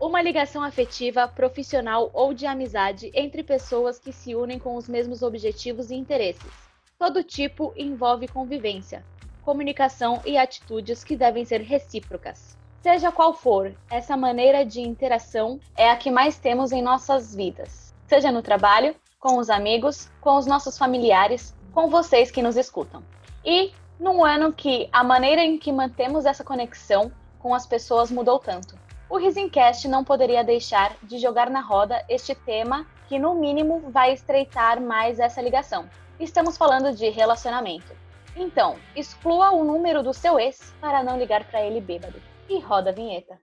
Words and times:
Uma 0.00 0.22
ligação 0.22 0.62
afetiva, 0.62 1.26
profissional 1.26 2.08
ou 2.14 2.32
de 2.32 2.46
amizade 2.46 3.10
entre 3.12 3.42
pessoas 3.42 3.98
que 3.98 4.12
se 4.12 4.32
unem 4.32 4.56
com 4.56 4.76
os 4.76 4.88
mesmos 4.88 5.22
objetivos 5.22 5.90
e 5.90 5.96
interesses. 5.96 6.52
Todo 6.96 7.24
tipo 7.24 7.74
envolve 7.76 8.28
convivência, 8.28 9.04
comunicação 9.42 10.22
e 10.24 10.38
atitudes 10.38 11.02
que 11.02 11.16
devem 11.16 11.44
ser 11.44 11.62
recíprocas. 11.62 12.56
Seja 12.80 13.10
qual 13.10 13.34
for, 13.34 13.74
essa 13.90 14.16
maneira 14.16 14.64
de 14.64 14.80
interação 14.80 15.58
é 15.76 15.90
a 15.90 15.96
que 15.96 16.12
mais 16.12 16.38
temos 16.38 16.70
em 16.70 16.80
nossas 16.80 17.34
vidas, 17.34 17.92
seja 18.06 18.30
no 18.30 18.40
trabalho, 18.40 18.94
com 19.18 19.36
os 19.36 19.50
amigos, 19.50 20.08
com 20.20 20.36
os 20.36 20.46
nossos 20.46 20.78
familiares, 20.78 21.52
com 21.72 21.88
vocês 21.88 22.30
que 22.30 22.40
nos 22.40 22.56
escutam. 22.56 23.02
E 23.44 23.72
num 23.98 24.24
ano 24.24 24.52
que 24.52 24.88
a 24.92 25.02
maneira 25.02 25.42
em 25.42 25.58
que 25.58 25.72
mantemos 25.72 26.24
essa 26.24 26.44
conexão 26.44 27.10
com 27.40 27.52
as 27.52 27.66
pessoas 27.66 28.12
mudou 28.12 28.38
tanto. 28.38 28.86
O 29.10 29.16
Risencast 29.16 29.88
não 29.88 30.04
poderia 30.04 30.44
deixar 30.44 30.94
de 31.02 31.18
jogar 31.18 31.48
na 31.48 31.62
roda 31.62 32.04
este 32.10 32.34
tema 32.34 32.86
que, 33.08 33.18
no 33.18 33.34
mínimo, 33.34 33.90
vai 33.90 34.12
estreitar 34.12 34.82
mais 34.82 35.18
essa 35.18 35.40
ligação. 35.40 35.88
Estamos 36.20 36.58
falando 36.58 36.94
de 36.94 37.08
relacionamento. 37.08 37.96
Então, 38.36 38.76
exclua 38.94 39.50
o 39.50 39.64
número 39.64 40.02
do 40.02 40.12
seu 40.12 40.38
ex 40.38 40.74
para 40.78 41.02
não 41.02 41.18
ligar 41.18 41.44
para 41.44 41.62
ele 41.62 41.80
bêbado. 41.80 42.20
E 42.50 42.60
roda 42.60 42.90
a 42.90 42.92
vinheta. 42.92 43.40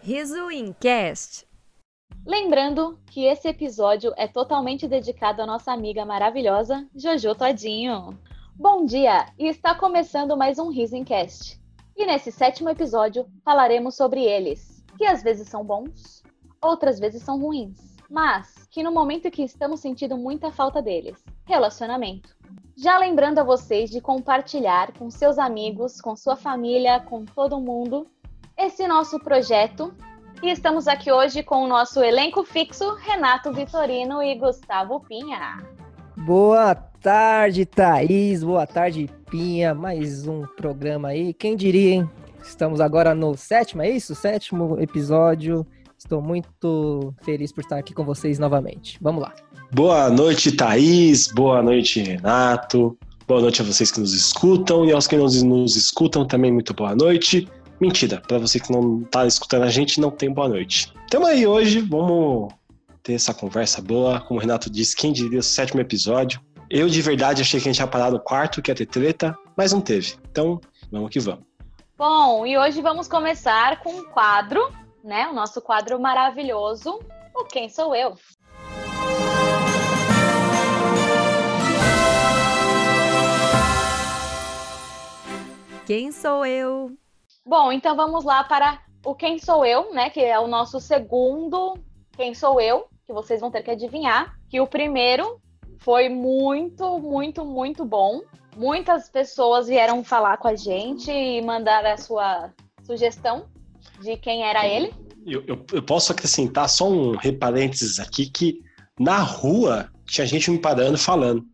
Riso 0.00 0.50
Incast. 0.50 1.46
Lembrando 2.26 2.98
que 3.06 3.26
esse 3.26 3.46
episódio 3.48 4.14
é 4.16 4.26
totalmente 4.26 4.88
dedicado 4.88 5.42
à 5.42 5.46
nossa 5.46 5.70
amiga 5.72 6.06
maravilhosa 6.06 6.88
Jojo 6.96 7.34
Todinho. 7.34 8.18
Bom 8.56 8.86
dia! 8.86 9.26
E 9.38 9.46
está 9.46 9.74
começando 9.74 10.34
mais 10.34 10.58
um 10.58 10.70
Riso 10.70 10.96
Incast. 10.96 11.60
E 11.94 12.06
nesse 12.06 12.32
sétimo 12.32 12.70
episódio 12.70 13.26
falaremos 13.44 13.94
sobre 13.94 14.24
eles, 14.24 14.82
que 14.96 15.04
às 15.04 15.22
vezes 15.22 15.48
são 15.48 15.62
bons, 15.62 16.22
outras 16.62 16.98
vezes 16.98 17.22
são 17.22 17.38
ruins, 17.38 17.94
mas 18.08 18.66
que 18.70 18.82
no 18.82 18.90
momento 18.90 19.30
que 19.30 19.42
estamos 19.42 19.80
sentindo 19.80 20.16
muita 20.16 20.50
falta 20.50 20.80
deles, 20.80 21.22
relacionamento. 21.44 22.34
Já 22.74 22.96
lembrando 22.96 23.40
a 23.40 23.44
vocês 23.44 23.90
de 23.90 24.00
compartilhar 24.00 24.96
com 24.98 25.10
seus 25.10 25.38
amigos, 25.38 26.00
com 26.00 26.16
sua 26.16 26.36
família, 26.36 27.00
com 27.00 27.26
todo 27.26 27.60
mundo 27.60 28.06
esse 28.56 28.88
nosso 28.88 29.20
projeto. 29.20 29.94
E 30.44 30.50
estamos 30.50 30.86
aqui 30.86 31.10
hoje 31.10 31.42
com 31.42 31.64
o 31.64 31.66
nosso 31.66 32.04
elenco 32.04 32.44
fixo, 32.44 32.96
Renato 32.96 33.50
Vitorino 33.50 34.22
e 34.22 34.34
Gustavo 34.34 35.00
Pinha. 35.00 35.64
Boa 36.14 36.74
tarde, 36.74 37.64
Thaís. 37.64 38.44
Boa 38.44 38.66
tarde, 38.66 39.08
Pinha. 39.30 39.74
Mais 39.74 40.28
um 40.28 40.42
programa 40.54 41.08
aí. 41.08 41.32
Quem 41.32 41.56
diria, 41.56 41.94
hein? 41.94 42.10
Estamos 42.42 42.78
agora 42.78 43.14
no 43.14 43.34
sétimo, 43.38 43.80
é 43.80 43.88
isso? 43.88 44.14
Sétimo 44.14 44.78
episódio. 44.78 45.66
Estou 45.96 46.20
muito 46.20 47.14
feliz 47.22 47.50
por 47.50 47.62
estar 47.62 47.78
aqui 47.78 47.94
com 47.94 48.04
vocês 48.04 48.38
novamente. 48.38 48.98
Vamos 49.00 49.22
lá. 49.22 49.32
Boa 49.72 50.10
noite, 50.10 50.52
Thaís. 50.52 51.26
Boa 51.28 51.62
noite, 51.62 52.02
Renato. 52.02 52.98
Boa 53.26 53.40
noite 53.40 53.62
a 53.62 53.64
vocês 53.64 53.90
que 53.90 53.98
nos 53.98 54.12
escutam 54.12 54.84
e 54.84 54.92
aos 54.92 55.06
que 55.06 55.16
não 55.16 55.24
nos 55.24 55.74
escutam 55.74 56.26
também, 56.26 56.52
muito 56.52 56.74
boa 56.74 56.94
noite. 56.94 57.48
Mentira, 57.84 58.18
para 58.18 58.38
você 58.38 58.58
que 58.58 58.72
não 58.72 59.04
tá 59.04 59.26
escutando 59.26 59.64
a 59.64 59.68
gente, 59.68 60.00
não 60.00 60.10
tem 60.10 60.32
boa 60.32 60.48
noite. 60.48 60.90
Tamo 61.10 61.26
aí 61.26 61.46
hoje, 61.46 61.80
vamos 61.80 62.50
ter 63.02 63.12
essa 63.12 63.34
conversa 63.34 63.82
boa. 63.82 64.22
Como 64.22 64.40
o 64.40 64.40
Renato 64.40 64.70
disse, 64.70 64.96
quem 64.96 65.12
diria 65.12 65.38
o 65.38 65.42
sétimo 65.42 65.82
episódio. 65.82 66.40
Eu 66.70 66.88
de 66.88 67.02
verdade 67.02 67.42
achei 67.42 67.60
que 67.60 67.68
a 67.68 67.72
gente 67.72 67.80
ia 67.80 67.86
parar 67.86 68.10
no 68.10 68.18
quarto, 68.18 68.62
que 68.62 68.70
ia 68.70 68.74
ter 68.74 68.86
treta, 68.86 69.38
mas 69.54 69.70
não 69.70 69.82
teve. 69.82 70.14
Então, 70.30 70.58
vamos 70.90 71.10
que 71.10 71.20
vamos. 71.20 71.44
Bom, 71.94 72.46
e 72.46 72.56
hoje 72.56 72.80
vamos 72.80 73.06
começar 73.06 73.78
com 73.82 73.90
um 73.90 74.04
quadro, 74.04 74.66
né? 75.04 75.28
O 75.28 75.34
nosso 75.34 75.60
quadro 75.60 76.00
maravilhoso, 76.00 76.98
o 77.36 77.44
Quem 77.44 77.68
Sou 77.68 77.94
Eu? 77.94 78.16
Quem 85.84 86.10
sou 86.10 86.46
eu? 86.46 86.96
Bom, 87.46 87.70
então 87.70 87.94
vamos 87.94 88.24
lá 88.24 88.42
para 88.42 88.80
o 89.04 89.14
Quem 89.14 89.38
Sou 89.38 89.66
Eu, 89.66 89.92
né? 89.92 90.08
Que 90.08 90.20
é 90.20 90.38
o 90.40 90.46
nosso 90.46 90.80
segundo 90.80 91.74
Quem 92.16 92.34
Sou 92.34 92.58
Eu, 92.58 92.86
que 93.04 93.12
vocês 93.12 93.40
vão 93.40 93.50
ter 93.50 93.62
que 93.62 93.70
adivinhar. 93.70 94.34
Que 94.48 94.60
o 94.60 94.66
primeiro 94.66 95.40
foi 95.78 96.08
muito, 96.08 96.98
muito, 96.98 97.44
muito 97.44 97.84
bom. 97.84 98.22
Muitas 98.56 99.10
pessoas 99.10 99.66
vieram 99.66 100.02
falar 100.02 100.38
com 100.38 100.48
a 100.48 100.56
gente 100.56 101.10
e 101.10 101.42
mandar 101.42 101.84
a 101.84 101.98
sua 101.98 102.50
sugestão 102.82 103.44
de 104.00 104.16
quem 104.16 104.42
era 104.42 104.66
ele. 104.66 104.94
Eu, 105.26 105.42
eu, 105.46 105.66
eu 105.72 105.82
posso 105.82 106.12
acrescentar 106.12 106.68
só 106.68 106.88
um 106.88 107.14
reparênteses 107.16 107.98
aqui 107.98 108.30
que 108.30 108.60
na 108.98 109.18
rua 109.18 109.90
tinha 110.06 110.26
gente 110.26 110.50
me 110.50 110.58
parando 110.58 110.96
falando. 110.96 111.44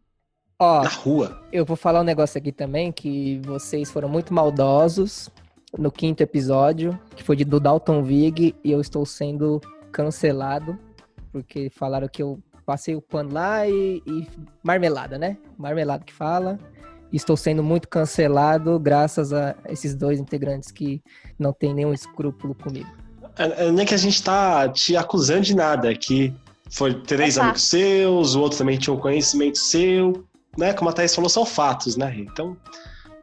Ó, 0.61 0.83
Na 0.83 0.91
rua. 0.91 1.43
eu 1.51 1.65
vou 1.65 1.77
falar 1.77 2.01
um 2.03 2.05
negócio 2.05 2.37
aqui 2.39 2.53
também 2.53 2.93
que 2.93 3.41
vocês 3.45 3.91
foram 3.91 4.09
muito 4.09 4.35
maldosos 4.35 5.31
no 5.79 5.91
quinto 5.91 6.23
episódio, 6.23 6.99
que 7.17 7.23
foi 7.23 7.37
de 7.37 7.45
do 7.45 7.61
Dalton 7.61 8.03
Vig, 8.03 8.55
e 8.63 8.71
eu 8.71 8.81
estou 8.81 9.05
sendo 9.07 9.61
cancelado 9.93 10.79
porque 11.33 11.71
falaram 11.71 12.09
que 12.09 12.23
eu 12.23 12.41
passei 12.67 12.95
o 12.95 13.01
pano 13.01 13.33
lá 13.33 13.67
e, 13.67 14.03
e 14.07 14.29
marmelada, 14.63 15.19
né? 15.19 15.37
Marmelada 15.57 16.05
que 16.05 16.13
fala. 16.13 16.59
E 17.13 17.17
estou 17.17 17.37
sendo 17.37 17.63
muito 17.63 17.89
cancelado 17.89 18.79
graças 18.79 19.33
a 19.33 19.57
esses 19.69 19.95
dois 19.95 20.21
integrantes 20.21 20.71
que 20.71 21.03
não 21.39 21.53
tem 21.53 21.75
nenhum 21.75 21.93
escrúpulo 21.93 22.55
comigo. 22.55 22.89
É, 23.37 23.67
é, 23.67 23.73
nem 23.73 23.85
que 23.85 23.95
a 23.95 23.99
gente 23.99 24.23
tá 24.23 24.69
te 24.69 24.97
acusando 24.97 25.43
de 25.43 25.57
nada, 25.57 25.91
é 25.91 25.95
que 25.95 26.33
foi 26.71 26.95
três 26.95 27.37
É 27.37 27.41
amigos 27.41 27.63
seus, 27.63 28.35
o 28.35 28.41
outro 28.41 28.59
também 28.59 28.79
tinha 28.79 28.95
um 28.95 29.01
conhecimento 29.01 29.59
seu, 29.59 30.25
né? 30.57 30.73
Como 30.73 30.91
a 30.91 30.93
Thaís 30.93 31.15
falou, 31.15 31.29
são 31.29 31.45
fatos, 31.45 31.97
né? 31.97 32.15
Então, 32.17 32.57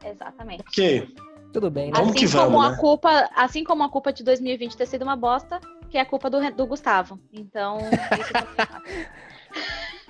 Exatamente. 0.03 0.63
ok. 0.67 1.07
Tudo 1.53 1.71
bem, 1.71 1.87
né? 1.87 1.93
Vamos 1.95 2.09
assim 2.09 2.19
que 2.19 2.27
vamos, 2.27 2.47
como 2.47 2.61
a 2.61 2.69
né? 2.71 2.77
culpa, 2.77 3.29
assim 3.35 3.63
como 3.63 3.83
a 3.83 3.89
culpa 3.89 4.11
de 4.13 4.23
2020 4.23 4.77
ter 4.77 4.85
sido 4.85 5.03
uma 5.03 5.15
bosta, 5.15 5.59
que 5.89 5.97
é 5.97 6.01
a 6.01 6.05
culpa 6.05 6.29
do, 6.29 6.39
do 6.51 6.67
Gustavo. 6.67 7.19
Então, 7.31 7.77
isso 7.79 8.31
certo. 8.31 8.83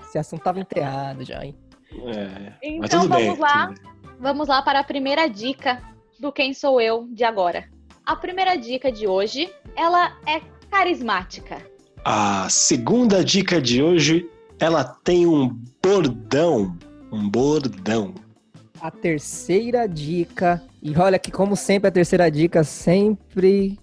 Esse 0.07 0.17
assunto 0.17 0.41
tava 0.41 0.59
enterrado 0.59 1.23
já, 1.23 1.45
hein? 1.45 1.55
É, 1.91 2.53
mas 2.79 2.89
então 2.89 3.01
tudo 3.01 3.15
bem. 3.15 3.25
vamos 3.25 3.39
lá, 3.39 3.73
vamos 4.19 4.47
lá 4.47 4.61
para 4.61 4.79
a 4.79 4.83
primeira 4.83 5.27
dica 5.27 5.81
do 6.19 6.31
quem 6.31 6.53
sou 6.53 6.81
eu 6.81 7.07
de 7.11 7.23
agora. 7.23 7.69
A 8.05 8.15
primeira 8.15 8.55
dica 8.55 8.91
de 8.91 9.05
hoje, 9.05 9.53
ela 9.75 10.17
é 10.25 10.41
carismática. 10.71 11.61
A 12.05 12.49
segunda 12.49 13.23
dica 13.23 13.61
de 13.61 13.83
hoje, 13.83 14.29
ela 14.59 14.83
tem 14.83 15.27
um 15.27 15.49
bordão. 15.83 16.77
Um 17.11 17.29
bordão. 17.29 18.13
A 18.81 18.91
terceira 18.91 19.88
dica, 19.88 20.61
e 20.81 20.95
olha 20.97 21.17
que 21.17 21.31
como 21.31 21.55
sempre 21.55 21.88
a 21.88 21.91
terceira 21.91 22.29
dica 22.29 22.63
sempre 22.63 23.77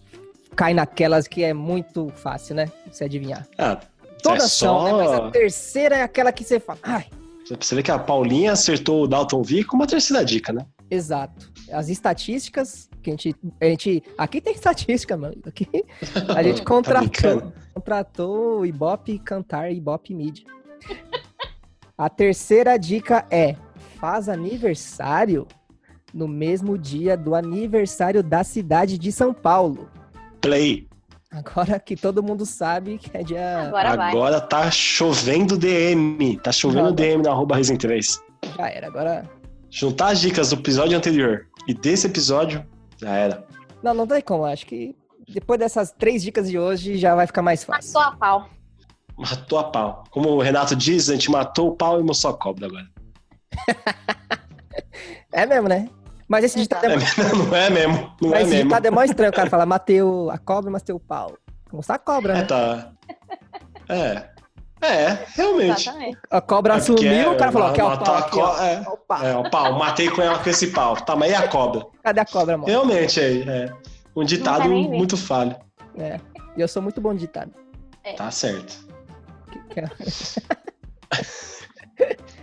cai 0.55 0.73
naquelas 0.73 1.27
que 1.27 1.43
é 1.43 1.53
muito 1.53 2.11
fácil, 2.11 2.55
né? 2.55 2.71
Você 2.91 3.05
adivinhar. 3.05 3.47
Ah, 3.59 3.81
Todas 4.23 4.45
é 4.45 4.49
são, 4.49 4.85
né? 4.85 4.93
Mas 4.93 5.17
só... 5.17 5.27
a 5.27 5.31
terceira 5.31 5.97
é 5.97 6.03
aquela 6.03 6.33
que 6.33 6.45
você 6.45 6.59
fala. 6.61 6.79
Ai, 6.83 7.07
Você 7.47 7.75
vê 7.75 7.83
que 7.83 7.91
a 7.91 7.99
Paulinha 7.99 8.53
acertou 8.53 9.03
o 9.03 9.07
Dalton 9.09 9.43
V 9.43 9.65
com 9.65 9.77
uma 9.77 9.87
terceira 9.87 10.25
dica, 10.25 10.53
né? 10.53 10.65
exato. 10.91 11.53
As 11.73 11.89
estatísticas 11.89 12.89
que 13.03 13.11
a 13.11 13.13
gente, 13.15 13.35
a 13.61 13.65
gente 13.65 14.03
aqui 14.17 14.41
tem 14.41 14.53
estatística, 14.55 15.17
mano. 15.17 15.37
Aqui 15.47 15.67
a 16.37 16.43
gente 16.43 16.61
Tá 16.63 16.65
contratou, 16.65 17.03
brincando? 17.11 17.53
contratou 17.75 18.61
o 18.61 18.67
Ibope 18.67 19.19
Cantar 19.19 19.73
e 19.73 19.77
Ibope 19.79 20.15
Mídia. 20.15 20.45
A 21.99 22.09
terceira 22.09 22.77
dica 22.79 23.27
é: 23.31 23.57
faz 23.99 24.29
aniversário 24.29 25.47
no 26.13 26.29
mesmo 26.29 26.79
dia 26.79 27.17
do 27.17 27.35
aniversário 27.35 28.23
da 28.23 28.45
cidade 28.45 28.97
de 28.97 29.11
São 29.11 29.35
Paulo. 29.35 29.89
Play. 30.41 30.87
Agora 31.31 31.81
que 31.81 31.97
todo 31.97 32.23
mundo 32.23 32.47
sabe 32.47 32.97
que 32.99 33.11
é 33.17 33.25
dia. 33.25 33.63
Agora, 33.67 33.97
vai. 33.97 34.11
Agora 34.11 34.41
tá 34.41 34.71
chovendo 34.71 35.59
DM. 35.59 36.39
Tá 36.39 36.53
chovendo 36.53 36.91
Não, 36.91 36.95
DM 36.95 37.23
na 37.25 37.31
arroba 37.31 37.57
Resen 37.57 37.77
3. 37.77 38.23
Já 38.57 38.69
era. 38.69 38.87
Agora. 38.87 39.29
Juntar 39.69 40.13
as 40.13 40.21
dicas 40.21 40.51
do 40.51 40.57
episódio 40.57 40.97
anterior 40.97 41.49
e 41.67 41.75
desse 41.75 42.07
episódio, 42.07 42.65
já 42.97 43.11
era. 43.11 43.45
Não, 43.83 43.93
não 43.93 44.07
tem 44.07 44.21
como. 44.21 44.45
Acho 44.45 44.65
que 44.65 44.95
depois 45.29 45.59
dessas 45.59 45.91
três 45.91 46.23
dicas 46.23 46.49
de 46.49 46.57
hoje 46.57 46.97
já 46.97 47.17
vai 47.17 47.27
ficar 47.27 47.43
mais 47.43 47.65
fácil. 47.65 47.93
Matou 47.95 48.13
a 48.13 48.17
pau. 48.17 48.51
Matou 49.19 49.59
a 49.59 49.65
pau. 49.65 50.05
Como 50.11 50.29
o 50.29 50.41
Renato 50.41 50.77
diz, 50.77 51.11
a 51.11 51.15
gente 51.15 51.31
matou 51.31 51.71
o 51.71 51.77
pau 51.77 51.99
e 51.99 52.05
mostrou 52.05 52.33
a 52.33 52.37
cobra 52.37 52.67
agora. 52.67 52.94
É 55.33 55.45
mesmo, 55.47 55.69
né? 55.69 55.89
Mas 56.29 56.45
esse 56.45 56.59
ditado 56.59 56.85
é. 56.87 56.97
Não 56.97 57.57
é 57.57 57.71
mesmo. 57.71 58.13
Não 58.23 58.31
mas 58.31 58.41
é 58.41 58.43
esse 58.43 58.51
mesmo. 58.55 58.69
ditado 58.69 58.87
é 58.87 58.91
mó 58.91 59.03
estranho. 59.03 59.33
O 59.33 59.35
cara 59.35 59.51
fala, 59.51 59.67
mateu 59.67 60.31
a 60.31 60.39
cobra, 60.39 60.71
mas 60.71 60.83
teu 60.83 60.99
pau. 61.01 61.37
Mostrar 61.73 61.97
a 61.97 61.99
cobra, 61.99 62.33
É, 62.33 62.37
né? 62.37 62.45
tá. 62.45 62.93
É. 63.89 64.29
É, 64.81 65.19
realmente. 65.35 65.83
Exatamente. 65.89 66.19
A 66.31 66.41
cobra 66.41 66.75
É 66.75 66.77
porque 66.79 66.93
sumiu, 67.03 67.33
o 67.33 67.37
cara 67.37 67.51
falou, 67.51 67.69
ela 67.69 67.77
quer 67.77 67.85
o 67.85 67.99
pau 67.99 68.15
aqui, 68.17 68.39
ó. 68.39 68.63
é. 68.63 68.81
O 68.83 68.97
pau. 68.99 69.23
É, 69.25 69.37
o 69.37 69.51
pau, 69.51 69.73
matei 69.79 70.09
com 70.11 70.23
ela 70.23 70.39
com 70.39 70.49
esse 70.51 70.69
pau. 70.69 70.95
Tá, 70.97 71.17
mas 71.17 71.33
e 71.33 71.35
a 71.35 71.49
cobra? 71.49 71.85
Cadê 72.03 72.21
a 72.21 72.25
cobra, 72.27 72.57
mano? 72.57 72.69
Realmente, 72.69 73.21
é, 73.21 73.65
é 73.67 73.73
um 74.15 74.25
ditado 74.25 74.69
muito 74.69 75.17
falho. 75.17 75.57
É. 75.99 76.21
E 76.57 76.61
eu 76.61 76.69
sou 76.69 76.81
muito 76.83 77.01
bom 77.01 77.13
de 77.13 77.21
ditado. 77.21 77.53
Tá 78.17 78.31
certo. 78.31 78.87
Que- 79.51 79.59
que- 79.75 79.81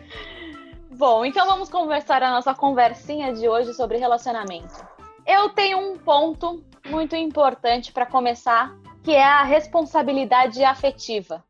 Bom, 1.01 1.25
então 1.25 1.47
vamos 1.47 1.67
conversar 1.67 2.21
a 2.21 2.29
nossa 2.29 2.53
conversinha 2.53 3.33
de 3.33 3.49
hoje 3.49 3.73
sobre 3.73 3.97
relacionamento. 3.97 4.85
Eu 5.25 5.49
tenho 5.49 5.79
um 5.79 5.97
ponto 5.97 6.63
muito 6.85 7.15
importante 7.15 7.91
para 7.91 8.05
começar, 8.05 8.71
que 9.03 9.09
é 9.09 9.23
a 9.23 9.41
responsabilidade 9.41 10.63
afetiva. 10.63 11.43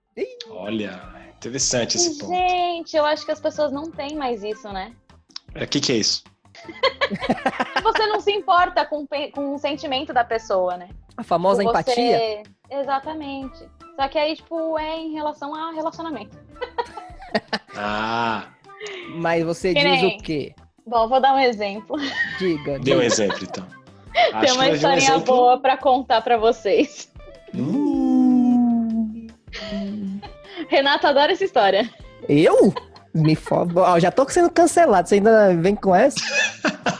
Olha, 0.51 1.01
interessante 1.36 1.98
esse 1.98 2.18
ponto. 2.18 2.31
Gente, 2.31 2.95
eu 2.95 3.03
acho 3.03 3.25
que 3.25 3.31
as 3.33 3.42
pessoas 3.42 3.74
não 3.74 3.92
têm 3.92 4.15
mais 4.15 4.42
isso, 4.42 4.71
né? 4.71 4.94
O 5.53 5.68
que, 5.68 5.81
que 5.81 5.92
é 5.92 5.95
isso? 5.98 6.24
Você 7.83 8.07
não 8.07 8.21
se 8.21 8.31
importa 8.31 8.86
com, 8.86 9.06
com 9.33 9.56
o 9.56 9.59
sentimento 9.59 10.13
da 10.13 10.24
pessoa, 10.24 10.77
né? 10.77 10.88
A 11.18 11.24
famosa 11.24 11.62
Você- 11.62 11.69
empatia. 11.69 12.44
Exatamente. 12.69 13.69
Só 13.98 14.07
que 14.07 14.18
aí, 14.18 14.33
tipo, 14.33 14.80
é 14.80 14.98
em 14.98 15.12
relação 15.12 15.53
a 15.53 15.74
relacionamento. 15.74 16.39
Ah, 17.74 18.50
Mas 19.15 19.43
você 19.43 19.73
Que 19.73 19.83
diz 19.83 20.01
nem- 20.01 20.17
o 20.17 20.21
quê? 20.21 20.53
Bom, 20.85 21.07
vou 21.07 21.21
dar 21.21 21.33
um 21.35 21.39
exemplo. 21.39 21.95
Diga. 22.39 22.79
dê 22.79 22.95
um 22.95 23.01
exemplo 23.01 23.37
então. 23.41 23.65
Tem 24.13 24.33
Acho 24.33 24.53
uma 24.55 24.65
que 24.65 24.67
vai 24.69 24.69
vir 24.69 24.71
um 24.71 24.75
historinha 24.75 25.09
exemplo. 25.15 25.35
boa 25.35 25.59
pra 25.59 25.77
contar 25.77 26.21
pra 26.21 26.37
vocês. 26.37 27.09
Hum, 27.55 29.27
Renato 30.67 31.07
adora 31.07 31.31
essa 31.33 31.43
história. 31.43 31.89
Eu? 32.27 32.73
Me 33.13 33.35
foda. 33.35 33.79
Ó, 33.81 33.99
já 33.99 34.09
tô 34.11 34.27
sendo 34.29 34.49
cancelado. 34.49 35.07
Você 35.09 35.15
ainda 35.15 35.53
vem 35.55 35.75
com 35.75 35.93
essa? 35.93 36.19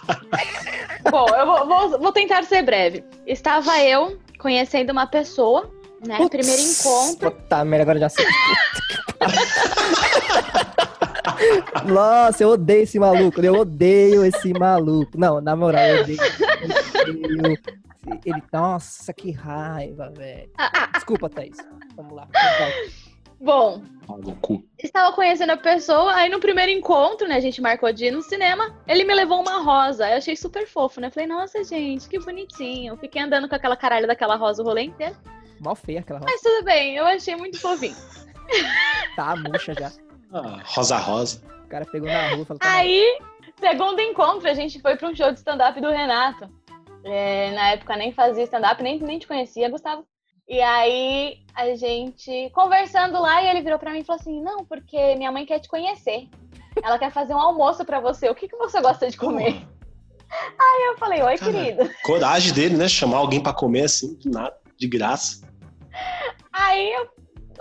Bom, 1.10 1.26
eu 1.30 1.46
vou, 1.46 1.68
vou- 1.68 2.00
vou 2.00 2.12
tentar 2.12 2.44
ser 2.44 2.62
breve. 2.64 3.04
Estava 3.26 3.80
eu 3.82 4.20
conhecendo 4.40 4.92
uma 4.92 5.08
pessoa, 5.08 5.70
né? 6.06 6.18
Putz. 6.18 6.30
Primeiro 6.30 6.62
encontro. 6.62 7.32
Puta 7.32 7.64
merda, 7.66 7.84
agora 7.84 8.00
já 8.00 8.10
sei. 8.10 8.26
Nossa, 11.86 12.44
eu 12.44 12.50
odeio 12.50 12.84
esse 12.84 13.00
maluco. 13.00 13.42
Eu 13.42 13.56
odeio 13.56 14.24
esse 14.26 14.54
maluco. 14.54 15.18
Não, 15.18 15.42
na 15.42 15.56
moral, 15.56 15.84
eu 15.84 16.02
odeio. 16.04 16.20
eu 17.08 17.14
odeio. 17.40 17.60
Ele, 18.26 18.44
nossa, 18.52 19.14
que 19.14 19.32
raiva, 19.32 20.10
velho. 20.10 20.50
Desculpa, 20.94 21.30
Thaís. 21.30 21.58
Vamos 21.96 22.14
lá. 22.14 22.28
Bom, 23.40 23.82
estava 24.78 25.16
conhecendo 25.16 25.52
a 25.52 25.58
pessoa, 25.58 26.14
aí 26.14 26.30
no 26.30 26.40
primeiro 26.40 26.72
encontro, 26.72 27.28
né? 27.28 27.36
A 27.36 27.40
gente 27.40 27.60
marcou 27.60 27.92
de 27.92 28.06
ir 28.06 28.12
no 28.12 28.22
cinema. 28.22 28.76
Ele 28.88 29.04
me 29.04 29.16
levou 29.16 29.42
uma 29.42 29.64
rosa. 29.64 30.08
Eu 30.10 30.18
achei 30.18 30.36
super 30.36 30.68
fofo, 30.68 31.02
né? 31.02 31.10
Falei, 31.10 31.28
nossa, 31.28 31.64
gente, 31.64 32.08
que 32.08 32.20
bonitinho. 32.20 32.98
Fiquei 32.98 33.22
andando 33.22 33.50
com 33.50 33.56
aquela 33.56 33.76
caralho 33.76 34.06
daquela 34.06 34.36
rosa 34.36 34.62
o 34.62 34.66
rolê 34.66 34.84
inteiro. 34.84 35.16
Mal 35.60 35.76
feia 35.76 36.02
aquela 36.02 36.20
rosa. 36.20 36.32
Mas 36.32 36.42
tudo 36.42 36.64
bem, 36.66 36.96
eu 36.96 37.06
achei 37.06 37.36
muito 37.36 37.60
fofinho. 37.60 37.96
Tá 39.16 39.36
murcha 39.36 39.74
já. 39.74 39.92
Ah, 40.34 40.62
rosa 40.66 40.98
rosa. 40.98 41.42
O 41.66 41.68
cara 41.68 41.86
pegou 41.86 42.10
na 42.10 42.30
rua 42.30 42.42
e 42.42 42.46
falou: 42.46 42.60
tá. 42.60 42.74
Aí, 42.74 43.20
segundo 43.60 44.00
encontro, 44.00 44.48
a 44.48 44.54
gente 44.54 44.82
foi 44.82 44.96
para 44.96 45.10
um 45.10 45.16
show 45.16 45.32
de 45.32 45.40
stand-up 45.40 45.80
do 45.80 45.90
Renato. 45.90 46.50
É, 47.04 47.52
na 47.52 47.72
época 47.72 47.96
nem 47.98 48.12
fazia 48.12 48.44
stand-up, 48.44 48.82
nem, 48.82 49.00
nem 49.00 49.20
te 49.20 49.28
conhecia, 49.28 49.70
Gustavo. 49.70 50.06
E 50.48 50.62
aí, 50.62 51.40
a 51.56 51.76
gente 51.76 52.50
conversando 52.54 53.22
lá, 53.22 53.42
e 53.42 53.48
ele 53.48 53.62
virou 53.62 53.80
pra 53.80 53.92
mim 53.92 54.00
e 54.00 54.04
falou 54.04 54.20
assim: 54.20 54.42
Não, 54.42 54.66
porque 54.66 55.16
minha 55.16 55.32
mãe 55.32 55.46
quer 55.46 55.60
te 55.60 55.70
conhecer. 55.70 56.28
Ela 56.82 56.98
quer 56.98 57.12
fazer 57.12 57.34
um 57.34 57.40
almoço 57.40 57.84
pra 57.84 58.00
você. 58.00 58.30
O 58.30 58.36
que, 58.36 58.48
que 58.48 58.58
você 58.58 58.82
gosta 58.82 59.10
de 59.10 59.18
comer? 59.18 59.68
Aí 60.32 60.84
eu 60.88 60.98
falei: 60.98 61.22
Oi, 61.22 61.38
Cara. 61.38 61.52
querido. 61.52 61.90
Coragem 62.04 62.54
dele, 62.54 62.78
né? 62.78 62.88
Chamar 62.88 63.18
alguém 63.18 63.42
pra 63.42 63.54
comer 63.54 63.84
assim, 63.84 64.16
do 64.16 64.30
nada, 64.30 64.56
de 64.78 64.88
graça. 64.88 65.46
Aí 66.54 66.94
eu 66.94 67.10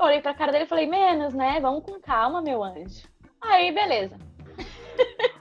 olhei 0.05 0.20
pra 0.20 0.35
cara 0.35 0.52
dele 0.52 0.64
e 0.64 0.69
falei: 0.69 0.87
Menos, 0.87 1.35
né? 1.35 1.61
Vamos 1.61 1.85
com 1.85 2.00
calma, 2.00 2.41
meu 2.41 2.62
anjo. 2.62 3.08
Aí, 3.41 3.73
beleza. 3.73 4.17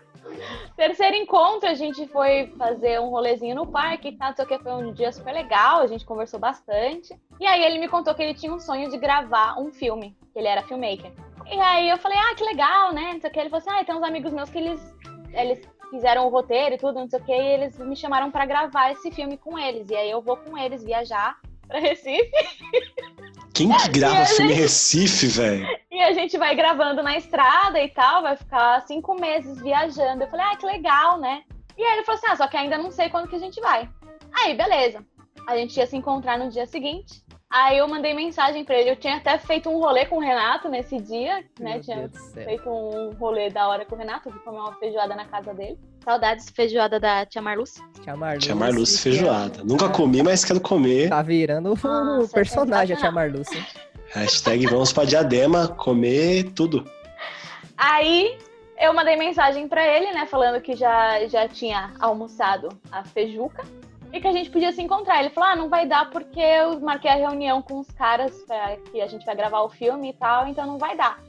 Terceiro 0.75 1.15
encontro, 1.15 1.67
a 1.67 1.73
gente 1.73 2.07
foi 2.07 2.47
fazer 2.57 3.00
um 3.00 3.09
rolezinho 3.09 3.56
no 3.56 3.67
parque 3.67 4.17
sei 4.35 4.45
o 4.45 4.47
que, 4.47 4.59
foi 4.59 4.71
um 4.71 4.94
dia 4.94 5.11
super 5.11 5.33
legal, 5.33 5.81
a 5.81 5.88
gente 5.88 6.06
conversou 6.06 6.39
bastante. 6.39 7.13
E 7.39 7.45
aí 7.45 7.63
ele 7.63 7.79
me 7.79 7.88
contou 7.88 8.13
que 8.15 8.23
ele 8.23 8.33
tinha 8.33 8.53
um 8.53 8.59
sonho 8.59 8.89
de 8.89 8.97
gravar 8.97 9.59
um 9.59 9.71
filme, 9.71 10.15
que 10.31 10.39
ele 10.39 10.47
era 10.47 10.62
filmmaker. 10.62 11.12
E 11.51 11.59
aí 11.59 11.89
eu 11.89 11.97
falei, 11.97 12.17
ah, 12.17 12.35
que 12.35 12.44
legal, 12.44 12.94
né? 12.94 13.13
Não 13.13 13.21
sei 13.21 13.29
o 13.29 13.33
que. 13.33 13.39
Ele 13.39 13.50
falou 13.50 13.65
assim, 13.65 13.81
ah, 13.81 13.83
tem 13.83 13.95
uns 13.95 14.03
amigos 14.03 14.31
meus 14.31 14.50
que 14.50 14.59
eles, 14.59 14.95
eles 15.33 15.67
fizeram 15.89 16.27
o 16.27 16.29
roteiro 16.29 16.75
e 16.75 16.77
tudo, 16.77 17.00
não 17.00 17.09
sei 17.09 17.19
o 17.19 17.23
que, 17.25 17.31
e 17.31 17.53
eles 17.53 17.77
me 17.79 17.95
chamaram 17.95 18.29
pra 18.29 18.45
gravar 18.45 18.91
esse 18.91 19.12
filme 19.12 19.38
com 19.38 19.57
eles. 19.57 19.89
E 19.89 19.95
aí 19.95 20.09
eu 20.09 20.21
vou 20.21 20.38
com 20.38 20.57
eles 20.57 20.83
viajar 20.83 21.38
pra 21.67 21.79
Recife. 21.79 22.31
Quem 23.59 23.77
que 23.77 23.89
grava 23.89 24.25
filme 24.25 24.45
em 24.45 24.56
gente- 24.56 24.61
Recife, 24.61 25.27
velho? 25.27 25.67
E 25.91 26.01
a 26.01 26.13
gente 26.13 26.38
vai 26.38 26.56
gravando 26.56 27.03
na 27.03 27.17
estrada 27.17 27.77
e 27.83 27.89
tal, 27.89 28.21
vai 28.21 28.38
ficar 28.38 28.79
cinco 28.88 29.19
meses 29.19 29.61
viajando. 29.61 30.23
Eu 30.23 30.29
falei, 30.29 30.45
ah, 30.45 30.56
que 30.56 30.65
legal, 30.65 31.19
né? 31.19 31.44
E 31.77 31.83
aí 31.83 31.94
ele 31.97 32.06
falou 32.06 32.17
assim: 32.17 32.27
ah, 32.27 32.35
só 32.38 32.47
que 32.47 32.56
ainda 32.56 32.77
não 32.77 32.89
sei 32.89 33.09
quando 33.09 33.27
que 33.27 33.35
a 33.35 33.39
gente 33.39 33.59
vai. 33.59 33.89
Aí, 34.33 34.53
beleza. 34.56 35.06
A 35.45 35.57
gente 35.57 35.75
ia 35.77 35.85
se 35.85 35.97
encontrar 35.97 36.39
no 36.39 36.50
dia 36.50 36.65
seguinte. 36.65 37.21
Aí 37.51 37.80
eu 37.80 37.88
mandei 37.88 38.13
mensagem 38.13 38.63
pra 38.63 38.75
ele. 38.75 38.92
Eu 38.92 38.96
tinha 38.96 39.18
até 39.18 39.38
feito 39.40 39.69
um 39.69 39.80
rolê 39.80 40.06
com 40.06 40.18
o 40.18 40.19
Renato 40.19 40.69
nesse 40.69 41.00
dia, 41.01 41.38
né? 41.60 41.74
Meu 41.74 41.81
Tinha 41.81 42.10
feito 42.46 42.69
um 42.69 43.12
rolê 43.19 43.50
da 43.50 43.68
hora 43.68 43.84
com 43.86 43.96
o 43.96 43.98
Renato, 43.98 44.30
fui 44.30 44.40
comer 44.42 44.60
uma 44.60 44.74
feijoada 44.75 45.16
na 45.16 45.25
casa 45.25 45.51
dele. 45.54 45.78
Saudades, 46.06 46.50
feijoada 46.51 47.00
da 47.00 47.25
tia 47.25 47.42
Marluce. 47.42 47.81
Tia 48.01 48.16
Marluce. 48.16 48.46
Tia 48.46 48.56
Marluce 48.56 49.01
feijoada. 49.01 49.62
é- 49.62 49.63
Nunca 49.63 49.90
comi, 49.90 50.22
mas 50.22 50.46
quero 50.46 50.62
comer. 50.62 51.10
Tá 51.10 51.24
virando 51.24 51.74
o 51.74 51.88
Nossa, 51.88 52.34
personagem, 52.34 52.96
a 52.96 53.00
Tia. 53.00 53.12
Marluce. 53.12 53.66
Hashtag 54.13 54.68
vamos 54.68 54.94
pra 54.94 55.04
Diadema 55.06 55.68
comer 55.68 56.51
tudo. 56.56 56.88
Aí 57.75 58.38
eu 58.80 58.94
mandei 58.94 59.16
mensagem 59.16 59.68
pra 59.68 59.86
ele, 59.86 60.12
né, 60.13 60.25
falando 60.28 60.62
que 60.62 60.75
já, 60.75 61.25
já 61.28 61.48
tinha 61.48 61.94
almoçado 62.00 62.69
a 62.92 63.04
feijuca 63.04 63.63
e 64.11 64.19
que 64.19 64.27
a 64.27 64.31
gente 64.31 64.50
podia 64.50 64.71
se 64.71 64.81
encontrar. 64.81 65.19
Ele 65.19 65.29
falou: 65.29 65.50
ah, 65.50 65.56
não 65.56 65.69
vai 65.69 65.85
dar 65.85 66.09
porque 66.09 66.39
eu 66.39 66.79
marquei 66.79 67.11
a 67.11 67.15
reunião 67.15 67.61
com 67.61 67.79
os 67.79 67.89
caras 67.91 68.33
pra 68.45 68.77
que 68.77 69.01
a 69.01 69.07
gente 69.07 69.25
vai 69.25 69.35
gravar 69.35 69.61
o 69.61 69.69
filme 69.69 70.09
e 70.09 70.13
tal, 70.13 70.47
então 70.47 70.65
não 70.65 70.77
vai 70.77 70.95
dar. 70.95 71.19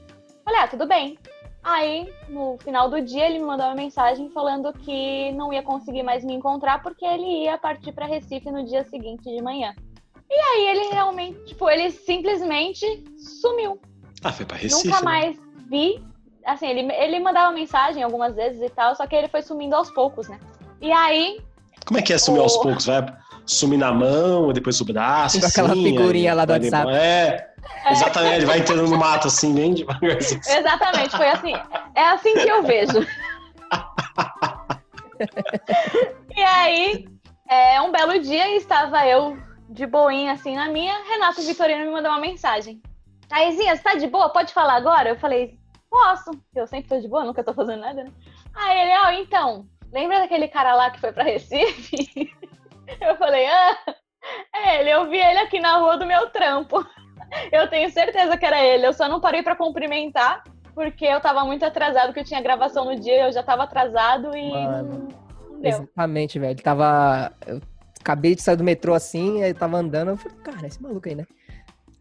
Falei: 0.43 0.61
ah, 0.61 0.67
tudo 0.67 0.87
bem. 0.87 1.17
Aí, 1.63 2.11
no 2.27 2.57
final 2.57 2.89
do 2.89 2.99
dia, 3.01 3.27
ele 3.27 3.37
me 3.37 3.45
mandou 3.45 3.67
uma 3.67 3.75
mensagem 3.75 4.31
falando 4.31 4.73
que 4.73 5.31
não 5.33 5.53
ia 5.53 5.61
conseguir 5.61 6.01
mais 6.01 6.23
me 6.23 6.33
encontrar 6.33 6.81
porque 6.81 7.05
ele 7.05 7.43
ia 7.43 7.55
partir 7.55 7.91
pra 7.91 8.07
Recife 8.07 8.49
no 8.49 8.65
dia 8.65 8.83
seguinte 8.83 9.23
de 9.23 9.41
manhã. 9.43 9.75
E 10.27 10.33
aí 10.33 10.67
ele 10.69 10.93
realmente, 10.93 11.43
tipo, 11.45 11.69
ele 11.69 11.91
simplesmente 11.91 12.85
sumiu. 13.39 13.79
Ah, 14.23 14.31
foi 14.31 14.45
pra 14.45 14.57
Recife. 14.57 14.87
Nunca 14.87 14.99
né? 15.01 15.05
mais 15.05 15.39
vi. 15.69 16.03
Assim, 16.43 16.67
ele, 16.67 16.91
ele 16.93 17.19
mandava 17.19 17.53
mensagem 17.53 18.01
algumas 18.01 18.35
vezes 18.35 18.59
e 18.59 18.69
tal, 18.69 18.95
só 18.95 19.05
que 19.05 19.15
ele 19.15 19.27
foi 19.27 19.43
sumindo 19.43 19.75
aos 19.75 19.91
poucos, 19.91 20.27
né? 20.27 20.39
E 20.81 20.91
aí, 20.91 21.39
Como 21.85 21.99
é 21.99 22.01
que 22.01 22.13
é 22.13 22.17
sumir 22.17 22.39
aos 22.39 22.55
Oh. 22.55 22.61
poucos? 22.61 22.85
Vai 22.85 23.05
sumir 23.45 23.77
na 23.77 23.91
mão, 23.91 24.51
depois 24.53 24.79
o 24.81 24.85
braço. 24.85 25.39
Com 25.39 25.45
aquela 25.45 25.71
assim, 25.71 25.83
figurinha 25.83 26.31
aí 26.31 26.37
lá 26.37 26.45
do 26.45 26.53
WhatsApp. 26.53 26.85
depois- 26.85 27.03
É, 27.03 27.49
exatamente. 27.91 28.35
Ele 28.35 28.45
vai 28.45 28.59
entrando 28.59 28.87
no 28.87 28.97
mato 28.97 29.27
assim, 29.27 29.53
bem 29.53 29.73
devagarzinho. 29.73 30.41
exatamente, 30.47 31.15
foi 31.17 31.29
assim. 31.29 31.53
É 31.95 32.03
assim 32.09 32.33
que 32.33 32.47
eu 32.49 32.63
vejo. 32.63 33.05
e 36.35 36.41
aí, 36.41 37.07
é, 37.49 37.81
um 37.81 37.91
belo 37.91 38.19
dia, 38.19 38.55
estava 38.55 39.05
eu 39.05 39.37
de 39.69 39.85
boinha 39.85 40.33
assim 40.33 40.55
na 40.55 40.67
minha, 40.67 40.93
Renato 41.09 41.41
Vitorino 41.41 41.85
me 41.85 41.91
mandou 41.91 42.11
uma 42.11 42.19
mensagem. 42.19 42.81
Taizinha, 43.27 43.75
você 43.75 43.81
tá 43.81 43.95
de 43.95 44.07
boa? 44.07 44.29
Pode 44.29 44.53
falar 44.53 44.75
agora? 44.75 45.09
Eu 45.09 45.17
falei, 45.17 45.57
posso. 45.89 46.31
Eu 46.53 46.67
sempre 46.67 46.89
tô 46.89 46.99
de 46.99 47.07
boa, 47.07 47.23
nunca 47.23 47.43
tô 47.43 47.53
fazendo 47.53 47.79
nada, 47.79 48.03
né? 48.03 48.11
Aí 48.53 48.79
ele, 48.81 48.91
ó, 49.05 49.11
então, 49.11 49.65
lembra 49.91 50.19
daquele 50.19 50.47
cara 50.47 50.73
lá 50.73 50.89
que 50.89 50.99
foi 50.99 51.11
pra 51.11 51.23
Recife? 51.23 52.31
Eu 52.99 53.15
falei, 53.15 53.45
ah, 53.47 53.77
é 54.53 54.81
ele, 54.81 54.89
eu 54.89 55.09
vi 55.09 55.17
ele 55.17 55.39
aqui 55.39 55.59
na 55.61 55.77
rua 55.77 55.97
do 55.97 56.05
meu 56.05 56.29
trampo. 56.29 56.85
Eu 57.51 57.69
tenho 57.69 57.89
certeza 57.89 58.35
que 58.35 58.45
era 58.45 58.61
ele, 58.61 58.85
eu 58.85 58.91
só 58.91 59.07
não 59.07 59.21
parei 59.21 59.41
pra 59.41 59.55
cumprimentar, 59.55 60.43
porque 60.75 61.05
eu 61.05 61.21
tava 61.21 61.45
muito 61.45 61.63
atrasado, 61.63 62.07
porque 62.07 62.19
eu 62.19 62.25
tinha 62.25 62.41
gravação 62.41 62.83
no 62.83 62.99
dia, 62.99 63.27
eu 63.27 63.31
já 63.31 63.41
tava 63.41 63.63
atrasado 63.63 64.35
e 64.35 64.51
Mano. 64.51 65.07
não, 65.49 65.61
deu. 65.61 65.69
Exatamente, 65.69 66.37
velho. 66.37 66.51
Ele 66.51 66.61
tava. 66.61 67.31
Eu 67.47 67.61
acabei 68.01 68.35
de 68.35 68.41
sair 68.41 68.57
do 68.57 68.65
metrô 68.65 68.93
assim, 68.93 69.41
aí 69.43 69.53
tava 69.53 69.77
andando. 69.77 70.09
Eu 70.09 70.17
falei, 70.17 70.37
cara, 70.39 70.67
esse 70.67 70.83
maluco 70.83 71.07
aí, 71.07 71.15
né? 71.15 71.25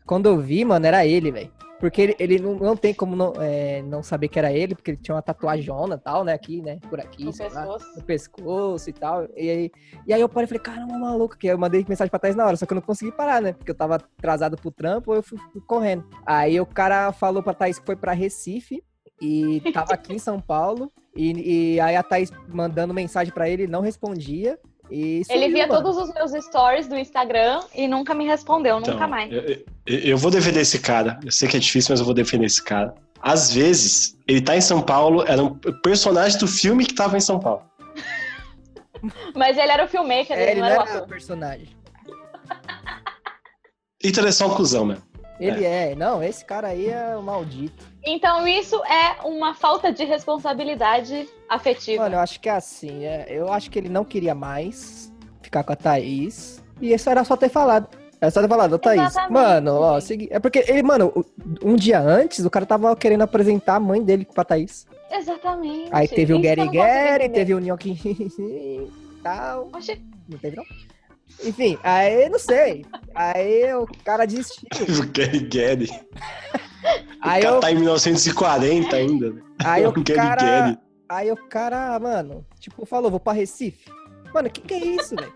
Quando 0.05 0.27
eu 0.27 0.37
vi, 0.39 0.65
mano, 0.65 0.85
era 0.85 1.07
ele, 1.07 1.31
velho. 1.31 1.53
Porque 1.81 2.03
ele, 2.03 2.17
ele 2.19 2.39
não, 2.39 2.55
não 2.57 2.77
tem 2.77 2.93
como 2.93 3.17
não, 3.17 3.33
é, 3.41 3.81
não 3.83 4.03
saber 4.03 4.29
que 4.29 4.39
era 4.39 4.53
ele, 4.53 4.75
porque 4.75 4.91
ele 4.91 4.99
tinha 4.99 5.15
uma 5.15 5.23
tatuajona 5.23 5.95
e 5.95 5.99
tal, 5.99 6.23
né? 6.23 6.35
Aqui, 6.35 6.61
né? 6.61 6.79
Por 6.91 7.01
aqui, 7.01 7.25
No 7.25 7.33
sei 7.33 7.49
lá, 7.49 7.63
pescoço. 7.63 7.97
no 7.97 8.03
pescoço 8.05 8.91
e 8.91 8.93
tal. 8.93 9.25
E 9.35 9.51
aí, 9.51 9.71
e 10.07 10.13
aí 10.13 10.21
eu 10.21 10.29
parei 10.29 10.45
e 10.45 10.49
falei, 10.49 10.63
caramba, 10.63 10.99
maluco, 10.99 11.39
que 11.39 11.47
eu 11.47 11.57
mandei 11.59 11.85
mensagem 11.89 12.11
pra 12.11 12.19
trás 12.21 12.37
na 12.37 12.47
hora, 12.47 12.57
só 12.57 12.67
que 12.67 12.73
eu 12.73 12.77
não 12.77 12.83
consegui 12.83 13.11
parar, 13.11 13.41
né? 13.41 13.55
Porque 13.55 13.71
eu 13.71 13.75
tava 13.75 13.97
atrasado 13.97 14.57
pro 14.59 14.71
trampo, 14.71 15.15
eu 15.15 15.23
fui, 15.23 15.39
fui 15.53 15.61
correndo. 15.63 16.05
Aí 16.27 16.61
o 16.61 16.67
cara 16.67 17.13
falou 17.13 17.43
pra 17.43 17.55
Thaís 17.55 17.79
que 17.79 17.87
foi 17.87 17.97
pra 17.97 18.13
Recife 18.13 18.85
e 19.21 19.61
tava 19.73 19.95
aqui 19.95 20.13
em 20.15 20.19
São 20.19 20.39
Paulo. 20.39 20.93
E, 21.17 21.75
e 21.75 21.81
aí 21.81 21.97
a 21.97 22.03
Thaís 22.03 22.31
mandando 22.47 22.93
mensagem 22.95 23.33
pra 23.33 23.49
ele, 23.49 23.67
não 23.67 23.81
respondia. 23.81 24.59
E 24.91 25.23
Ele 25.29 25.49
via 25.51 25.67
mano. 25.67 25.83
todos 25.83 25.97
os 25.97 26.13
meus 26.15 26.33
stories 26.45 26.89
do 26.89 26.99
Instagram 26.99 27.61
e 27.75 27.87
nunca 27.87 28.13
me 28.15 28.27
respondeu, 28.27 28.79
Então, 28.79 28.95
nunca 28.95 29.07
mais. 29.07 29.31
Eu, 29.33 29.65
eu- 29.87 30.19
vou 30.19 30.31
defender 30.31 30.61
esse 30.61 30.79
cara. 30.81 31.19
Eu 31.25 31.31
sei 31.31 31.49
que 31.49 31.57
é 31.57 31.61
difícil, 31.61 31.93
mas 31.93 32.01
eu 32.01 32.07
vou 32.07 32.15
defender 32.15 32.47
esse 32.47 32.63
cara. 32.63 32.95
Às 33.23 33.53
vezes, 33.53 34.17
ele 34.27 34.41
tá 34.41 34.57
em 34.57 34.61
São 34.61 34.81
Paulo, 34.83 35.23
era 35.27 35.43
um 35.43 35.55
personagem 35.83 36.39
do 36.39 36.49
filme 36.49 36.85
que 36.87 36.95
tava 36.95 37.17
em 37.17 37.21
São 37.21 37.39
Paulo. 37.39 37.63
Mas 39.35 39.57
ele 39.57 39.71
era 39.73 39.85
o 39.85 39.89
filmmaker, 39.89 40.37
É, 40.37 40.51
ele 40.53 40.61
não 40.61 40.67
era 40.67 40.81
o 40.81 40.83
era 40.87 40.95
ator. 40.97 41.09
personagem. 41.09 41.69
Então 44.03 44.23
ele 44.23 44.29
é 44.31 44.33
só 44.33 44.47
um 44.47 44.55
cuzão, 44.55 44.85
mesmo. 44.85 45.03
Ele 45.39 45.65
é. 45.65 45.95
Não, 45.95 46.23
esse 46.23 46.45
cara 46.45 46.69
aí 46.69 46.89
é 46.89 47.17
o 47.17 47.23
maldito. 47.23 47.90
Então 48.05 48.47
isso 48.49 48.77
é 48.85 49.21
uma 49.27 49.55
falta 49.55 49.93
de 49.93 50.05
responsabilidade 50.05 51.29
afetiva. 51.49 52.05
Mano, 52.05 52.17
eu 52.17 52.21
acho 52.21 52.41
que 52.41 52.49
é 52.49 52.53
assim. 52.53 53.05
é, 53.05 53.27
eu 53.29 53.53
acho 53.53 53.71
que 53.71 53.79
ele 53.79 53.89
não 53.89 54.05
queria 54.05 54.35
mais 54.35 55.13
ficar 55.43 55.63
com 55.63 55.73
a 55.73 55.77
Thaís. 55.77 56.63
E 56.81 56.93
isso 56.95 57.11
era 57.11 57.25
só 57.25 57.37
ter 57.37 57.49
falado. 57.51 57.89
Era 58.21 58.31
só 58.31 58.41
ter 58.43 58.49
falado, 58.49 58.73
ô 58.75 58.79
Thaís. 58.79 59.01
Exatamente. 59.03 59.33
Mano, 59.33 59.75
ó, 59.81 60.01
segui... 60.01 60.29
é 60.31 60.39
porque 60.39 60.65
ele, 60.67 60.83
mano, 60.83 61.13
o- 61.15 61.25
um 61.63 61.75
dia 61.77 62.01
antes, 62.01 62.45
o 62.45 62.51
cara 62.51 62.67
tava 62.67 62.95
querendo 62.97 63.23
apresentar 63.23 63.77
a 63.77 63.81
mãe 63.81 64.03
dele 64.03 64.27
pra 64.27 64.45
Thaís. 64.45 64.87
Exatamente. 65.11 65.89
Aí 65.93 66.07
teve 66.07 66.33
o 66.33 66.37
Isso 66.39 66.47
eu 66.47 66.57
Gary 66.57 66.69
Gary, 66.71 67.29
teve 67.31 67.55
o 67.55 67.59
Nhoque 67.59 67.91
e 68.39 68.89
tal. 69.23 69.69
Oxi, 69.75 70.01
Não 70.29 70.39
teve, 70.39 70.57
não? 70.57 70.65
Enfim, 71.43 71.79
aí 71.83 72.29
não 72.29 72.39
sei. 72.39 72.85
Aí 73.15 73.73
o 73.75 73.87
cara 74.05 74.27
desistiu. 74.27 74.69
O 75.03 75.07
Gary 75.13 75.41
Gary. 75.49 75.91
Aí 77.23 77.41
o 77.41 77.43
cara 77.43 77.57
eu, 77.57 77.61
tá 77.61 77.71
em 77.71 77.75
1940 77.75 78.97
ainda. 78.97 79.31
né? 79.31 79.43
aí 79.63 79.85
o 79.87 79.93
Gary 79.93 80.15
cara. 80.15 80.43
Gary. 80.43 80.79
Aí 81.09 81.31
o 81.31 81.37
cara, 81.49 81.99
mano, 81.99 82.47
tipo, 82.59 82.87
falou, 82.87 83.11
vou 83.11 83.21
pra 83.21 83.35
Recife. 83.35 83.91
Mano, 84.33 84.49
que 84.49 84.61
que 84.63 84.75
é 84.75 84.79
isso, 84.79 85.15
velho? 85.17 85.33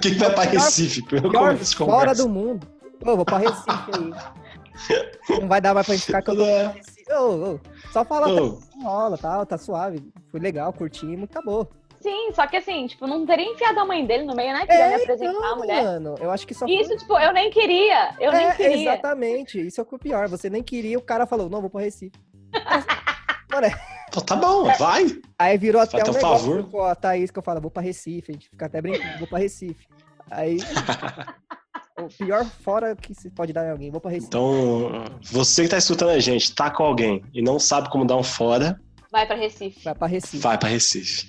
Quem 0.00 0.14
vai 0.18 0.34
pra 0.34 0.42
Recife? 0.42 1.02
Pior 1.02 1.54
de 1.54 1.74
fora 1.74 2.14
do 2.14 2.28
mundo. 2.28 2.66
Ô, 3.04 3.16
vou 3.16 3.24
pra 3.24 3.38
Recife 3.38 3.90
aí. 3.94 5.40
Não 5.40 5.48
vai 5.48 5.60
dar 5.60 5.72
mais 5.72 5.86
pra 5.86 5.94
gente 5.94 6.06
ficar 6.06 6.22
com 6.22 6.32
É. 6.42 6.66
Recife. 6.66 7.12
Ô, 7.12 7.54
ô, 7.54 7.60
só 7.92 8.04
fala, 8.04 8.26
tá, 8.26 8.42
Ô, 8.42 8.58
rola, 8.82 9.16
tal, 9.18 9.46
tá 9.46 9.56
suave. 9.56 10.02
Foi 10.30 10.40
legal, 10.40 10.72
curtimos, 10.72 11.24
acabou. 11.30 11.70
Sim, 12.02 12.32
só 12.34 12.46
que 12.46 12.56
assim, 12.56 12.86
tipo, 12.88 13.06
não 13.06 13.24
teria 13.24 13.46
enfiado 13.46 13.78
a 13.78 13.84
mãe 13.84 14.04
dele 14.04 14.24
no 14.24 14.34
meio, 14.34 14.52
né? 14.52 14.66
Queria 14.66 14.88
me 14.88 14.94
apresentar 14.96 15.30
a 15.30 15.34
então, 15.38 15.56
mulher. 15.58 15.82
mano, 15.84 16.14
eu 16.20 16.30
acho 16.30 16.46
que 16.46 16.52
só 16.54 16.66
isso, 16.66 16.96
tipo, 16.96 17.16
eu 17.18 17.32
nem 17.32 17.50
queria. 17.50 18.14
Eu 18.18 18.32
nem 18.32 18.46
é, 18.46 18.54
queria. 18.54 18.92
exatamente, 18.94 19.60
isso 19.66 19.80
é 19.80 19.82
o 19.82 19.86
que 19.86 19.94
é 19.94 19.96
o 19.96 20.00
pior. 20.00 20.28
Você 20.28 20.50
nem 20.50 20.62
queria, 20.62 20.98
o 20.98 21.02
cara 21.02 21.26
falou, 21.26 21.48
não, 21.48 21.60
vou 21.60 21.70
pra 21.70 21.80
Recife. 21.82 22.12
Mano, 23.52 23.66
é- 23.66 23.74
pô, 24.10 24.20
tá 24.20 24.34
bom, 24.34 24.64
vai. 24.78 25.04
aí 25.38 25.58
virou 25.58 25.80
até 25.80 25.98
Faz 25.98 26.08
um 26.08 26.12
negócio 26.12 26.46
favor. 26.46 26.70
com 26.70 26.82
a 26.82 26.94
Thaís 26.94 27.30
que 27.30 27.38
eu 27.38 27.42
falo, 27.42 27.60
vou 27.60 27.70
pra 27.70 27.82
Recife, 27.82 28.30
a 28.30 28.34
gente 28.34 28.48
fica 28.48 28.66
até 28.66 28.80
brincando, 28.80 29.18
vou 29.18 29.28
pra 29.28 29.38
Recife. 29.38 29.86
Aí, 30.30 30.56
o 32.00 32.08
pior 32.08 32.44
fora 32.46 32.96
que 32.96 33.14
se 33.14 33.30
pode 33.30 33.52
dar 33.52 33.66
em 33.66 33.70
alguém, 33.70 33.90
vou 33.90 34.00
pra 34.00 34.10
Recife. 34.10 34.28
Então, 34.28 35.04
você 35.30 35.62
que 35.64 35.68
tá 35.68 35.78
escutando 35.78 36.10
a 36.10 36.18
gente, 36.18 36.54
tá 36.54 36.70
com 36.70 36.82
alguém 36.82 37.22
e 37.34 37.42
não 37.42 37.58
sabe 37.58 37.90
como 37.90 38.04
dar 38.06 38.16
um 38.16 38.22
fora, 38.22 38.80
Vai 39.10 39.26
pra 39.26 39.36
Recife. 39.36 39.84
Vai 39.84 39.94
pra 39.94 40.06
Recife. 40.06 40.38
vai 40.38 40.56
pra 40.56 40.68
Recife. 40.70 41.28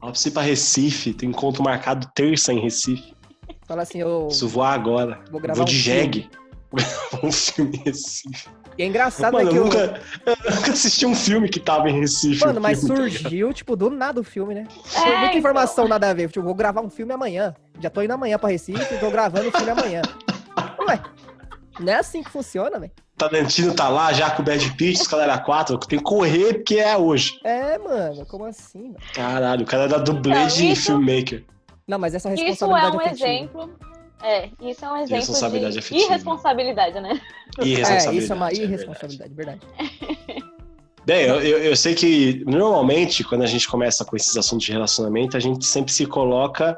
Ó, 0.00 0.06
pra 0.06 0.14
você 0.14 0.28
ir 0.28 0.32
pra 0.32 0.42
Recife, 0.42 1.12
tem 1.12 1.28
encontro 1.30 1.62
marcado 1.62 2.08
terça 2.14 2.52
em 2.52 2.60
Recife. 2.60 3.14
Fala 3.66 3.82
assim, 3.82 3.98
eu 4.00 4.26
Preciso 4.26 4.48
voar 4.48 4.72
agora. 4.72 5.20
vou 5.30 5.40
gravar 5.40 5.56
Vou 5.58 5.64
um 5.64 5.66
de 5.66 5.74
filme. 5.82 6.00
jegue. 6.00 6.30
um 7.22 7.32
filme 7.32 7.76
em 7.76 7.82
Recife. 7.84 8.48
E 8.76 8.82
é 8.82 8.86
engraçado, 8.86 9.32
Mano, 9.32 9.46
né, 9.46 9.50
que 9.50 9.56
eu 9.58 9.62
eu... 9.62 9.64
nunca, 9.68 10.02
eu 10.24 10.54
nunca 10.54 10.70
assisti 10.70 11.04
um 11.04 11.14
filme 11.14 11.48
que 11.48 11.58
tava 11.58 11.90
em 11.90 11.98
Recife. 11.98 12.40
Mano, 12.44 12.60
um 12.60 12.62
mas 12.62 12.78
filme, 12.78 12.94
tá 12.94 13.02
surgiu, 13.02 13.52
tipo, 13.52 13.74
do 13.74 13.90
nada 13.90 14.20
o 14.20 14.24
filme, 14.24 14.54
né? 14.54 14.66
É, 14.94 15.00
muita 15.00 15.24
então. 15.26 15.38
informação 15.38 15.88
nada 15.88 16.08
a 16.08 16.14
ver. 16.14 16.28
Tipo, 16.28 16.44
vou 16.44 16.54
gravar 16.54 16.80
um 16.80 16.88
filme 16.90 17.12
amanhã. 17.12 17.54
Já 17.80 17.90
tô 17.90 18.00
indo 18.02 18.12
amanhã 18.12 18.38
pra 18.38 18.50
Recife 18.50 18.94
e 18.94 18.98
tô 18.98 19.10
gravando 19.10 19.48
o 19.48 19.52
filme 19.52 19.70
amanhã. 19.70 20.02
Ué, 20.86 21.00
não 21.80 21.92
é 21.92 21.96
assim 21.96 22.22
que 22.22 22.30
funciona, 22.30 22.78
velho. 22.78 22.92
Tarantino 23.18 23.74
tá 23.74 23.88
lá 23.88 24.12
já 24.12 24.30
com 24.30 24.42
o 24.42 24.44
Bad 24.44 24.72
Pitt, 24.72 25.00
Escalera 25.00 25.36
4. 25.38 25.76
Tem 25.78 25.98
que 25.98 26.04
correr 26.04 26.54
porque 26.54 26.76
é 26.76 26.96
hoje. 26.96 27.38
É, 27.44 27.76
mano, 27.78 28.24
como 28.26 28.44
assim? 28.46 28.84
mano? 28.84 28.96
Caralho, 29.14 29.62
o 29.62 29.66
cara 29.66 29.84
é 29.84 29.88
da 29.88 29.98
dublê 29.98 30.34
Não, 30.34 30.46
de 30.46 30.70
isso- 30.72 30.86
filmmaker. 30.86 31.44
Não, 31.86 31.98
mas 31.98 32.14
essa 32.14 32.32
Isso 32.34 32.42
é 32.42 32.46
responsabilidade 32.46 32.96
um 32.96 33.00
afetiva. 33.00 33.26
exemplo. 33.28 33.70
É, 34.22 34.48
isso 34.60 34.84
é 34.84 34.90
um 34.92 34.96
exemplo 34.96 35.16
Responsabilidade 35.16 35.72
de 35.74 35.78
afetiva. 35.78 36.04
irresponsabilidade, 36.04 37.00
né? 37.00 37.20
Irresponsabilidade. 37.60 38.16
É, 38.16 38.18
isso 38.20 38.32
é 38.32 38.36
uma 38.36 38.46
é 38.46 38.50
verdade. 38.50 38.62
irresponsabilidade, 38.72 39.34
verdade. 39.34 39.60
Bem, 41.06 41.22
eu, 41.22 41.40
eu, 41.40 41.58
eu 41.64 41.76
sei 41.76 41.94
que 41.94 42.44
normalmente, 42.46 43.24
quando 43.24 43.42
a 43.42 43.46
gente 43.46 43.66
começa 43.66 44.04
com 44.04 44.14
esses 44.16 44.36
assuntos 44.36 44.66
de 44.66 44.72
relacionamento, 44.72 45.36
a 45.36 45.40
gente 45.40 45.64
sempre 45.64 45.90
se 45.92 46.04
coloca 46.04 46.76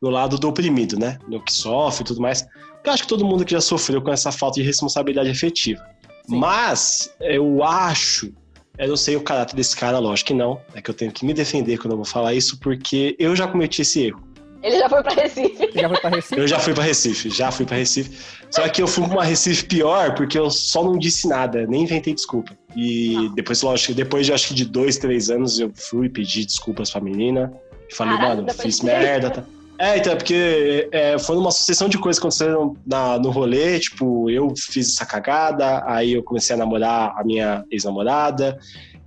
no 0.00 0.10
lado 0.10 0.38
do 0.38 0.48
oprimido, 0.48 0.98
né? 0.98 1.18
No 1.28 1.42
que 1.42 1.52
sofre 1.52 2.02
e 2.02 2.06
tudo 2.06 2.20
mais. 2.20 2.46
Eu 2.84 2.92
acho 2.92 3.02
que 3.02 3.08
todo 3.08 3.24
mundo 3.24 3.44
que 3.44 3.52
já 3.52 3.60
sofreu 3.60 4.00
com 4.00 4.12
essa 4.12 4.30
falta 4.30 4.60
de 4.60 4.66
responsabilidade 4.66 5.30
afetiva. 5.30 5.84
Sim. 6.28 6.38
Mas 6.38 7.14
eu 7.20 7.62
acho, 7.64 8.32
eu 8.78 8.88
não 8.88 8.96
sei 8.96 9.16
o 9.16 9.20
caráter 9.20 9.56
desse 9.56 9.76
cara, 9.76 9.98
lógico 9.98 10.28
que 10.28 10.34
não. 10.34 10.60
É 10.74 10.80
que 10.80 10.90
eu 10.90 10.94
tenho 10.94 11.10
que 11.10 11.24
me 11.24 11.34
defender 11.34 11.78
quando 11.78 11.92
eu 11.92 11.96
vou 11.96 12.06
falar 12.06 12.34
isso, 12.34 12.58
porque 12.60 13.16
eu 13.18 13.34
já 13.34 13.46
cometi 13.48 13.82
esse 13.82 14.06
erro. 14.06 14.26
Ele 14.62 14.78
já 14.78 14.88
foi 14.88 15.02
pra 15.02 15.14
Recife. 15.14 15.56
Você 15.56 15.80
já 15.80 15.88
foi 15.88 16.00
pra 16.00 16.10
Recife? 16.10 16.40
Eu 16.40 16.48
já 16.48 16.58
fui 16.58 16.74
pra 16.74 16.84
Recife, 16.84 17.30
já 17.30 17.52
fui 17.52 17.66
pra 17.66 17.76
Recife. 17.76 18.18
Só 18.50 18.68
que 18.68 18.82
eu 18.82 18.88
fui 18.88 19.04
pra 19.04 19.12
uma 19.12 19.24
Recife 19.24 19.64
pior 19.64 20.14
porque 20.14 20.38
eu 20.38 20.50
só 20.50 20.82
não 20.82 20.98
disse 20.98 21.28
nada, 21.28 21.66
nem 21.66 21.82
inventei 21.82 22.14
desculpa. 22.14 22.56
E 22.74 23.30
depois, 23.34 23.62
lógico, 23.62 23.94
depois 23.94 24.26
de 24.26 24.32
acho 24.32 24.48
que 24.48 24.54
de 24.54 24.64
dois, 24.64 24.98
três 24.98 25.30
anos, 25.30 25.60
eu 25.60 25.70
fui 25.74 26.08
pedir 26.08 26.44
desculpas 26.44 26.90
pra 26.90 27.00
menina. 27.00 27.52
Falei, 27.92 28.16
Caraca, 28.16 28.36
mano, 28.36 28.52
fiz 28.54 28.80
merda. 28.80 29.30
Tá. 29.30 29.44
É, 29.78 29.98
então, 29.98 30.12
é 30.12 30.16
porque 30.16 30.88
é, 30.90 31.18
foi 31.18 31.36
uma 31.36 31.50
sucessão 31.50 31.88
de 31.88 31.98
coisas 31.98 32.18
que 32.18 32.26
aconteceram 32.26 32.76
na, 32.86 33.18
no 33.18 33.30
rolê. 33.30 33.78
Tipo, 33.78 34.30
eu 34.30 34.52
fiz 34.56 34.94
essa 34.94 35.04
cagada, 35.04 35.84
aí 35.86 36.14
eu 36.14 36.22
comecei 36.22 36.54
a 36.54 36.58
namorar 36.58 37.14
a 37.16 37.24
minha 37.24 37.64
ex-namorada. 37.70 38.58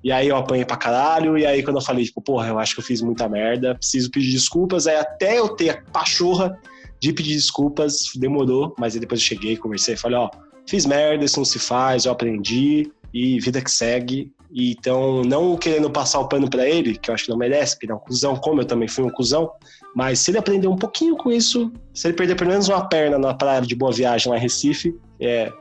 E 0.04 0.12
aí 0.12 0.28
eu 0.28 0.38
apanhei 0.38 0.64
pra 0.64 0.78
caralho, 0.78 1.38
e 1.38 1.46
aí 1.46 1.62
quando 1.62 1.78
eu 1.78 1.82
falei, 1.82 2.06
tipo, 2.06 2.22
porra, 2.22 2.48
eu 2.48 2.58
acho 2.58 2.74
que 2.74 2.80
eu 2.80 2.86
fiz 2.86 3.02
muita 3.02 3.28
merda, 3.28 3.76
preciso 3.76 4.10
pedir 4.10 4.32
desculpas, 4.32 4.88
aí 4.88 4.96
até 4.96 5.38
eu 5.38 5.50
ter 5.50 5.72
a 5.72 5.82
pachorra 5.92 6.58
de 7.02 7.12
pedir 7.12 7.34
desculpas, 7.34 7.98
demorou, 8.16 8.74
mas 8.80 8.94
aí 8.94 9.00
depois 9.02 9.20
eu 9.20 9.26
cheguei, 9.26 9.58
conversei, 9.58 9.98
falei, 9.98 10.18
ó, 10.18 10.30
fiz 10.66 10.86
merda, 10.86 11.26
isso 11.26 11.38
não 11.38 11.46
se 11.46 11.60
faz, 11.60 12.06
eu 12.06 12.14
aprendi, 12.14 12.90
e 13.14 13.40
vida 13.42 13.62
que 13.62 13.72
segue. 13.72 14.32
E 14.52 14.72
então, 14.72 15.22
não 15.24 15.56
querendo 15.56 15.90
passar 15.92 16.20
o 16.20 16.28
pano 16.28 16.50
pra 16.50 16.68
ele, 16.68 16.98
que 16.98 17.10
eu 17.10 17.14
acho 17.14 17.26
que 17.26 17.30
não 17.30 17.38
merece, 17.38 17.76
porque 17.76 17.86
ele 17.86 17.94
é 17.94 17.96
um 17.96 18.00
cuzão, 18.00 18.36
como 18.36 18.62
eu 18.62 18.66
também 18.66 18.88
fui 18.88 19.04
um 19.04 19.10
cuzão, 19.10 19.52
mas 19.96 20.20
se 20.20 20.32
ele 20.32 20.40
aprender 20.40 20.68
um 20.68 20.76
pouquinho 20.76 21.16
com 21.16 21.32
isso, 21.32 21.72
se 21.94 22.08
ele 22.08 22.16
perder 22.16 22.36
pelo 22.36 22.50
menos 22.50 22.68
uma 22.68 22.88
perna 22.88 23.20
na 23.20 23.34
praia 23.34 23.62
de 23.62 23.76
Boa 23.76 23.92
Viagem 23.92 24.32
lá 24.32 24.38
em 24.38 24.42
Recife, 24.42 25.00
é, 25.20 25.52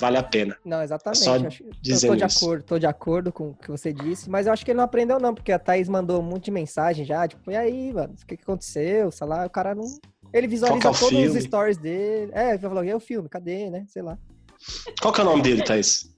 vale 0.00 0.16
a 0.16 0.22
pena. 0.22 0.56
Não, 0.64 0.82
exatamente. 0.82 1.22
Só 1.24 1.34
acho- 1.34 1.62
eu 1.62 1.70
tô 1.72 1.78
dizendo 1.82 2.16
de 2.16 2.24
isso. 2.24 2.38
acordo, 2.44 2.62
tô 2.64 2.78
de 2.78 2.86
acordo 2.86 3.32
com 3.32 3.50
o 3.50 3.54
que 3.54 3.70
você 3.70 3.92
disse, 3.92 4.30
mas 4.30 4.46
eu 4.46 4.52
acho 4.52 4.64
que 4.64 4.70
ele 4.70 4.78
não 4.78 4.84
aprendeu, 4.84 5.20
não, 5.20 5.34
porque 5.34 5.52
a 5.52 5.58
Thaís 5.58 5.88
mandou 5.88 6.20
um 6.20 6.24
monte 6.24 6.44
de 6.46 6.50
mensagem 6.50 7.04
já, 7.04 7.28
tipo, 7.28 7.50
e 7.50 7.56
aí, 7.56 7.92
mano, 7.92 8.14
o 8.22 8.26
que, 8.26 8.36
que 8.36 8.42
aconteceu? 8.42 9.10
Sei 9.10 9.26
lá, 9.26 9.44
o 9.44 9.50
cara 9.50 9.74
não. 9.74 9.84
Ele 10.32 10.46
visualiza 10.46 10.88
é 10.88 10.90
o 10.90 10.94
todos 10.94 11.12
os 11.18 11.22
filme? 11.24 11.40
stories 11.42 11.76
dele. 11.78 12.30
É, 12.34 12.50
ele 12.50 12.58
falou, 12.58 12.84
e 12.84 12.94
o 12.94 13.00
filme? 13.00 13.28
Cadê, 13.28 13.68
né? 13.70 13.84
Sei 13.88 14.02
lá. 14.02 14.16
Qual 15.00 15.12
que 15.12 15.20
é 15.20 15.24
o 15.24 15.26
nome 15.26 15.42
dele, 15.42 15.62
Thaís? 15.62 16.10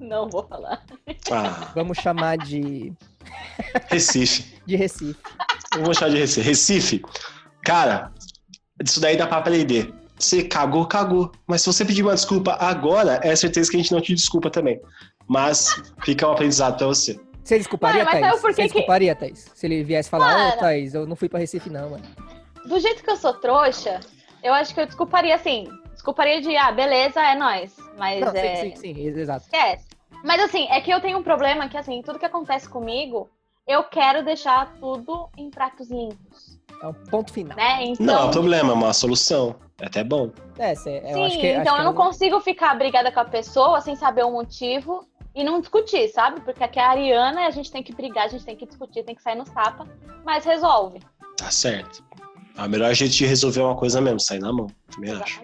Não 0.00 0.28
vou 0.28 0.44
falar. 0.46 0.82
Ah, 1.30 1.70
Vamos 1.74 1.98
chamar 1.98 2.38
de, 2.38 2.92
Recife. 3.88 4.44
de 4.66 4.76
Recife. 4.76 5.16
Eu 5.76 5.82
vou 5.84 5.94
chamar 5.94 6.10
de 6.10 6.18
Recife. 6.18 6.46
Recife, 6.48 7.02
cara, 7.64 8.12
isso 8.84 9.00
daí 9.00 9.16
dá 9.16 9.26
pra 9.26 9.38
aprender. 9.38 9.92
Você 10.18 10.42
cagou, 10.42 10.86
cagou. 10.86 11.30
Mas 11.46 11.62
se 11.62 11.66
você 11.72 11.84
pedir 11.84 12.02
uma 12.02 12.14
desculpa 12.14 12.56
agora, 12.60 13.20
é 13.22 13.34
certeza 13.36 13.70
que 13.70 13.76
a 13.76 13.80
gente 13.80 13.92
não 13.92 14.00
te 14.00 14.14
desculpa 14.14 14.50
também. 14.50 14.80
Mas 15.28 15.80
fica 16.04 16.26
um 16.26 16.32
aprendizado 16.32 16.76
pra 16.76 16.86
você. 16.88 17.18
Você 17.44 17.58
desculparia, 17.58 18.04
Mano, 18.04 18.10
mas 18.10 18.20
Thaís? 18.20 18.30
sabe 18.30 18.42
por 18.42 18.48
que 18.50 18.54
Você 18.56 18.62
que- 18.62 18.68
desculparia, 18.74 19.14
Thaís? 19.14 19.50
Se 19.54 19.66
ele 19.66 19.84
viesse 19.84 20.10
falar, 20.10 20.34
ô, 20.34 20.38
Mano. 20.50 20.58
Thaís, 20.60 20.94
eu 20.94 21.06
não 21.06 21.16
fui 21.16 21.28
pra 21.28 21.38
Recife, 21.38 21.70
não, 21.70 21.90
mano. 21.90 22.04
Do 22.66 22.78
jeito 22.80 23.02
que 23.02 23.10
eu 23.10 23.16
sou 23.16 23.32
trouxa, 23.34 24.00
eu 24.42 24.52
acho 24.52 24.74
que 24.74 24.80
eu 24.80 24.86
desculparia 24.86 25.34
assim. 25.34 25.66
Desculparia 25.94 26.40
de, 26.40 26.54
ah, 26.56 26.70
beleza, 26.72 27.20
é 27.20 27.34
nóis. 27.34 27.74
Mas 27.96 28.20
Não, 28.20 28.32
é. 28.32 28.56
sim, 28.56 28.76
sim, 28.76 28.94
sim, 28.94 29.06
exato. 29.06 29.44
Esquece. 29.46 29.86
Mas 30.24 30.42
assim, 30.42 30.66
é 30.70 30.80
que 30.80 30.90
eu 30.90 31.00
tenho 31.00 31.18
um 31.18 31.22
problema 31.22 31.68
que, 31.68 31.76
assim, 31.76 32.02
tudo 32.02 32.18
que 32.18 32.26
acontece 32.26 32.68
comigo, 32.68 33.28
eu 33.66 33.84
quero 33.84 34.24
deixar 34.24 34.74
tudo 34.80 35.28
em 35.36 35.50
pratos 35.50 35.90
limpos, 35.90 36.58
É 36.82 36.86
um 36.86 36.92
ponto 36.92 37.32
final. 37.32 37.56
né? 37.56 37.84
Então, 37.84 38.06
Não, 38.06 38.20
é 38.22 38.24
um 38.24 38.30
problema, 38.30 38.70
é 38.70 38.74
uma 38.74 38.92
solução. 38.92 39.54
É 39.80 39.86
até 39.86 40.02
bom. 40.02 40.30
É, 40.58 40.74
cê- 40.74 41.02
eu 41.04 41.14
Sim, 41.14 41.24
acho 41.24 41.38
que. 41.38 41.46
acho 41.52 41.60
então 41.60 41.74
que 41.76 41.80
eu 41.80 41.84
não 41.84 41.94
consigo 41.94 42.40
ficar 42.40 42.74
brigada 42.76 43.12
com 43.12 43.20
a 43.20 43.24
pessoa 43.24 43.80
sem 43.80 43.94
saber 43.94 44.24
o 44.24 44.30
motivo 44.32 45.06
e 45.34 45.44
não 45.44 45.60
discutir, 45.60 46.08
sabe? 46.08 46.40
Porque 46.40 46.64
aqui 46.64 46.80
é 46.80 46.82
a 46.84 46.90
Ariana, 46.90 47.46
a 47.46 47.50
gente 47.50 47.70
tem 47.70 47.82
que 47.82 47.94
brigar, 47.94 48.24
a 48.24 48.28
gente 48.28 48.44
tem 48.44 48.56
que 48.56 48.66
discutir, 48.66 49.04
tem 49.04 49.14
que 49.14 49.22
sair 49.22 49.36
nos 49.36 49.48
tapas, 49.50 49.86
mas 50.24 50.44
resolve. 50.44 50.98
Tá 51.36 51.48
certo. 51.50 52.02
A 52.58 52.66
melhor 52.68 52.92
jeito 52.92 53.14
de 53.14 53.24
resolver 53.24 53.60
uma 53.60 53.74
coisa 53.76 54.00
mesmo, 54.00 54.18
sair 54.20 54.40
na 54.40 54.52
mão. 54.52 54.66
Também 54.94 55.12
acho. 55.12 55.40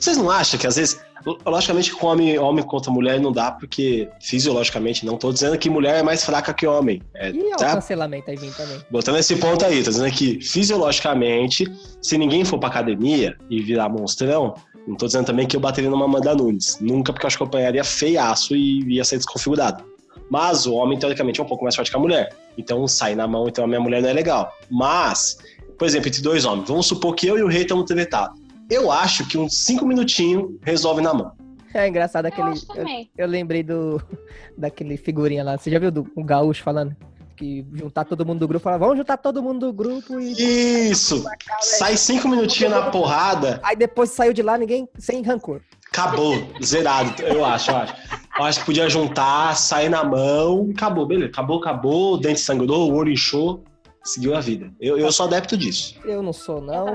Vocês 0.00 0.16
não 0.18 0.28
acham 0.30 0.58
que 0.58 0.66
às 0.66 0.74
vezes, 0.76 1.00
logicamente, 1.46 1.92
com 1.92 2.06
homem, 2.08 2.36
homem 2.38 2.64
contra 2.64 2.90
mulher 2.90 3.20
não 3.20 3.30
dá, 3.30 3.52
porque 3.52 4.08
fisiologicamente, 4.20 5.06
não 5.06 5.16
tô 5.16 5.32
dizendo 5.32 5.56
que 5.56 5.70
mulher 5.70 6.00
é 6.00 6.02
mais 6.02 6.24
fraca 6.24 6.52
que 6.52 6.66
homem. 6.66 7.00
É, 7.14 7.30
E 7.30 7.54
o 7.54 7.56
tá 7.56 7.74
cancelamento 7.74 8.28
aí 8.30 8.36
vindo 8.36 8.56
também. 8.56 8.80
botando 8.90 9.16
esse 9.18 9.36
ponto 9.36 9.64
aí, 9.64 9.82
tô 9.84 9.90
dizendo 9.90 10.10
que 10.12 10.40
fisiologicamente, 10.42 11.64
se 12.02 12.18
ninguém 12.18 12.44
for 12.44 12.58
pra 12.58 12.68
academia 12.68 13.36
e 13.48 13.62
virar 13.62 13.88
monstrão, 13.88 14.54
não 14.86 14.96
tô 14.96 15.06
dizendo 15.06 15.26
também 15.26 15.46
que 15.46 15.54
eu 15.54 15.60
bateria 15.60 15.88
numa 15.90 16.06
Amanda 16.06 16.34
Nunes. 16.34 16.78
Nunca, 16.80 17.12
porque 17.12 17.24
eu 17.24 17.28
acho 17.28 17.36
que 17.36 17.42
eu 17.42 17.46
apanharia 17.46 17.84
feiaço 17.84 18.56
e 18.56 18.94
ia 18.94 19.04
ser 19.04 19.16
desconfigurado. 19.18 19.84
Mas 20.30 20.66
o 20.66 20.74
homem, 20.74 20.98
teoricamente, 20.98 21.40
é 21.40 21.42
um 21.42 21.46
pouco 21.46 21.62
mais 21.62 21.74
forte 21.76 21.90
que 21.90 21.96
a 21.96 22.00
mulher. 22.00 22.30
Então 22.56 22.86
sai 22.88 23.14
na 23.14 23.26
mão, 23.26 23.46
então 23.48 23.64
a 23.64 23.66
minha 23.66 23.80
mulher 23.80 24.02
não 24.02 24.08
é 24.08 24.12
legal. 24.12 24.50
Mas, 24.70 25.38
por 25.78 25.86
exemplo, 25.86 26.08
entre 26.08 26.20
dois 26.22 26.44
homens, 26.44 26.68
vamos 26.68 26.86
supor 26.86 27.14
que 27.14 27.26
eu 27.26 27.38
e 27.38 27.42
o 27.42 27.48
rei 27.48 27.62
estamos 27.62 27.84
tretados. 27.84 28.38
Eu 28.70 28.90
acho 28.92 29.26
que 29.26 29.38
uns 29.38 29.54
cinco 29.64 29.86
minutinhos 29.86 30.50
resolve 30.62 31.00
na 31.00 31.14
mão. 31.14 31.32
É 31.72 31.86
engraçado 31.88 32.26
Eu 32.26 32.32
aquele. 32.32 32.48
acho 32.50 32.66
Eu, 32.70 32.74
também. 32.74 33.10
eu 33.16 33.26
lembrei 33.26 33.62
do. 33.62 34.02
Daquele 34.56 34.96
figurinha 34.96 35.44
lá. 35.44 35.56
Você 35.56 35.70
já 35.70 35.78
viu 35.78 35.90
do 35.90 36.10
o 36.16 36.24
Gaúcho 36.24 36.62
falando? 36.62 36.94
Que 37.36 37.64
juntar 37.72 38.04
todo 38.04 38.26
mundo 38.26 38.40
do 38.40 38.48
grupo, 38.48 38.64
falar, 38.64 38.78
vamos 38.78 38.96
juntar 38.98 39.16
todo 39.16 39.40
mundo 39.42 39.66
do 39.66 39.72
grupo 39.72 40.18
e. 40.18 40.32
Isso! 40.90 41.24
Sai 41.60 41.96
cinco 41.96 42.26
minutinhos 42.28 42.72
na 42.72 42.90
porrada, 42.90 43.60
Aí 43.62 43.76
depois 43.76 44.10
saiu 44.10 44.32
de 44.32 44.42
lá, 44.42 44.58
ninguém 44.58 44.88
sem 44.98 45.22
rancor. 45.22 45.60
acabou, 45.92 46.34
zerado, 46.64 47.22
eu 47.22 47.44
acho, 47.44 47.70
eu 47.70 47.76
acho. 47.76 47.94
Eu 48.38 48.44
acho 48.44 48.58
que 48.60 48.66
podia 48.66 48.88
juntar, 48.90 49.54
sair 49.56 49.88
na 49.88 50.02
mão, 50.02 50.68
acabou, 50.74 51.06
beleza. 51.06 51.28
Acabou, 51.30 51.58
acabou, 51.60 52.14
o 52.14 52.18
dente 52.18 52.40
sangrou, 52.40 52.90
o 52.90 52.94
olho 52.96 53.12
inchou, 53.12 53.62
seguiu 54.04 54.34
a 54.34 54.40
vida. 54.40 54.72
Eu, 54.80 54.98
eu 54.98 55.10
sou 55.12 55.26
adepto 55.26 55.56
disso. 55.56 55.98
Eu 56.04 56.22
não 56.22 56.32
sou, 56.32 56.60
não, 56.60 56.86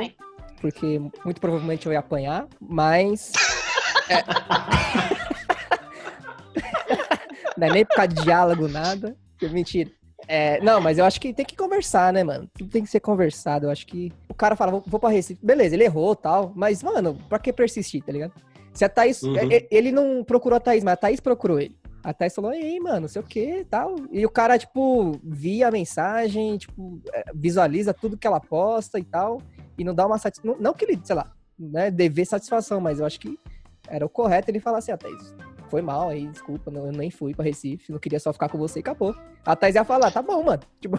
porque 0.62 1.00
muito 1.26 1.40
provavelmente 1.42 1.86
eu 1.86 1.92
ia 1.94 2.00
apanhar, 2.00 2.48
mas. 2.60 3.32
é. 4.10 4.24
não 7.58 7.68
é 7.68 7.72
nem 7.72 7.86
por 7.86 7.96
causa 7.96 8.08
de 8.10 8.24
diálogo, 8.24 8.68
nada. 8.68 9.16
Mentira. 9.42 9.92
É, 10.26 10.62
não, 10.62 10.80
mas 10.80 10.98
eu 10.98 11.04
acho 11.04 11.20
que 11.20 11.34
tem 11.34 11.46
que 11.46 11.56
conversar, 11.56 12.14
né, 12.14 12.24
mano? 12.24 12.50
Tudo 12.58 12.70
tem 12.70 12.84
que 12.84 12.90
ser 12.90 13.02
conversado. 13.02 13.66
Eu 13.66 13.70
acho 13.70 13.86
que 13.86 14.12
o 14.30 14.34
cara 14.34 14.56
fala, 14.56 14.72
vou, 14.72 14.84
vou 14.88 15.00
pra 15.00 15.10
Recife. 15.10 15.40
Beleza, 15.44 15.76
ele 15.76 15.84
errou 15.84 16.16
tal, 16.16 16.54
mas, 16.56 16.82
mano, 16.82 17.18
pra 17.28 17.38
que 17.40 17.52
persistir, 17.52 18.02
tá 18.04 18.12
ligado? 18.12 18.32
Se 18.74 18.86
a 18.86 18.90
Thaís. 18.90 19.22
Uhum. 19.22 19.36
e- 19.52 19.68
Ele 19.70 19.92
não 19.92 20.24
procurou 20.24 20.56
a 20.56 20.60
Thaís, 20.62 20.84
mas 20.84 20.94
a 20.94 20.98
Thaís 20.98 21.20
procurou 21.20 21.60
ele. 21.60 21.76
A 22.04 22.30
falou, 22.30 22.52
ei, 22.52 22.80
mano, 22.82 23.02
não 23.02 23.08
sei 23.08 23.22
o 23.22 23.26
que 23.26 23.66
tal. 23.70 23.96
E 24.12 24.26
o 24.26 24.30
cara, 24.30 24.60
tipo, 24.60 25.20
via 25.24 25.70
a 25.70 25.72
mensagem, 25.72 26.58
tipo, 26.58 27.02
é, 27.14 27.24
visualiza 27.34 27.94
tudo 27.94 28.18
que 28.18 28.28
ela 28.28 28.42
posta 28.42 29.00
e 29.00 29.04
tal. 29.04 29.42
E 29.78 29.84
não 29.86 29.96
dá 29.96 30.06
uma 30.06 30.18
satisfação. 30.18 30.58
Não, 30.60 30.74
que 30.74 30.84
ele, 30.84 31.00
sei 31.02 31.16
lá, 31.16 31.32
né, 31.58 31.90
dever 31.90 32.26
satisfação, 32.26 32.82
mas 32.82 33.00
eu 33.00 33.06
acho 33.06 33.20
que 33.20 33.40
era 33.88 34.06
o 34.06 34.10
correto 34.10 34.52
ele 34.52 34.60
falar 34.60 34.80
assim, 34.80 34.92
ah, 34.92 34.98
Thaís, 34.98 35.34
foi 35.70 35.82
mal 35.82 36.10
aí, 36.10 36.28
desculpa, 36.28 36.70
não, 36.70 36.88
eu 36.88 36.92
nem 36.92 37.10
fui 37.10 37.34
pra 37.34 37.46
Recife, 37.46 37.92
não 37.92 38.00
queria 38.00 38.20
só 38.20 38.34
ficar 38.34 38.50
com 38.50 38.58
você 38.58 38.80
e 38.80 38.82
acabou. 38.82 39.16
A 39.46 39.56
Thaís 39.56 39.76
ia 39.76 39.86
falar, 39.86 40.12
tá 40.12 40.22
bom, 40.22 40.44
mano. 40.44 40.62
Tipo, 40.82 40.98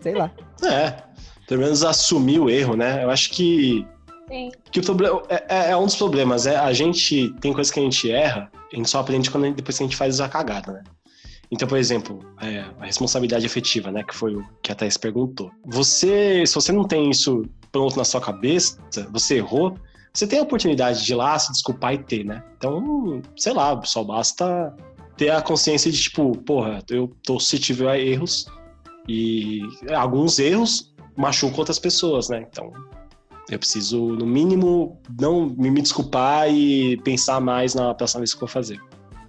sei 0.00 0.14
lá. 0.14 0.32
É, 0.64 1.02
pelo 1.48 1.62
menos 1.62 1.82
assumir 1.82 2.38
o 2.38 2.48
erro, 2.48 2.76
né? 2.76 3.02
Eu 3.02 3.10
acho 3.10 3.30
que 3.30 3.86
Sim. 4.28 4.50
Que 4.70 4.80
o 4.80 4.82
problema 4.82 5.22
é, 5.28 5.44
é- 5.48 5.70
é 5.70 5.76
um 5.76 5.84
dos 5.84 5.96
problemas, 5.96 6.46
é 6.46 6.56
a 6.56 6.72
gente 6.72 7.32
tem 7.40 7.52
coisas 7.52 7.72
que 7.72 7.78
a 7.78 7.82
gente 7.82 8.10
erra, 8.10 8.50
a 8.72 8.76
gente 8.76 8.88
só 8.90 9.00
aprende 9.00 9.30
quando 9.30 9.54
depois 9.54 9.78
que 9.78 9.84
a 9.84 9.86
gente 9.86 9.96
faz 9.96 10.20
a 10.20 10.28
cagada, 10.28 10.72
né? 10.72 10.82
Então, 11.50 11.68
por 11.68 11.78
exemplo, 11.78 12.18
é, 12.40 12.64
a 12.80 12.86
responsabilidade 12.86 13.46
efetiva, 13.46 13.92
né, 13.92 14.02
que 14.02 14.14
foi 14.14 14.34
o 14.34 14.44
que 14.60 14.72
a 14.72 14.74
Thais 14.74 14.96
perguntou. 14.96 15.50
Você, 15.64 16.44
se 16.44 16.52
você 16.52 16.72
não 16.72 16.84
tem 16.84 17.08
isso 17.08 17.44
pronto 17.70 17.96
na 17.96 18.04
sua 18.04 18.20
cabeça, 18.20 18.78
você 19.12 19.36
errou, 19.36 19.78
você 20.12 20.26
tem 20.26 20.40
a 20.40 20.42
oportunidade 20.42 21.04
de 21.04 21.12
ir 21.12 21.14
lá 21.14 21.38
se 21.38 21.52
desculpar 21.52 21.94
e 21.94 21.98
ter, 21.98 22.24
né? 22.24 22.42
Então, 22.56 23.22
sei 23.36 23.52
lá, 23.52 23.80
só 23.84 24.02
basta 24.02 24.74
ter 25.16 25.30
a 25.30 25.40
consciência 25.40 25.90
de 25.90 26.00
tipo, 26.02 26.36
porra, 26.38 26.82
eu 26.90 27.08
tô 27.22 27.38
suscetível 27.38 27.88
a 27.88 27.96
erros 27.96 28.46
e 29.08 29.60
alguns 29.94 30.38
erros 30.40 30.92
machucam 31.16 31.58
outras 31.60 31.78
pessoas, 31.78 32.28
né? 32.28 32.44
Então, 32.50 32.72
eu 33.50 33.58
preciso, 33.58 33.98
no 33.98 34.26
mínimo, 34.26 35.00
não 35.20 35.46
me, 35.46 35.70
me 35.70 35.80
desculpar 35.82 36.48
e 36.50 36.96
pensar 36.98 37.40
mais 37.40 37.74
na 37.74 37.94
próxima 37.94 38.20
vez 38.20 38.32
que 38.32 38.36
eu 38.42 38.48
for 38.48 38.52
fazer. 38.52 38.80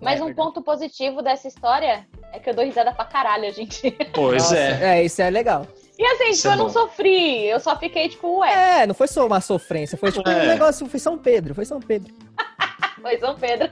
Mas 0.02 0.20
É 0.20 0.24
um 0.24 0.34
ponto 0.34 0.62
positivo 0.62 1.22
dessa 1.22 1.48
história 1.48 2.08
é 2.32 2.40
que 2.40 2.50
eu 2.50 2.54
dou 2.54 2.64
risada 2.64 2.92
pra 2.94 3.06
caralho, 3.06 3.52
gente. 3.54 3.90
Pois 4.14 4.44
Nossa, 4.44 4.58
é. 4.58 5.00
É, 5.00 5.04
isso 5.06 5.22
é 5.22 5.30
legal. 5.30 5.66
E 5.98 6.06
assim, 6.06 6.30
Isso 6.30 6.44
tipo, 6.44 6.50
é 6.50 6.54
eu 6.54 6.58
não 6.58 6.70
sofri, 6.70 7.46
eu 7.48 7.60
só 7.60 7.76
fiquei 7.78 8.08
tipo, 8.08 8.40
ué, 8.40 8.82
É, 8.84 8.88
não 8.88 8.94
foi 8.94 9.08
só 9.08 9.26
uma 9.26 9.42
sofrência, 9.42 9.98
foi 9.98 10.12
tipo 10.12 10.30
É. 10.30 10.44
um 10.44 10.48
negócio, 10.48 10.86
foi 10.88 11.00
São 11.00 11.18
Pedro, 11.18 11.56
foi 11.56 11.66
São 11.66 11.80
Pedro. 11.80 12.14
foi 13.02 13.18
São 13.18 13.36
Pedro. 13.36 13.70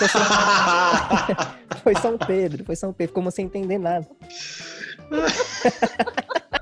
Foi 1.82 1.94
São 1.94 2.18
Pedro, 2.18 2.64
foi 2.64 2.76
São 2.76 2.92
Pedro, 2.92 3.14
como 3.14 3.30
sem 3.30 3.46
entender 3.46 3.78
nada. 3.78 4.06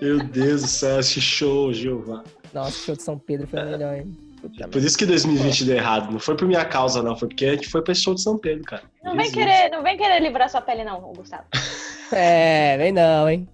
Meu 0.00 0.18
Deus 0.22 0.62
do 0.62 0.68
céu, 0.68 1.00
esse 1.00 1.20
show, 1.20 1.72
Jeová. 1.72 2.22
Nossa, 2.52 2.70
o 2.70 2.72
show 2.84 2.96
de 2.96 3.02
São 3.02 3.18
Pedro 3.18 3.46
foi 3.46 3.60
o 3.60 3.64
melhor, 3.66 3.94
hein? 3.96 4.16
Puta 4.40 4.68
Por 4.68 4.82
isso 4.82 4.98
que 4.98 5.06
2020 5.06 5.64
deu 5.64 5.76
errado. 5.76 6.10
Não 6.10 6.18
foi 6.18 6.36
por 6.36 6.46
minha 6.48 6.64
causa, 6.64 7.02
não. 7.02 7.16
Foi 7.16 7.28
porque 7.28 7.46
a 7.46 7.54
gente 7.54 7.68
foi 7.68 7.80
pra 7.82 7.92
esse 7.92 8.02
show 8.02 8.14
de 8.14 8.20
São 8.22 8.36
Pedro, 8.36 8.64
cara. 8.64 8.82
Não 9.04 9.16
vem 9.16 9.30
querer, 9.30 9.70
não 9.70 9.82
vem 9.82 9.96
querer 9.96 10.20
livrar 10.20 10.50
sua 10.50 10.60
pele 10.60 10.84
não, 10.84 11.00
Gustavo. 11.12 11.44
É, 12.14 12.76
vem 12.76 12.92
não, 12.92 13.26
hein? 13.30 13.48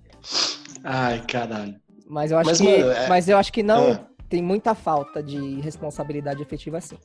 Ai, 0.82 1.22
caralho. 1.28 1.76
Mas 2.08 2.32
eu 2.32 2.38
acho 2.38 2.48
Mas, 2.50 2.58
que, 2.60 2.64
mano, 2.78 2.90
é- 2.90 3.08
mas 3.08 3.28
eu 3.28 3.36
acho 3.38 3.52
que 3.52 3.62
não 3.62 3.92
Ah. 3.92 4.00
tem 4.28 4.42
muita 4.42 4.74
falta 4.74 5.22
de 5.22 5.60
responsabilidade 5.60 6.42
efetiva 6.42 6.78
assim, 6.78 6.96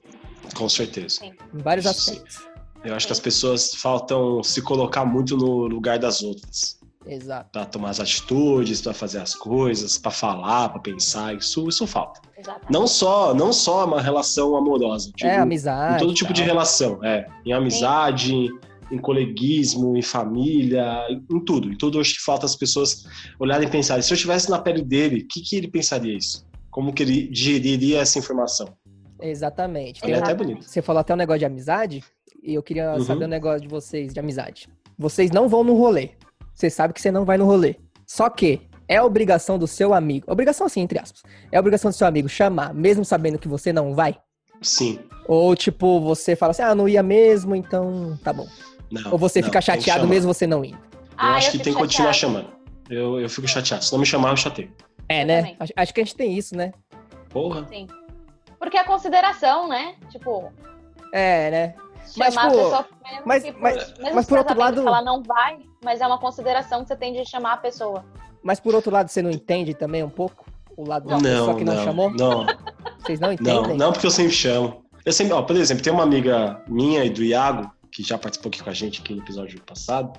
Com 0.56 0.68
certeza. 0.68 1.24
em 1.26 1.36
vários 1.60 1.86
Sim. 1.86 1.92
aspectos. 1.92 2.40
Eu 2.84 2.96
acho 2.96 3.06
que 3.06 3.14
as 3.14 3.20
pessoas 3.20 3.76
faltam 3.76 4.42
se 4.42 4.64
colocar 4.64 5.06
muito 5.06 5.38
no 5.38 5.68
lugar 5.68 6.00
das 6.00 6.24
outras. 6.24 6.80
Exato. 7.06 7.50
Pra 7.52 7.66
tomar 7.66 7.90
as 7.90 8.00
atitudes, 8.00 8.82
pra 8.82 8.94
fazer 8.94 9.20
as 9.20 9.36
coisas, 9.36 9.98
pra 9.98 10.12
falar, 10.12 10.70
pra 10.70 10.80
pensar. 10.80 11.36
Isso, 11.36 11.68
isso 11.68 11.86
falta. 11.88 12.22
Exato. 12.38 12.62
Não 12.72 12.88
só, 12.88 13.34
não 13.34 13.52
só 13.54 13.86
uma 13.86 14.02
relação 14.02 14.56
amorosa. 14.56 15.12
digo, 15.16 15.30
é 15.30 15.38
amizade. 15.38 15.96
Em 15.96 16.00
todo 16.00 16.14
tipo 16.14 16.32
de 16.34 16.42
tal. 16.42 16.48
relação, 16.48 17.04
é. 17.04 17.26
Em 17.46 17.52
amizade, 17.54 18.48
em 18.92 18.98
coleguismo, 18.98 19.98
em 19.98 20.02
família, 20.02 21.06
em 21.10 21.40
tudo. 21.44 21.70
Em 21.72 21.76
tudo, 21.78 22.00
acho 22.00 22.16
que 22.16 22.22
falta 22.22 22.46
as 22.46 22.56
pessoas 22.56 23.04
olharem 23.40 23.68
e 23.68 23.72
pensarem. 23.72 24.02
Se 24.04 24.12
eu 24.12 24.16
estivesse 24.16 24.50
na 24.50 24.60
pele 24.60 24.82
dele, 24.82 25.22
o 25.22 25.28
que, 25.28 25.42
que 25.42 25.56
ele 25.56 25.68
pensaria 25.68 26.16
isso? 26.16 26.46
Como 26.70 26.94
que 26.94 27.04
ele 27.04 27.28
digeriria 27.28 28.00
essa 28.00 28.18
informação? 28.20 28.68
Exatamente. 29.22 30.00
Seria 30.00 30.16
Tem- 30.16 30.24
até 30.24 30.34
bonito. 30.36 30.64
Você 30.66 30.82
falou 30.82 31.00
até 31.00 31.14
um 31.14 31.18
negócio 31.18 31.40
de 31.40 31.46
amizade, 31.46 32.04
e 32.44 32.54
eu 32.54 32.64
queria 32.64 32.94
Uhum. 32.94 33.04
saber 33.04 33.26
um 33.26 33.30
negócio 33.30 33.62
de 33.62 33.68
vocês 33.68 34.14
de 34.14 34.20
amizade. 34.20 34.68
Vocês 34.98 35.32
não 35.32 35.48
vão 35.48 35.64
no 35.64 35.76
rolê. 35.76 36.10
Você 36.54 36.70
sabe 36.70 36.94
que 36.94 37.02
você 37.02 37.12
não 37.12 37.26
vai 37.26 37.38
no 37.38 37.46
rolê. 37.46 37.76
Só 38.06 38.30
que 38.30 38.62
é 38.88 39.02
obrigação 39.02 39.58
do 39.58 39.66
seu 39.68 39.94
amigo, 39.94 40.26
obrigação 40.32 40.68
assim, 40.68 40.82
entre 40.82 41.00
aspas, 41.00 41.24
é 41.52 41.60
obrigação 41.60 41.90
do 41.90 41.94
seu 41.96 42.06
amigo 42.06 42.28
chamar, 42.30 42.74
mesmo 42.74 43.04
sabendo 43.04 43.40
que 43.40 43.48
você 43.48 43.72
não 43.74 43.96
vai? 43.96 44.18
Sim. 44.62 45.00
Ou 45.28 45.56
tipo, 45.56 46.00
você 46.02 46.36
fala 46.36 46.52
assim, 46.52 46.62
ah, 46.62 46.76
não 46.76 46.88
ia 46.88 47.02
mesmo, 47.02 47.56
então 47.56 48.18
tá 48.24 48.32
bom. 48.34 48.48
Não, 48.92 49.12
Ou 49.14 49.18
você 49.18 49.40
não, 49.40 49.46
fica 49.48 49.60
que 49.60 49.66
chateado 49.66 50.08
mesmo 50.08 50.32
você 50.34 50.46
não 50.46 50.64
indo. 50.64 50.78
Eu 50.78 51.18
Ah, 51.18 51.36
acho 51.36 51.48
que 51.52 51.52
fico 51.54 51.64
tem 51.64 51.74
que 51.74 51.80
continuar 51.80 52.14
chamando. 52.14 52.50
Eu, 52.90 53.20
eu 53.20 53.30
fico 53.30 53.48
chateado. 53.48 53.84
Se 53.84 53.92
não 53.92 54.00
me 54.00 54.06
chamar, 54.06 54.30
eu 54.32 54.38
chateio. 54.38 54.72
É, 55.10 55.24
Eu 55.24 55.28
né? 55.28 55.38
também. 55.38 55.56
Acho, 55.60 55.74
acho 55.76 55.94
que 55.94 56.02
a 56.02 56.04
gente 56.04 56.16
tem 56.16 56.38
isso, 56.38 56.56
né? 56.56 56.72
Porra. 57.30 57.66
Sim. 57.70 57.88
Porque 58.60 58.78
a 58.78 58.84
consideração, 58.84 59.68
né? 59.68 59.96
Tipo, 60.12 60.52
É, 61.12 61.50
né? 61.52 61.76
Chamar 62.06 62.26
Mas, 62.26 62.38
a 62.38 62.42
tipo, 62.42 62.56
pessoa 62.64 62.86
mesmo 63.04 63.22
mas- 63.26 63.44
que 63.44 63.52
por, 63.52 63.62
mas- 63.62 63.76
mesmo 63.76 63.94
mas 64.02 64.16
mas 64.16 64.26
por 64.26 64.38
outro 64.40 64.58
lado- 64.60 64.82
que 64.82 64.88
ela 64.88 65.02
não 65.02 65.24
vai, 65.24 65.60
mas 65.84 66.02
é 66.02 66.08
uma 66.08 66.18
consideração 66.20 66.82
que 66.82 66.88
você 66.88 66.96
tem 66.96 67.14
de 67.14 67.26
chamar 67.30 67.54
a 67.54 67.58
pessoa. 67.58 68.04
Mas 68.44 68.60
por 68.60 68.76
outro 68.76 68.92
lado, 68.92 69.10
você 69.10 69.22
não 69.22 69.32
entende 69.32 69.74
também 69.74 70.04
um 70.04 70.10
pouco 70.10 70.46
o 70.76 70.88
lado 70.88 71.08
da 71.08 71.16
Não, 71.18 71.22
pessoa 71.24 71.56
que 71.56 71.64
não, 71.64 71.76
não, 71.76 71.84
chamou? 71.84 72.12
não, 72.12 72.46
Vocês 73.00 73.20
não 73.20 73.28
não, 73.30 73.34
entendem? 73.34 73.78
não, 73.78 73.92
porque 73.92 74.08
eu 74.08 74.12
sempre 74.12 74.32
chamo. 74.34 74.84
Eu 75.06 75.12
sempre, 75.14 75.34
ó, 75.34 75.42
por 75.42 75.56
exemplo, 75.56 75.84
tem 75.84 75.92
uma 75.92 76.04
amiga 76.04 76.62
minha 76.68 77.04
e 77.04 77.10
do 77.10 77.24
Iago, 77.24 77.70
que 77.92 78.02
já 78.04 78.18
participou 78.18 78.50
aqui 78.50 78.64
com 78.64 78.70
a 78.70 78.74
gente 78.74 79.02
aqui 79.02 79.14
no 79.14 79.22
episódio 79.22 79.62
passado, 79.62 80.18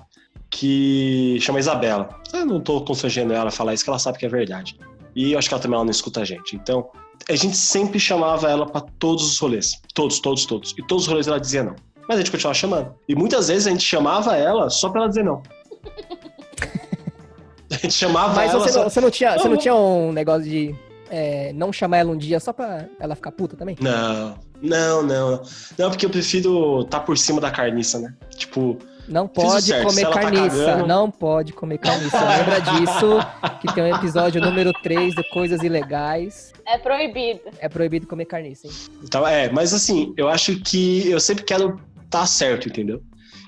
que 0.49 1.37
chama 1.41 1.59
Isabela. 1.59 2.09
Eu 2.33 2.45
não 2.45 2.61
tô 2.61 2.79
constrangendo 2.85 3.33
ela 3.33 3.49
a 3.49 3.51
falar 3.51 3.73
isso, 3.73 3.83
que 3.83 3.89
ela 3.89 3.99
sabe 3.99 4.17
que 4.17 4.25
é 4.25 4.29
verdade. 4.29 4.79
E 5.15 5.33
eu 5.33 5.39
acho 5.39 5.47
que 5.49 5.53
ela 5.53 5.61
também 5.61 5.75
ela 5.75 5.83
não 5.83 5.91
escuta 5.91 6.21
a 6.21 6.25
gente. 6.25 6.55
Então, 6.55 6.89
a 7.29 7.35
gente 7.35 7.57
sempre 7.57 7.99
chamava 7.99 8.49
ela 8.49 8.65
pra 8.65 8.81
todos 8.81 9.25
os 9.25 9.39
rolês. 9.39 9.71
Todos, 9.93 10.19
todos, 10.19 10.45
todos. 10.45 10.73
E 10.77 10.85
todos 10.85 11.03
os 11.03 11.09
rolês 11.09 11.27
ela 11.27 11.39
dizia 11.39 11.63
não. 11.63 11.75
Mas 12.07 12.17
a 12.17 12.21
gente 12.21 12.31
continuava 12.31 12.53
chamando. 12.53 12.93
E 13.07 13.15
muitas 13.15 13.47
vezes 13.47 13.67
a 13.67 13.71
gente 13.71 13.83
chamava 13.83 14.35
ela 14.35 14.69
só 14.69 14.89
pra 14.89 15.01
ela 15.01 15.09
dizer 15.09 15.23
não. 15.23 15.41
a 17.71 17.75
gente 17.75 17.93
chamava 17.93 18.35
Mas 18.35 18.51
ela 18.51 18.59
você 18.59 18.71
só... 18.71 18.83
não, 18.83 18.89
você, 18.89 19.01
não 19.01 19.11
tinha, 19.11 19.33
você 19.33 19.43
não 19.45 19.51
Não. 19.51 19.57
tinha 19.57 19.75
um 19.75 20.11
negócio 20.11 20.43
de 20.43 20.75
é, 21.09 21.51
não 21.53 21.71
chamar 21.71 21.97
ela 21.97 22.11
um 22.11 22.17
dia 22.17 22.39
só 22.39 22.53
pra 22.53 22.87
ela 22.99 23.15
ficar 23.15 23.31
puta 23.31 23.55
também? 23.55 23.75
Não, 23.79 24.37
não, 24.61 25.03
não. 25.03 25.41
Não, 25.77 25.89
porque 25.89 26.05
eu 26.05 26.09
prefiro 26.09 26.81
estar 26.81 26.99
tá 26.99 27.05
por 27.05 27.17
cima 27.17 27.41
da 27.41 27.51
carniça, 27.51 27.99
né? 27.99 28.13
Tipo, 28.35 28.77
Não 29.07 29.27
pode 29.27 29.65
certo, 29.67 29.87
comer 29.87 30.01
tá 30.03 30.09
carniça. 30.11 30.65
cagando- 30.65 30.87
não 30.87 31.11
pode 31.11 31.53
comer 31.53 31.77
carniça. 31.77 32.19
Lembra 32.19 32.59
disso? 32.59 33.19
Que 33.61 33.73
tem 33.73 33.83
um 33.83 33.95
episódio 33.95 34.41
número 34.41 34.71
3 34.81 35.13
de 35.13 35.29
Coisas 35.29 35.61
Ilegais. 35.61 36.51
É 36.65 36.77
proibido. 36.77 37.41
É 37.59 37.69
proibido 37.69 38.07
comer 38.07 38.25
carniça, 38.25 38.67
hein? 38.67 38.73
Então, 39.03 39.25
é, 39.27 39.49
mas 39.51 39.73
assim, 39.73 40.13
eu 40.17 40.27
acho 40.27 40.59
que 40.61 41.09
eu 41.09 41.19
sempre 41.19 41.43
quero 41.43 41.79
estar 42.03 42.25
certo, 42.25 42.67
entendeu? 42.67 43.01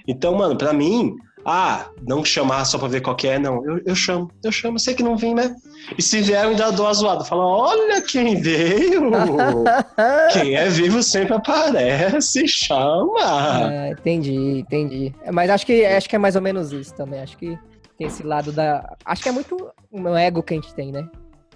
Então, 0.08 0.36
mano, 0.36 0.56
pra 0.58 0.72
mim, 0.74 1.16
ah, 1.46 1.90
não 2.06 2.26
chamar 2.26 2.66
só 2.66 2.78
pra 2.78 2.88
ver 2.88 3.02
qual 3.02 3.16
que 3.16 3.28
é, 3.28 3.40
não. 3.40 3.64
Eu, 3.66 3.82
eu 3.86 3.96
chamo, 3.96 4.30
eu 4.44 4.52
chamo, 4.52 4.80
sei 4.80 4.94
que 4.94 5.04
não 5.04 5.16
vim, 5.16 5.34
né? 5.34 5.56
E 5.98 6.02
se 6.02 6.22
vier, 6.22 6.44
eu 6.44 6.50
ainda 6.50 6.72
dou 6.72 6.88
a 6.88 6.94
zoada. 6.94 7.24
Fala, 7.24 7.46
olha 7.46 8.02
quem 8.02 8.42
veio! 8.42 9.12
quem 10.34 10.56
é 10.56 10.68
vivo 10.70 11.02
sempre 11.02 11.34
aparece, 11.34 12.48
chama! 12.48 13.22
Ah, 13.22 13.90
entendi, 13.90 14.60
entendi. 14.60 15.16
É, 15.24 15.32
Mas 15.32 15.50
acho 15.50 15.66
que, 15.66 15.86
acho 15.86 16.10
que 16.10 16.16
é 16.16 16.20
mais 16.20 16.36
ou 16.36 16.42
menos 16.42 16.72
isso 16.72 16.94
também. 16.94 17.22
Acho 17.22 17.38
que 17.38 17.58
tem 17.98 18.08
esse 18.08 18.24
lado 18.24 18.52
da. 18.52 18.96
Acho 19.06 19.24
que 19.24 19.30
é 19.30 19.32
muito 19.32 19.72
um 19.92 20.16
ego 20.16 20.44
que 20.44 20.54
a 20.54 20.58
gente 20.58 20.74
tem, 20.74 20.92
né? 20.92 21.08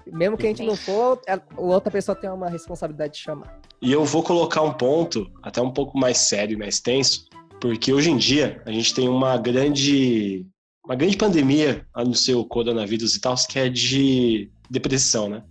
Mesmo 0.07 0.37
que 0.37 0.45
a 0.45 0.49
gente 0.49 0.63
não 0.63 0.75
for, 0.75 1.21
a 1.27 1.33
a 1.35 1.61
outra 1.61 1.91
pessoa 1.91 2.15
tem 2.15 2.29
uma 2.29 2.49
responsabilidade 2.49 3.13
de 3.13 3.19
chamar. 3.19 3.59
E 3.81 3.91
eu 3.91 4.05
vou 4.05 4.23
colocar 4.23 4.61
um 4.61 4.73
ponto 4.73 5.29
até 5.41 5.61
um 5.61 5.71
pouco 5.71 5.97
mais 5.97 6.17
sério, 6.17 6.57
mais 6.57 6.79
tenso, 6.79 7.25
porque 7.61 7.93
hoje 7.93 8.09
em 8.09 8.17
dia 8.17 8.61
a 8.65 8.71
gente 8.71 8.93
tem 8.93 9.07
uma 9.07 9.37
grande 9.37 10.45
uma 10.83 10.95
grande 10.95 11.15
pandemia 11.15 11.85
no 11.95 12.15
seu 12.15 12.43
coronavírus 12.43 13.15
e 13.15 13.21
tal, 13.21 13.35
que 13.47 13.59
é 13.59 13.69
de 13.69 14.49
depressão, 14.69 15.29
né? 15.29 15.43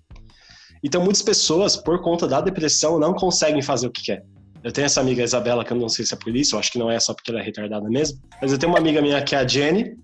Então 0.83 1.03
muitas 1.03 1.23
pessoas, 1.23 1.77
por 1.77 2.03
conta 2.03 2.27
da 2.27 2.41
depressão, 2.41 2.99
não 2.99 3.15
conseguem 3.15 3.63
fazer 3.63 3.87
o 3.87 3.93
que 3.93 4.03
quer. 4.03 4.25
Eu 4.63 4.73
tenho 4.73 4.87
essa 4.87 5.01
amiga 5.01 5.23
Isabela, 5.23 5.65
que 5.65 5.73
eu 5.73 5.77
não 5.77 5.89
sei 5.89 6.05
se 6.05 6.13
é 6.13 6.17
por 6.17 6.35
isso, 6.35 6.57
eu 6.57 6.59
acho 6.59 6.73
que 6.73 6.79
não 6.79 6.91
é 6.91 6.99
só 6.99 7.15
porque 7.15 7.31
ela 7.31 7.41
é 7.41 7.45
retardada 7.45 7.89
mesmo, 7.89 8.21
mas 8.43 8.51
eu 8.51 8.59
tenho 8.59 8.73
uma 8.73 8.79
amiga 8.79 9.01
minha 9.01 9.23
que 9.23 9.35
é 9.35 9.39
a 9.39 9.47
Jenny, 9.47 9.97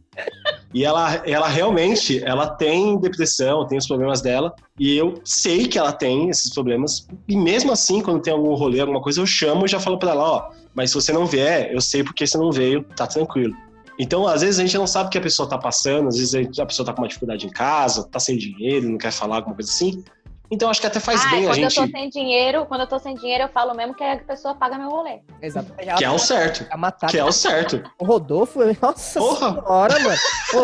e 0.73 0.85
ela, 0.85 1.23
ela 1.25 1.49
realmente, 1.49 2.23
ela 2.25 2.49
tem 2.49 2.99
depressão, 2.99 3.67
tem 3.67 3.79
os 3.79 3.87
problemas 3.87 4.21
dela, 4.21 4.55
e 4.79 4.97
eu 4.97 5.21
sei 5.25 5.67
que 5.67 5.79
ela 5.79 5.93
tem 5.93 6.29
esses 6.29 6.53
problemas, 6.53 7.07
e 7.27 7.37
mesmo 7.37 7.73
assim, 7.73 8.01
quando 8.01 8.23
tem 8.23 8.33
algum 8.33 8.55
rolê, 8.55 8.81
alguma 8.81 9.01
coisa, 9.01 9.21
eu 9.21 9.27
chamo 9.27 9.65
e 9.65 9.69
já 9.69 9.81
falo 9.81 9.99
pra 9.99 10.11
ela, 10.11 10.25
ó, 10.25 10.51
mas 10.75 10.91
se 10.91 10.95
você 10.95 11.13
não 11.13 11.27
vier, 11.27 11.73
eu 11.73 11.81
sei 11.81 12.05
porque 12.05 12.27
você 12.27 12.37
não 12.37 12.53
veio, 12.53 12.85
tá 12.97 13.07
tranquilo. 13.07 13.55
Então, 13.99 14.27
às 14.27 14.43
vezes 14.43 14.61
a 14.61 14.63
gente 14.63 14.77
não 14.77 14.87
sabe 14.87 15.09
o 15.09 15.11
que 15.11 15.19
a 15.19 15.23
pessoa 15.23 15.49
tá 15.49 15.57
passando, 15.57 16.09
às 16.09 16.19
vezes 16.19 16.59
a 16.59 16.67
pessoa 16.67 16.85
tá 16.85 16.93
com 16.93 17.01
uma 17.01 17.09
dificuldade 17.09 17.47
em 17.47 17.51
casa, 17.51 18.07
tá 18.07 18.21
sem 18.21 18.37
dinheiro, 18.37 18.89
não 18.89 18.99
quer 18.99 19.11
falar, 19.11 19.37
alguma 19.37 19.55
coisa 19.55 19.71
assim. 19.71 20.05
Então, 20.51 20.71
acho 20.71 20.81
que 20.81 20.87
até 20.87 21.01
faz 21.01 21.25
ah, 21.25 21.31
bem 21.31 21.45
a 21.45 21.49
quando 21.49 21.55
gente... 21.57 21.77
eu 21.77 21.87
tô 21.87 21.91
sem 21.91 22.09
dinheiro, 22.09 22.67
quando 22.67 22.81
eu 22.83 22.87
tô 22.87 22.99
sem 22.99 23.15
dinheiro, 23.17 23.45
eu 23.45 23.49
falo 23.49 23.75
mesmo 23.75 23.95
que 23.95 24.05
a 24.05 24.17
pessoa 24.19 24.55
paga 24.55 24.79
meu 24.79 24.89
rolê. 24.89 25.21
Exato. 25.43 25.73
Que 25.75 26.05
é 26.05 26.11
o 26.11 26.19
certo. 26.19 26.67
Matar. 26.77 27.11
Que 27.11 27.19
é 27.19 27.25
o 27.25 27.33
certo. 27.33 27.83
O 27.99 28.05
Rodolfo, 28.05 28.61
nossa 28.81 29.19
Porra. 29.19 29.55
senhora, 29.55 29.99
mano. 29.99 30.17
Ô, 30.55 30.59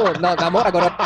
ô, 0.00 0.20
não, 0.20 0.36
na 0.36 0.50
moral, 0.50 0.68
agora. 0.68 0.96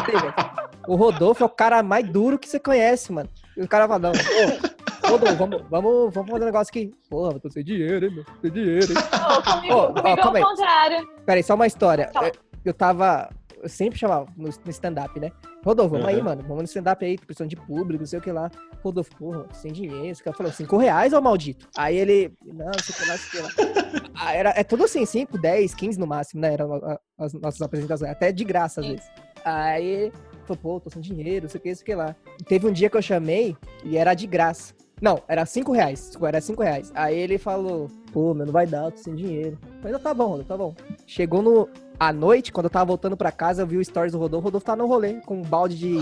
O 0.87 0.95
Rodolfo 0.95 1.43
é 1.43 1.47
o 1.47 1.51
cara 1.51 1.83
mais 1.83 2.09
duro 2.09 2.39
que 2.39 2.49
você 2.49 2.61
conhece, 2.61 3.13
mano. 3.13 3.29
E 3.57 3.63
o 3.63 3.69
cara 3.69 3.89
fala, 3.89 3.99
não, 3.99 4.13
ô, 4.13 5.09
Rodolfo, 5.09 5.37
vamos, 5.37 5.63
vamos, 5.71 6.15
vamos 6.15 6.31
fazer 6.31 6.43
um 6.43 6.47
negócio 6.47 6.71
aqui. 6.71 6.95
Porra, 7.09 7.33
eu 7.33 7.41
tô 7.41 7.51
sem 7.51 7.65
dinheiro, 7.65 8.07
hein, 8.07 8.15
meu? 8.15 8.25
Sem 8.43 8.51
dinheiro, 8.51 8.93
hein? 8.93 8.99
Ô, 9.37 9.43
comigo, 9.43 9.75
Ô, 9.75 9.79
ó, 9.79 9.87
comigo 9.89 10.17
calma 10.17 10.39
é 10.39 10.43
o 10.43 10.47
contrário. 10.47 11.09
Peraí, 11.25 11.43
só 11.43 11.55
uma 11.55 11.67
história. 11.67 12.11
Eu, 12.15 12.33
eu 12.67 12.75
tava. 12.75 13.31
Eu 13.67 13.69
sempre 13.71 13.99
chamava 13.99 14.27
no, 14.37 14.45
no 14.49 14.71
stand-up, 14.71 15.19
né? 15.19 15.33
Rodolfo, 15.65 15.91
vamos 15.97 16.07
aí, 16.07 16.19
Uhum. 16.19 16.23
mano. 16.23 16.43
Vamos 16.43 16.59
no 16.59 16.65
stand-up 16.67 17.05
aí, 17.05 17.19
tô 17.19 17.27
precisando 17.27 17.51
de 17.51 17.57
público, 17.57 18.03
não 18.03 18.07
sei 18.07 18.21
o 18.21 18.23
que 18.23 18.31
lá. 18.31 18.49
Rodolfo, 18.81 19.11
porra, 19.17 19.45
sem 19.53 19.73
dinheiro. 19.73 20.07
Esse 20.07 20.23
cara 20.23 20.37
falou, 20.37 20.53
cinco 20.53 20.77
reais, 20.77 21.13
ô 21.13 21.21
maldito. 21.21 21.69
Aí 21.77 21.97
ele, 21.97 22.33
não, 22.45 22.67
não 22.67 22.73
sei 22.75 22.95
o 22.95 22.99
que 22.99 23.05
lá, 23.09 23.13
não 23.13 23.19
sei 23.19 23.41
o 23.41 23.51
que 23.51 24.01
lá. 24.01 24.11
Ah, 24.15 24.33
era, 24.35 24.51
é 24.57 24.63
tudo 24.63 24.85
assim, 24.85 25.05
5, 25.05 25.37
10, 25.37 25.75
15 25.75 25.99
no 25.99 26.07
máximo, 26.07 26.41
né? 26.41 26.53
Eram 26.53 26.75
a- 26.75 27.01
as 27.19 27.33
nossas 27.33 27.61
apresentações, 27.61 28.09
até 28.11 28.31
de 28.31 28.45
graça 28.45 28.81
às 28.81 28.87
vezes. 28.87 29.05
Aí 29.45 30.13
falou, 30.45 30.63
pô, 30.63 30.81
tô 30.81 30.89
sem 30.91 31.03
dinheiro, 31.03 31.47
não 31.47 31.51
sei 31.51 31.59
o 31.59 31.63
que, 31.63 31.69
não 31.71 31.75
sei 31.77 31.83
o 31.83 31.87
que 31.87 31.95
lá. 31.97 32.15
Teve 32.47 32.69
um 32.69 32.73
dia 32.73 32.89
que 32.89 32.97
eu 32.97 33.03
chamei 33.03 33.57
e 33.85 33.97
era 33.97 34.15
de 34.15 34.29
graça. 34.29 34.73
Não, 35.03 35.21
era 35.29 35.45
5 35.45 35.73
reais. 35.73 36.13
Era 36.23 36.41
5 36.41 36.63
reais. 36.63 36.91
Aí 36.95 37.19
ele 37.19 37.37
falou, 37.37 37.91
pô, 38.13 38.33
meu, 38.33 38.47
não 38.47 38.53
vai 38.53 38.67
dar, 38.67 38.85
eu 38.87 38.93
tô 38.93 38.99
sem 38.99 39.15
dinheiro. 39.15 39.59
Mas 39.83 40.01
tá 40.01 40.15
bom, 40.15 40.29
Rodolfo, 40.29 40.49
tá 40.49 40.57
bom. 40.57 40.75
Chegou 41.07 41.43
no. 41.43 41.69
À 41.99 42.13
noite, 42.13 42.53
quando 42.53 42.67
eu 42.67 42.71
tava 42.71 42.85
voltando 42.85 43.17
pra 43.17 43.33
casa, 43.33 43.63
eu 43.63 43.67
vi 43.67 43.77
o 43.79 43.85
stories 43.85 44.13
do 44.13 44.19
Rodolfo. 44.19 44.43
O 44.43 44.45
Rodolfo 44.47 44.67
tá 44.67 44.77
no 44.77 44.87
rolê 44.87 45.15
com 45.23 45.39
um 45.39 45.43
balde 45.43 45.77
de. 45.79 45.97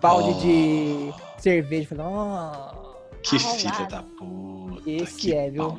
balde 0.00 0.30
Oh. 0.30 0.40
de 0.40 1.42
cerveja. 1.42 1.88
Falei, 1.88 2.04
ó. 2.06 2.90
Que 3.22 3.36
Arrombado. 3.36 3.58
filha 3.58 3.88
da 3.88 4.02
puta. 4.02 4.90
Esse 4.90 5.16
que 5.20 5.34
é, 5.34 5.50
viu? 5.50 5.76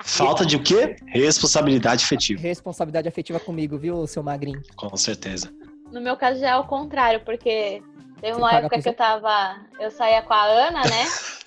Falta 0.00 0.46
de 0.46 0.56
o 0.56 0.62
quê? 0.62 0.96
Responsabilidade 1.06 2.04
afetiva, 2.04 2.40
responsabilidade 2.40 3.08
afetiva 3.08 3.38
comigo, 3.38 3.76
viu, 3.76 4.06
seu 4.06 4.22
magrinho? 4.22 4.62
com 4.76 4.96
certeza. 4.96 5.52
No 5.92 6.00
meu 6.00 6.16
caso 6.16 6.40
já 6.40 6.50
é 6.50 6.56
o 6.56 6.64
contrário, 6.64 7.20
porque 7.24 7.82
teve 8.20 8.38
uma 8.38 8.52
época 8.52 8.76
a 8.76 8.82
que 8.82 8.88
eu 8.88 8.94
tava. 8.94 9.56
Eu 9.80 9.90
saía 9.90 10.22
com 10.22 10.32
a 10.32 10.44
Ana, 10.44 10.82
né? 10.84 11.04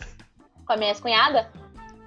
com 0.65 0.73
a 0.73 0.77
minha 0.77 0.89
ex-cunhada. 0.91 1.49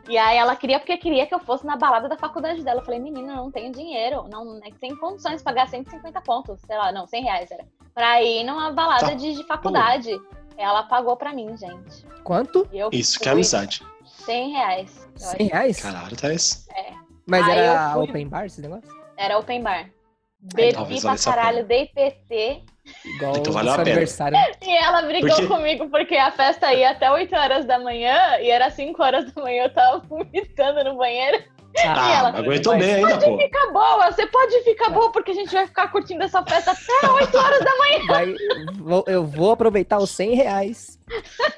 E 0.09 0.19
aí 0.19 0.37
ela 0.37 0.55
queria 0.55 0.79
porque 0.79 0.97
queria 0.99 1.27
que 1.27 1.35
eu 1.35 1.39
fosse 1.41 1.65
na 1.65 1.77
balada 1.77 2.09
da 2.09 2.17
faculdade 2.17 2.63
dela. 2.63 2.81
Eu 2.81 2.85
falei, 2.85 3.01
menina, 3.01 3.33
eu 3.33 3.37
não 3.37 3.51
tenho 3.51 3.73
dinheiro. 3.73 4.27
Não 4.31 4.59
é 4.63 4.71
que 4.71 4.79
tem 4.79 4.95
condições 4.97 5.39
de 5.39 5.43
pagar 5.45 5.67
150 5.69 6.21
pontos, 6.21 6.61
sei 6.61 6.77
lá, 6.77 6.93
não, 6.93 7.07
100 7.07 7.23
reais 7.25 7.51
era. 7.51 7.65
Pra 7.95 8.23
ir 8.23 8.45
numa 8.45 8.71
balada 8.73 9.09
Tá. 9.09 9.15
de, 9.15 9.35
de 9.35 9.47
faculdade. 9.47 10.11
Ela 10.59 10.83
pagou 10.85 11.17
pra 11.17 11.33
mim, 11.33 11.57
gente. 11.57 12.07
Quanto? 12.23 12.69
Eu 12.73 12.91
Isso 12.93 13.19
que 13.19 13.29
é 13.29 13.33
amizade. 13.33 13.83
100 14.05 14.51
reais. 14.53 15.09
eu 15.15 15.27
100 15.29 15.47
reais? 15.49 15.81
Caralho, 15.83 16.17
tá 16.17 16.33
isso. 16.33 16.67
Mas 17.27 17.49
Aí 17.49 17.59
era 17.59 17.93
fui- 17.95 18.03
open 18.05 18.29
bar 18.29 18.45
esse 18.47 18.61
negócio? 18.61 18.89
Era 19.17 19.39
open 19.39 19.63
bar. 19.63 19.91
Bebi 20.39 20.75
talvez 20.75 21.01
pra 21.03 21.17
caralho, 21.17 21.65
dei 21.67 21.87
PT. 21.87 22.63
Igual 23.05 23.37
Então 23.39 23.53
valeu 23.53 23.73
a 23.73 23.77
pena. 23.79 23.91
aniversário. 23.91 24.39
E 24.63 24.77
ela 24.77 25.03
brigou 25.03 25.29
Porque- 25.31 25.47
comigo 25.47 25.89
porque 25.91 26.17
a 26.17 26.31
festa 26.31 26.73
ia 26.73 26.91
até 26.91 27.11
8 27.11 27.35
horas 27.35 27.65
da 27.65 27.79
manhã 27.79 28.39
e 28.41 28.51
era 28.51 28.71
5 28.71 29.03
horas 29.03 29.33
da 29.33 29.43
manhã, 29.43 29.65
eu 29.65 29.71
tava 29.73 29.99
vomitando 30.09 30.85
no 30.85 30.97
banheiro. 30.97 31.43
Ah, 31.77 32.19
ela- 32.19 32.39
aguentou 32.39 32.77
bem 32.79 32.95
ainda, 32.95 33.19
pô. 33.19 33.37
Fica 33.37 33.73
boa, 33.73 34.09
você 34.13 34.25
pode 34.29 34.63
ficar 34.63 34.91
boa 34.91 35.11
porque 35.11 35.33
a 35.33 35.35
gente 35.35 35.53
vai 35.53 35.67
ficar 35.67 35.89
curtindo 35.91 36.23
essa 36.23 36.41
festa 36.45 36.71
até 36.71 37.09
8 37.11 37.37
horas 37.37 37.65
da 37.65 37.77
manhã. 37.79 38.07
Vai- 38.07 38.35
vou- 38.79 39.05
eu 39.09 39.25
vou 39.25 39.51
aproveitar 39.51 39.99
os 39.99 40.11
100 40.11 40.35
reais. 40.37 41.01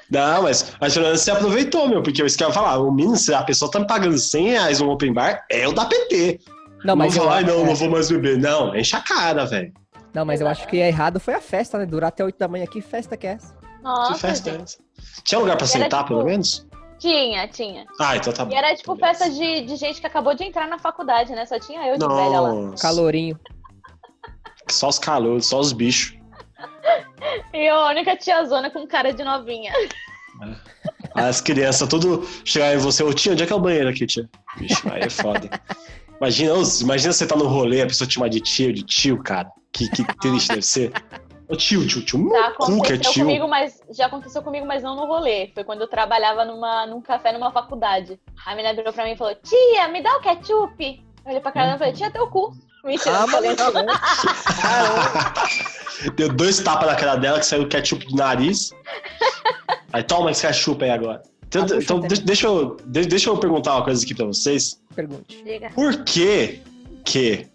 Não, 0.09 0.41
mas, 0.43 0.73
mas 0.81 0.93
pelo 0.93 1.05
menos 1.05 1.21
você 1.21 1.29
aproveitou, 1.31 1.87
meu, 1.87 2.01
porque 2.01 2.19
eu 2.21 2.25
isso 2.25 2.35
que 2.37 2.43
eu 2.43 2.47
ia 2.47 2.53
falar. 2.53 2.79
O 2.79 2.91
mínimo, 2.91 3.15
se 3.15 3.31
a 3.33 3.43
pessoa 3.43 3.69
tá 3.69 3.79
me 3.79 3.85
pagando 3.85 4.17
100 4.17 4.47
reais 4.49 4.79
no 4.79 4.89
open 4.89 5.13
bar, 5.13 5.45
é 5.51 5.67
o 5.67 5.71
da 5.73 5.85
PT. 5.85 6.39
Não, 6.83 6.95
mas 6.95 7.15
não 7.15 7.23
eu, 7.23 7.29
vai, 7.29 7.43
não, 7.43 7.61
é, 7.61 7.63
não 7.65 7.75
vou 7.75 7.89
mais 7.89 8.09
beber. 8.09 8.37
Não, 8.39 8.75
enche 8.75 8.95
a 8.95 9.01
cara, 9.01 9.45
velho. 9.45 9.71
Não, 10.17 10.25
mas 10.25 10.41
eu 10.41 10.47
acho 10.47 10.67
que 10.67 10.77
errado 10.77 11.19
foi 11.19 11.33
a 11.35 11.41
festa, 11.41 11.77
né? 11.77 11.85
Durar 11.85 12.09
até 12.09 12.23
8 12.23 12.37
da 12.37 12.47
manhã. 12.47 12.65
Que 12.65 12.81
festa 12.81 13.15
que 13.15 13.27
é 13.27 13.31
essa? 13.31 13.55
Nossa, 13.83 14.13
Que 14.13 14.19
festa 14.19 14.49
é 14.49 14.53
gente. 14.53 14.63
essa? 14.63 14.77
Tinha 15.23 15.39
lugar 15.39 15.55
pra 15.57 15.65
Era 15.65 15.71
sentar, 15.73 16.03
tipo- 16.03 16.07
pelo 16.15 16.25
menos? 16.25 16.65
Tinha, 16.99 17.47
tinha. 17.47 17.85
Ah, 17.99 18.17
então 18.17 18.33
tá 18.33 18.43
bom. 18.43 18.51
E 18.51 18.55
era 18.55 18.75
tipo 18.75 18.95
Beleza. 18.95 19.19
festa 19.19 19.33
de, 19.35 19.61
de 19.65 19.75
gente 19.75 20.01
que 20.01 20.07
acabou 20.07 20.33
de 20.33 20.43
entrar 20.43 20.67
na 20.67 20.79
faculdade, 20.79 21.31
né? 21.33 21.45
Só 21.45 21.59
tinha 21.59 21.85
eu 21.87 21.97
de 21.97 22.07
velha 22.07 22.39
lá. 22.41 22.53
Nossa, 22.53 22.81
Calorinho. 22.81 23.39
só 24.71 24.87
os 24.89 24.97
calores, 24.97 25.45
só 25.45 25.59
os 25.59 25.71
bichos. 25.73 26.17
E 27.53 27.67
a 27.69 27.87
única 27.89 28.15
tiazona 28.17 28.69
com 28.71 28.87
cara 28.87 29.13
de 29.13 29.23
novinha. 29.23 29.71
As 31.13 31.39
crianças 31.41 31.87
tudo 31.87 32.27
chegar 32.45 32.73
em 32.73 32.77
você, 32.77 33.03
ô 33.03 33.13
tia, 33.13 33.31
onde 33.33 33.43
é 33.43 33.45
que 33.45 33.53
é 33.53 33.55
o 33.55 33.59
banheiro 33.59 33.89
aqui, 33.89 34.05
tia? 34.07 34.27
Bicho, 34.57 34.81
aí 34.91 35.01
é 35.03 35.09
foda. 35.09 35.49
Imagina, 36.19 36.53
imagina 36.81 37.13
você 37.13 37.27
tá 37.27 37.35
no 37.35 37.47
rolê, 37.47 37.81
a 37.81 37.87
pessoa 37.87 38.07
te 38.07 38.15
chamar 38.15 38.29
de 38.29 38.39
tio, 38.39 38.73
de 38.73 38.83
tio, 38.83 39.21
cara. 39.21 39.49
Que, 39.71 39.87
que 39.89 40.03
triste 40.19 40.49
deve 40.49 40.61
ser. 40.63 40.91
Ô 41.47 41.55
tio, 41.55 41.87
tio, 41.87 42.03
tio, 42.03 42.29
Já 42.29 42.51
cu 42.51 42.65
que 42.65 42.71
é 42.91 42.95
aconteceu 42.95 43.13
tio. 43.13 43.25
comigo, 43.25 43.47
mas 43.47 43.79
já 43.91 44.07
aconteceu 44.07 44.41
comigo, 44.41 44.65
mas 44.65 44.81
não 44.83 44.95
no 44.95 45.05
rolê. 45.05 45.51
Foi 45.53 45.63
quando 45.63 45.81
eu 45.81 45.87
trabalhava 45.87 46.43
numa, 46.43 46.85
num 46.87 47.01
café 47.01 47.31
numa 47.31 47.51
faculdade. 47.51 48.19
A 48.45 48.55
menina 48.55 48.73
virou 48.73 48.91
pra 48.91 49.05
mim 49.05 49.11
e 49.11 49.17
falou: 49.17 49.35
Tia, 49.35 49.87
me 49.89 50.01
dá 50.01 50.17
o 50.17 50.21
ketchup. 50.21 51.03
Eu 51.23 51.29
olhei 51.29 51.39
pra 51.39 51.51
cara 51.51 51.65
dela 51.67 51.75
e 51.75 51.79
falei: 51.79 51.93
Tia, 51.93 52.11
teu 52.11 52.27
cu. 52.27 52.51
Mentira, 52.83 53.15
Ah, 53.15 53.19
não 53.21 53.27
falei. 53.27 53.55
Deu 56.15 56.29
dois 56.29 56.59
tapas 56.59 56.87
na 56.87 56.95
cara 56.95 57.15
dela 57.15 57.39
que 57.39 57.45
saiu 57.45 57.67
ketchup 57.67 58.05
do 58.07 58.15
nariz. 58.15 58.71
Aí 59.93 60.03
toma 60.03 60.31
esse 60.31 60.45
ketchup 60.45 60.83
aí 60.83 60.91
agora. 60.91 61.21
Então, 61.47 61.63
Ah, 61.63 61.77
então, 61.81 61.99
deixa, 62.01 62.47
eu, 62.47 62.75
de- 62.85 63.05
deixa 63.07 63.29
eu 63.29 63.37
perguntar 63.37 63.75
uma 63.75 63.83
coisa 63.83 64.03
aqui 64.03 64.13
pra 64.13 64.25
vocês. 64.25 64.81
Pergunte. 64.95 65.41
Diga. 65.43 65.69
Por 65.71 66.03
que 66.03 66.59
que 67.05 67.47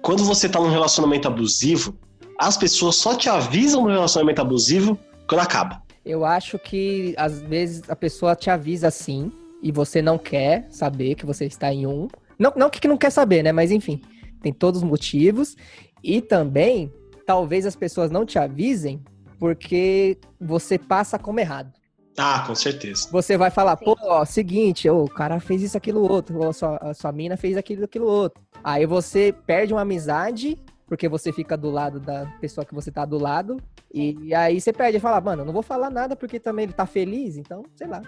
quando 0.00 0.24
você 0.24 0.48
tá 0.48 0.58
num 0.60 0.70
relacionamento 0.70 1.28
abusivo, 1.28 1.94
as 2.38 2.56
pessoas 2.56 2.96
só 2.96 3.14
te 3.14 3.28
avisam 3.28 3.82
no 3.82 3.88
relacionamento 3.90 4.40
abusivo 4.40 4.98
quando 5.28 5.40
acaba? 5.40 5.82
Eu 6.04 6.24
acho 6.24 6.58
que 6.58 7.14
às 7.18 7.40
vezes 7.42 7.82
a 7.90 7.96
pessoa 7.96 8.34
te 8.36 8.48
avisa 8.48 8.88
assim 8.88 9.30
e 9.62 9.70
você 9.72 10.00
não 10.00 10.16
quer 10.18 10.66
saber 10.70 11.14
que 11.14 11.26
você 11.26 11.44
está 11.46 11.72
em 11.72 11.86
um. 11.86 12.08
Não, 12.38 12.52
não 12.56 12.70
que 12.70 12.86
não 12.88 12.96
quer 12.96 13.10
saber, 13.10 13.42
né? 13.42 13.52
Mas 13.52 13.70
enfim, 13.70 14.00
tem 14.40 14.52
todos 14.52 14.82
os 14.82 14.88
motivos. 14.88 15.56
E 16.02 16.20
também, 16.20 16.92
talvez 17.26 17.66
as 17.66 17.74
pessoas 17.74 18.10
não 18.10 18.24
te 18.24 18.38
avisem 18.38 19.02
porque 19.38 20.16
você 20.40 20.78
passa 20.78 21.18
como 21.18 21.40
errado. 21.40 21.72
Ah, 22.16 22.44
com 22.46 22.54
certeza. 22.54 23.08
Você 23.10 23.36
vai 23.36 23.50
falar, 23.50 23.76
Sim. 23.78 23.84
pô, 23.84 23.96
ó, 24.00 24.24
seguinte, 24.24 24.88
ô, 24.88 25.04
o 25.04 25.08
cara 25.08 25.38
fez 25.38 25.62
isso, 25.62 25.76
aquilo, 25.76 26.00
outro, 26.00 26.38
ou 26.38 26.48
a 26.48 26.52
sua, 26.52 26.76
a 26.78 26.94
sua 26.94 27.12
mina 27.12 27.36
fez 27.36 27.56
aquilo, 27.56 27.84
aquilo, 27.84 28.06
outro. 28.06 28.42
Aí 28.64 28.86
você 28.86 29.34
perde 29.46 29.72
uma 29.74 29.82
amizade, 29.82 30.58
porque 30.86 31.08
você 31.08 31.32
fica 31.32 31.56
do 31.56 31.70
lado 31.70 32.00
da 32.00 32.26
pessoa 32.40 32.64
que 32.64 32.74
você 32.74 32.90
tá 32.90 33.04
do 33.04 33.18
lado, 33.18 33.58
e, 33.92 34.34
aí 34.34 34.60
você 34.60 34.72
perde 34.72 34.96
e 34.98 35.00
fala, 35.00 35.20
mano, 35.20 35.42
eu 35.42 35.46
não 35.46 35.52
vou 35.52 35.62
falar 35.62 35.90
nada 35.90 36.16
porque 36.16 36.40
também 36.40 36.64
ele 36.64 36.72
tá 36.72 36.86
feliz, 36.86 37.36
então, 37.36 37.62
sei 37.74 37.86
lá. 37.86 38.00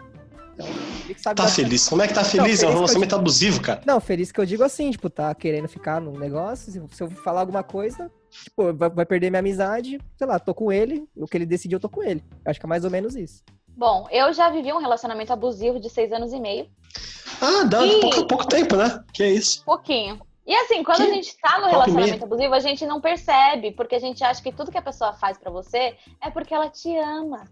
Então, 0.54 1.34
Tá 1.34 1.46
feliz. 1.46 1.88
Como 1.88 2.02
é 2.02 2.08
que 2.08 2.14
tá 2.14 2.24
feliz? 2.24 2.62
é 2.62 2.66
um 2.66 2.74
relacionamento 2.74 3.14
abusivo, 3.14 3.60
cara. 3.60 3.80
Não, 3.86 4.00
feliz 4.00 4.32
que 4.32 4.40
eu 4.40 4.44
digo 4.44 4.64
assim, 4.64 4.90
tipo, 4.90 5.08
tá 5.08 5.32
querendo 5.34 5.68
ficar 5.68 6.00
num 6.00 6.18
negócio, 6.18 6.72
se, 6.72 6.82
se 6.96 7.02
eu 7.02 7.08
falar 7.08 7.40
alguma 7.40 7.62
coisa, 7.62 8.10
tipo, 8.28 8.74
vai, 8.74 8.90
vai 8.90 9.06
perder 9.06 9.30
minha 9.30 9.38
amizade, 9.38 10.00
sei 10.16 10.26
lá, 10.26 10.38
tô 10.38 10.52
com 10.52 10.72
ele, 10.72 11.04
o 11.16 11.26
que 11.26 11.36
ele 11.36 11.46
decidiu, 11.46 11.76
eu 11.76 11.80
tô 11.80 11.88
com 11.88 12.02
ele. 12.02 12.24
Eu 12.44 12.50
acho 12.50 12.58
que 12.58 12.66
é 12.66 12.68
mais 12.68 12.84
ou 12.84 12.90
menos 12.90 13.14
isso. 13.14 13.42
Bom, 13.78 14.08
eu 14.10 14.32
já 14.32 14.48
vivi 14.48 14.72
um 14.72 14.80
relacionamento 14.80 15.32
abusivo 15.32 15.78
de 15.78 15.88
seis 15.88 16.12
anos 16.12 16.32
e 16.32 16.40
meio. 16.40 16.68
Ah, 17.40 17.62
dá 17.62 17.86
Ih. 17.86 18.00
pouco, 18.00 18.26
pouco 18.26 18.48
tempo, 18.48 18.74
né? 18.74 19.04
Que 19.14 19.22
é 19.22 19.30
isso. 19.30 19.64
Pouquinho. 19.64 20.20
E 20.44 20.52
assim, 20.52 20.82
quando 20.82 20.96
Que? 20.96 21.02
a 21.04 21.14
gente 21.14 21.36
tá 21.40 21.60
no 21.60 21.68
relacionamento 21.68 22.24
abusivo, 22.24 22.54
a 22.54 22.58
gente 22.58 22.84
não 22.84 23.00
percebe, 23.00 23.70
porque 23.70 23.94
a 23.94 24.00
gente 24.00 24.24
acha 24.24 24.42
que 24.42 24.50
tudo 24.50 24.72
que 24.72 24.78
a 24.78 24.82
pessoa 24.82 25.12
faz 25.12 25.38
pra 25.38 25.52
você 25.52 25.96
é 26.20 26.28
porque 26.28 26.52
ela 26.52 26.68
te 26.68 26.92
ama. 26.96 27.44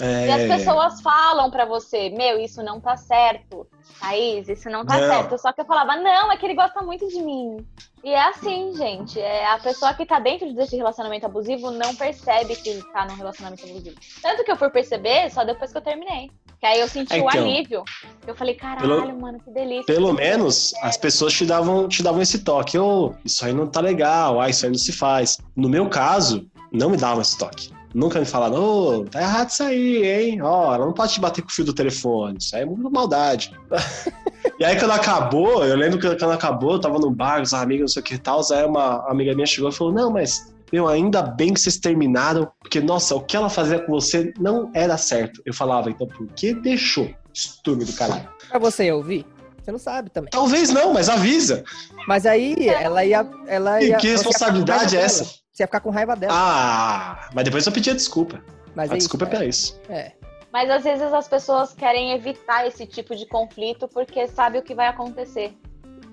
É... 0.00 0.26
E 0.26 0.30
as 0.32 0.58
pessoas 0.58 1.00
falam 1.00 1.50
pra 1.50 1.64
você, 1.64 2.10
meu, 2.10 2.38
isso 2.40 2.62
não 2.62 2.80
tá 2.80 2.96
certo. 2.96 3.66
Thaís, 4.00 4.48
isso 4.48 4.68
não 4.68 4.84
tá 4.84 4.98
Não. 4.98 5.06
certo. 5.08 5.38
Só 5.38 5.52
que 5.52 5.60
eu 5.60 5.64
falava, 5.64 5.96
não, 5.96 6.32
é 6.32 6.36
que 6.36 6.44
ele 6.46 6.54
gosta 6.54 6.82
muito 6.82 7.06
de 7.08 7.22
mim. 7.22 7.64
E 8.02 8.10
é 8.10 8.28
assim, 8.30 8.74
gente. 8.74 9.20
É 9.20 9.46
a 9.46 9.58
pessoa 9.58 9.94
que 9.94 10.04
tá 10.04 10.18
dentro 10.18 10.52
desse 10.54 10.76
relacionamento 10.76 11.24
abusivo 11.26 11.70
não 11.70 11.94
percebe 11.94 12.56
que 12.56 12.82
tá 12.92 13.06
num 13.06 13.14
relacionamento 13.14 13.64
abusivo. 13.64 13.96
Tanto 14.20 14.42
que 14.44 14.50
eu 14.50 14.56
fui 14.56 14.70
perceber 14.70 15.30
só 15.30 15.44
depois 15.44 15.70
que 15.70 15.78
eu 15.78 15.82
terminei. 15.82 16.30
Que 16.58 16.66
aí 16.66 16.80
eu 16.80 16.88
senti 16.88 17.12
o 17.14 17.16
Então. 17.28 17.28
alívio. 17.28 17.84
Eu 18.26 18.34
falei, 18.34 18.54
caralho, 18.54 18.88
Pelo- 18.88 19.20
mano, 19.20 19.38
que 19.40 19.50
delícia. 19.52 19.84
Pelo 19.86 20.08
Que 20.16 20.20
menos 20.22 20.72
as 20.82 20.96
pessoas 20.96 21.32
te 21.32 21.44
davam, 21.46 21.86
te 21.86 22.02
davam 22.02 22.20
esse 22.22 22.40
toque. 22.40 22.76
Ô, 22.78 23.14
isso 23.24 23.44
aí 23.44 23.52
não 23.52 23.68
tá 23.68 23.80
legal, 23.80 24.40
ah, 24.40 24.48
isso 24.48 24.64
aí 24.64 24.70
não 24.72 24.78
se 24.78 24.92
faz. 24.92 25.38
No 25.54 25.68
meu 25.68 25.88
caso, 25.88 26.48
não 26.72 26.90
me 26.90 26.96
davam 26.96 27.20
esse 27.22 27.36
toque. 27.38 27.72
Nunca 27.94 28.18
me 28.18 28.24
falaram, 28.24 28.54
ô, 28.54 29.04
tá 29.04 29.20
errado 29.20 29.50
isso 29.50 29.62
aí, 29.62 30.06
hein? 30.06 30.42
Ó, 30.42 30.74
ela 30.74 30.86
não 30.86 30.92
pode 30.92 31.12
te 31.12 31.20
bater 31.20 31.42
com 31.42 31.48
o 31.48 31.52
fio 31.52 31.64
do 31.64 31.74
telefone, 31.74 32.38
isso 32.38 32.56
aí 32.56 32.62
é 32.62 32.64
muito 32.64 32.90
maldade. 32.90 33.52
e 34.58 34.64
aí 34.64 34.78
quando 34.78 34.92
acabou, 34.92 35.64
eu 35.64 35.76
lembro 35.76 35.98
que 35.98 36.16
quando 36.16 36.32
acabou, 36.32 36.72
eu 36.72 36.80
tava 36.80 36.98
no 36.98 37.10
bar 37.10 37.36
com 37.36 37.42
os 37.42 37.52
amigos, 37.52 37.80
não 37.80 37.88
sei 37.88 38.00
o 38.00 38.04
que 38.04 38.14
e 38.14 38.18
tal, 38.18 38.40
aí 38.50 38.64
uma 38.64 39.06
amiga 39.10 39.34
minha 39.34 39.46
chegou 39.46 39.68
e 39.68 39.72
falou, 39.72 39.92
não, 39.92 40.10
mas, 40.10 40.54
meu, 40.72 40.88
ainda 40.88 41.22
bem 41.22 41.52
que 41.52 41.60
vocês 41.60 41.76
terminaram, 41.76 42.50
porque, 42.60 42.80
nossa, 42.80 43.14
o 43.14 43.20
que 43.20 43.36
ela 43.36 43.50
fazia 43.50 43.78
com 43.78 43.92
você 43.92 44.32
não 44.38 44.70
era 44.74 44.96
certo. 44.96 45.42
Eu 45.44 45.52
falava, 45.52 45.90
então 45.90 46.06
por 46.06 46.26
que 46.28 46.54
deixou? 46.54 47.10
Estúpido 47.34 47.92
do 47.92 47.96
caralho. 47.96 48.28
Pra 48.48 48.58
você 48.58 48.90
ouvir, 48.90 49.26
você 49.62 49.70
não 49.70 49.78
sabe 49.78 50.10
também. 50.10 50.30
Talvez 50.30 50.70
não, 50.70 50.94
mas 50.94 51.08
avisa. 51.08 51.62
Mas 52.08 52.24
aí, 52.24 52.68
ela 52.68 53.04
ia... 53.04 53.28
Ela 53.46 53.82
E 53.82 53.88
ia 53.88 53.96
que 53.96 54.08
ficar 54.08 54.22
com 54.22 54.28
responsabilidade 54.28 54.96
é 54.96 55.00
essa? 55.00 55.41
Você 55.62 55.64
ia 55.64 55.66
ficar 55.68 55.80
com 55.80 55.90
raiva 55.90 56.16
dela. 56.16 56.32
Ah, 56.36 57.28
mas 57.32 57.44
depois 57.44 57.64
eu 57.66 57.72
pedia 57.72 57.94
desculpa. 57.94 58.42
mas 58.74 58.90
A 58.90 58.94
é 58.94 58.98
desculpa 58.98 59.24
é 59.26 59.28
isso, 59.28 59.36
pra 59.36 59.44
isso. 59.46 59.80
é. 59.88 60.12
Mas 60.52 60.68
às 60.68 60.82
vezes 60.84 61.12
as 61.14 61.28
pessoas 61.28 61.72
querem 61.72 62.12
evitar 62.12 62.66
esse 62.66 62.84
tipo 62.86 63.14
de 63.16 63.26
conflito 63.26 63.88
porque 63.88 64.26
sabe 64.26 64.58
o 64.58 64.62
que 64.62 64.74
vai 64.74 64.86
acontecer. 64.88 65.56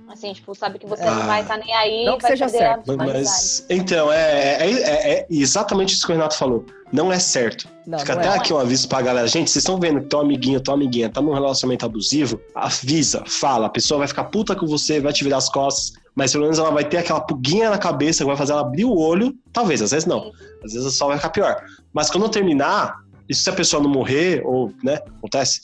Assim, 0.08 0.34
tipo, 0.34 0.56
sabe 0.56 0.80
que 0.80 0.88
você 0.88 1.04
Ah. 1.04 1.12
não 1.12 1.26
vai 1.28 1.42
estar 1.42 1.58
nem 1.58 1.72
aí 1.76 2.06
Não 2.06 2.16
que 2.18 2.24
vai 2.24 2.32
seja 2.32 2.46
perder 2.46 2.58
certo. 2.58 2.98
Mas, 2.98 3.66
então, 3.70 4.12
é, 4.12 4.58
é, 4.66 4.72
é- 4.72 5.12
é 5.20 5.28
exatamente 5.30 5.94
isso 5.94 6.06
que 6.06 6.12
o 6.12 6.16
Renato 6.16 6.36
falou. 6.36 6.66
Não 6.92 7.12
é 7.14 7.20
certo. 7.20 7.68
Não, 7.86 8.00
Fica 8.00 8.14
não 8.16 8.22
até 8.22 8.30
é. 8.32 8.36
aqui 8.36 8.52
um 8.54 8.58
aviso 8.58 8.88
pra 8.88 9.02
galera. 9.04 9.28
Gente, 9.28 9.52
vocês 9.52 9.62
estão 9.64 9.80
vendo 9.80 10.02
que 10.02 10.08
teu 10.08 10.20
amiguinho, 10.22 10.60
tua 10.62 10.74
amiguinha 10.74 11.10
tá 11.10 11.22
num 11.22 11.34
relacionamento 11.34 11.86
abusivo? 11.86 12.42
Avisa, 12.56 13.24
fala. 13.28 13.68
A 13.68 13.70
pessoa 13.70 14.00
vai 14.00 14.08
ficar 14.08 14.24
puta 14.26 14.56
com 14.56 14.66
você, 14.66 15.00
vai 15.00 15.14
te 15.14 15.24
virar 15.24 15.38
as 15.38 15.50
costas, 15.50 15.94
mas 16.16 16.32
pelo 16.32 16.44
menos 16.44 16.60
ela 16.60 16.72
vai 16.72 16.84
ter 16.84 16.98
aquela 16.98 17.22
pulguinha 17.22 17.70
na 17.70 17.78
cabeça 17.78 18.24
que 18.24 18.28
vai 18.28 18.38
fazer 18.38 18.52
ela 18.54 18.62
abrir 18.62 18.86
o 18.86 18.98
olho. 18.98 19.34
Talvez, 19.54 19.82
às 19.82 19.92
vezes 19.92 20.06
não. 20.06 20.32
Às 20.64 20.74
vezes 20.74 20.98
só 20.98 21.08
vai 21.08 21.18
ficar 21.18 21.30
pior. 21.30 21.64
Mas 21.94 22.10
quando 22.10 22.28
terminar, 22.30 22.98
isso 23.28 23.44
se 23.44 23.50
a 23.50 23.54
pessoa 23.54 23.82
não 23.82 23.90
morrer, 23.90 24.42
ou, 24.46 24.74
né, 24.84 24.96
acontece, 25.18 25.60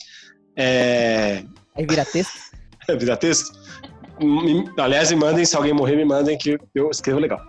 é. 0.56 1.44
Aí 1.76 1.86
vira 1.88 2.04
texto. 2.04 2.46
Vira 2.98 3.16
texto? 3.16 3.52
Me- 4.20 4.64
aliás, 4.78 5.10
me 5.10 5.16
mandem, 5.16 5.44
se 5.44 5.56
alguém 5.56 5.72
morrer, 5.72 5.96
me 5.96 6.04
mandem 6.04 6.38
que 6.38 6.56
eu 6.74 6.88
escrevo 6.90 7.18
legal. 7.18 7.40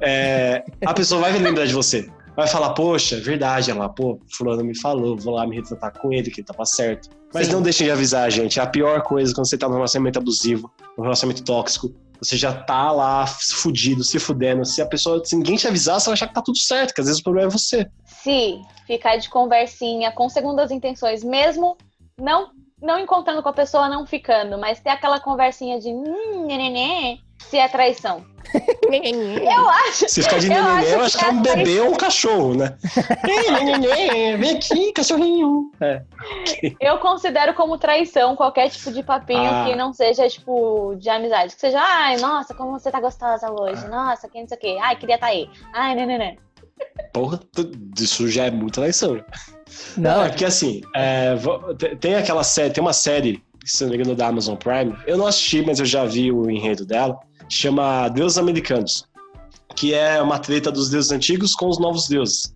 É, 0.00 0.64
a 0.86 0.94
pessoa 0.94 1.20
vai 1.20 1.36
lembrar 1.36 1.66
de 1.66 1.74
você. 1.74 2.08
Vai 2.36 2.46
falar, 2.46 2.70
poxa, 2.74 3.16
é 3.16 3.20
verdade, 3.20 3.70
ela, 3.70 3.88
pô, 3.88 4.20
fulano 4.36 4.62
me 4.62 4.78
falou, 4.78 5.16
vou 5.16 5.34
lá 5.34 5.46
me 5.46 5.56
retratar 5.56 5.92
com 5.98 6.12
ele, 6.12 6.30
que 6.30 6.40
ele 6.40 6.46
tava 6.46 6.64
certo. 6.66 7.08
Mas 7.34 7.46
Sim. 7.46 7.54
não 7.54 7.62
deixem 7.62 7.86
de 7.86 7.90
avisar, 7.90 8.30
gente. 8.30 8.60
É 8.60 8.62
a 8.62 8.66
pior 8.66 9.02
coisa 9.02 9.34
quando 9.34 9.48
você 9.48 9.56
tá 9.58 9.66
num 9.68 9.74
relacionamento 9.74 10.18
abusivo, 10.18 10.70
num 10.96 11.02
relacionamento 11.02 11.42
tóxico. 11.44 11.92
Você 12.20 12.36
já 12.36 12.52
tá 12.52 12.90
lá 12.92 13.26
fudido, 13.26 14.02
se 14.02 14.18
fudendo. 14.18 14.64
Se 14.64 14.80
a 14.80 14.86
pessoa, 14.86 15.24
se 15.24 15.36
ninguém 15.36 15.56
te 15.56 15.66
avisar, 15.66 16.00
você 16.00 16.06
vai 16.06 16.14
achar 16.14 16.28
que 16.28 16.34
tá 16.34 16.42
tudo 16.42 16.58
certo, 16.58 16.94
que 16.94 17.00
às 17.00 17.06
vezes 17.06 17.20
o 17.20 17.24
problema 17.24 17.48
é 17.48 17.50
você. 17.50 17.90
Se 18.04 18.60
ficar 18.86 19.16
de 19.16 19.28
conversinha 19.28 20.12
com 20.12 20.28
segundas 20.28 20.70
intenções, 20.70 21.22
mesmo 21.22 21.76
não, 22.18 22.50
não 22.80 22.98
encontrando 22.98 23.42
com 23.42 23.48
a 23.48 23.52
pessoa, 23.52 23.88
não 23.88 24.06
ficando, 24.06 24.58
mas 24.58 24.80
ter 24.80 24.90
aquela 24.90 25.20
conversinha 25.20 25.78
de 25.78 25.88
hum, 25.88 26.46
nenê, 26.46 27.18
se 27.50 27.56
é 27.58 27.68
traição. 27.68 28.24
Eu 28.86 29.68
acho. 29.68 30.08
Se 30.08 30.22
ficar 30.22 30.38
de 30.38 30.46
Eu 30.46 30.50
neném, 30.50 30.66
acho 30.78 30.88
eu 30.88 31.00
acho 31.00 31.18
que 31.18 31.24
é 31.24 31.28
um 31.28 31.42
bebê 31.42 31.80
ou 31.80 31.90
um 31.90 31.96
cachorro, 31.96 32.54
né? 32.54 32.76
Ei, 33.26 33.50
neném, 33.50 34.36
vem 34.38 34.56
aqui, 34.56 34.92
cachorrinho. 34.92 35.70
É. 35.80 36.02
Eu 36.80 36.98
considero 36.98 37.54
como 37.54 37.76
traição 37.76 38.36
qualquer 38.36 38.70
tipo 38.70 38.92
de 38.92 39.02
papinho 39.02 39.50
Ah. 39.50 39.64
que 39.66 39.74
não 39.74 39.92
seja, 39.92 40.28
tipo, 40.28 40.94
de 40.96 41.10
amizade. 41.10 41.54
Que 41.54 41.60
seja, 41.60 41.80
ai, 41.80 42.16
nossa, 42.18 42.54
como 42.54 42.70
você 42.78 42.90
tá 42.90 43.00
gostosa 43.00 43.50
hoje. 43.50 43.82
Ah. 43.86 43.88
Nossa, 43.88 44.28
que 44.28 44.40
não 44.40 44.46
sei 44.46 44.56
o 44.56 44.60
quê. 44.60 44.78
Ai, 44.80 44.96
queria 44.96 45.16
estar 45.16 45.26
aí. 45.26 45.50
Ai, 45.74 45.94
não, 45.96 46.06
não, 46.06 46.18
não. 46.18 46.36
Porra, 47.12 47.40
isso 47.98 48.28
já 48.28 48.44
é 48.44 48.50
muita 48.50 48.80
traição. 48.80 49.20
Não, 49.96 50.24
É 50.24 50.28
porque 50.28 50.44
assim, 50.44 50.82
é, 50.94 51.34
tem 52.00 52.14
aquela 52.14 52.44
série, 52.44 52.72
tem 52.72 52.82
uma 52.82 52.92
série, 52.92 53.42
se 53.64 53.82
não 53.82 53.90
me 53.90 53.96
engano, 53.96 54.14
da 54.14 54.28
Amazon 54.28 54.54
Prime. 54.56 54.96
Eu 55.06 55.18
não 55.18 55.26
assisti, 55.26 55.64
mas 55.66 55.80
eu 55.80 55.84
já 55.86 56.04
vi 56.04 56.30
o 56.30 56.48
enredo 56.50 56.86
dela. 56.86 57.18
Chama 57.48 58.08
Deuses 58.08 58.38
Americanos. 58.38 59.06
Que 59.74 59.92
é 59.94 60.20
uma 60.22 60.38
treta 60.38 60.72
dos 60.72 60.88
deuses 60.88 61.10
antigos 61.10 61.54
com 61.54 61.68
os 61.68 61.78
novos 61.78 62.08
deuses. 62.08 62.54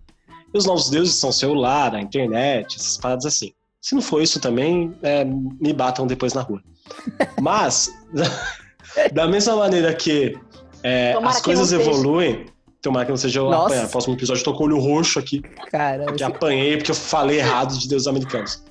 E 0.53 0.57
os 0.57 0.65
novos 0.65 0.89
deuses 0.89 1.15
são 1.15 1.29
o 1.29 1.33
celular, 1.33 1.93
a 1.95 2.01
internet, 2.01 2.75
essas 2.77 2.97
paradas 2.97 3.25
assim. 3.25 3.53
Se 3.79 3.95
não 3.95 4.01
for 4.01 4.21
isso 4.21 4.39
também, 4.39 4.93
é, 5.01 5.23
me 5.23 5.71
batam 5.73 6.05
depois 6.07 6.33
na 6.33 6.41
rua. 6.41 6.61
Mas, 7.39 7.91
da 9.13 9.27
mesma 9.27 9.55
maneira 9.55 9.93
que 9.93 10.37
é, 10.83 11.13
as 11.23 11.37
que 11.37 11.43
coisas 11.43 11.69
seja. 11.69 11.81
evoluem, 11.81 12.47
tomara 12.81 13.05
que 13.05 13.11
não 13.11 13.17
seja 13.17 13.39
eu 13.39 13.49
Nossa. 13.49 13.67
apanhar. 13.75 13.89
Próximo 13.89 14.13
episódio, 14.15 14.41
eu 14.41 14.45
tô 14.45 14.53
com 14.53 14.63
o 14.63 14.67
olho 14.67 14.79
roxo 14.79 15.19
aqui. 15.19 15.41
cara, 15.71 16.05
Que 16.07 16.15
esse- 16.15 16.23
apanhei 16.23 16.77
porque 16.77 16.91
eu 16.91 16.95
falei 16.95 17.37
errado 17.39 17.77
de 17.77 17.87
deuses 17.87 18.07
americanos. 18.07 18.63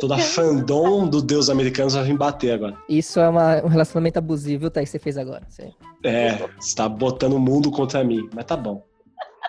Toda 0.00 0.18
fandom 0.18 1.06
do 1.08 1.22
deus 1.22 1.48
americanos 1.48 1.94
vai 1.94 2.04
vir 2.04 2.16
bater 2.16 2.52
agora. 2.52 2.76
isso 2.88 3.18
é 3.20 3.28
uma- 3.28 3.64
um 3.64 3.68
relacionamento 3.68 4.18
abusivo, 4.18 4.60
viu, 4.60 4.70
Thaís, 4.70 4.88
que 4.90 4.92
você 4.92 4.98
fez 4.98 5.16
agora. 5.16 5.42
Você- 5.48 5.72
É, 6.04 6.38
você 6.58 6.74
tá 6.76 6.88
botando 6.88 7.32
o 7.34 7.40
mundo 7.40 7.70
contra 7.70 8.02
mim, 8.04 8.28
mas 8.34 8.44
tá 8.44 8.56
bom. 8.56 8.82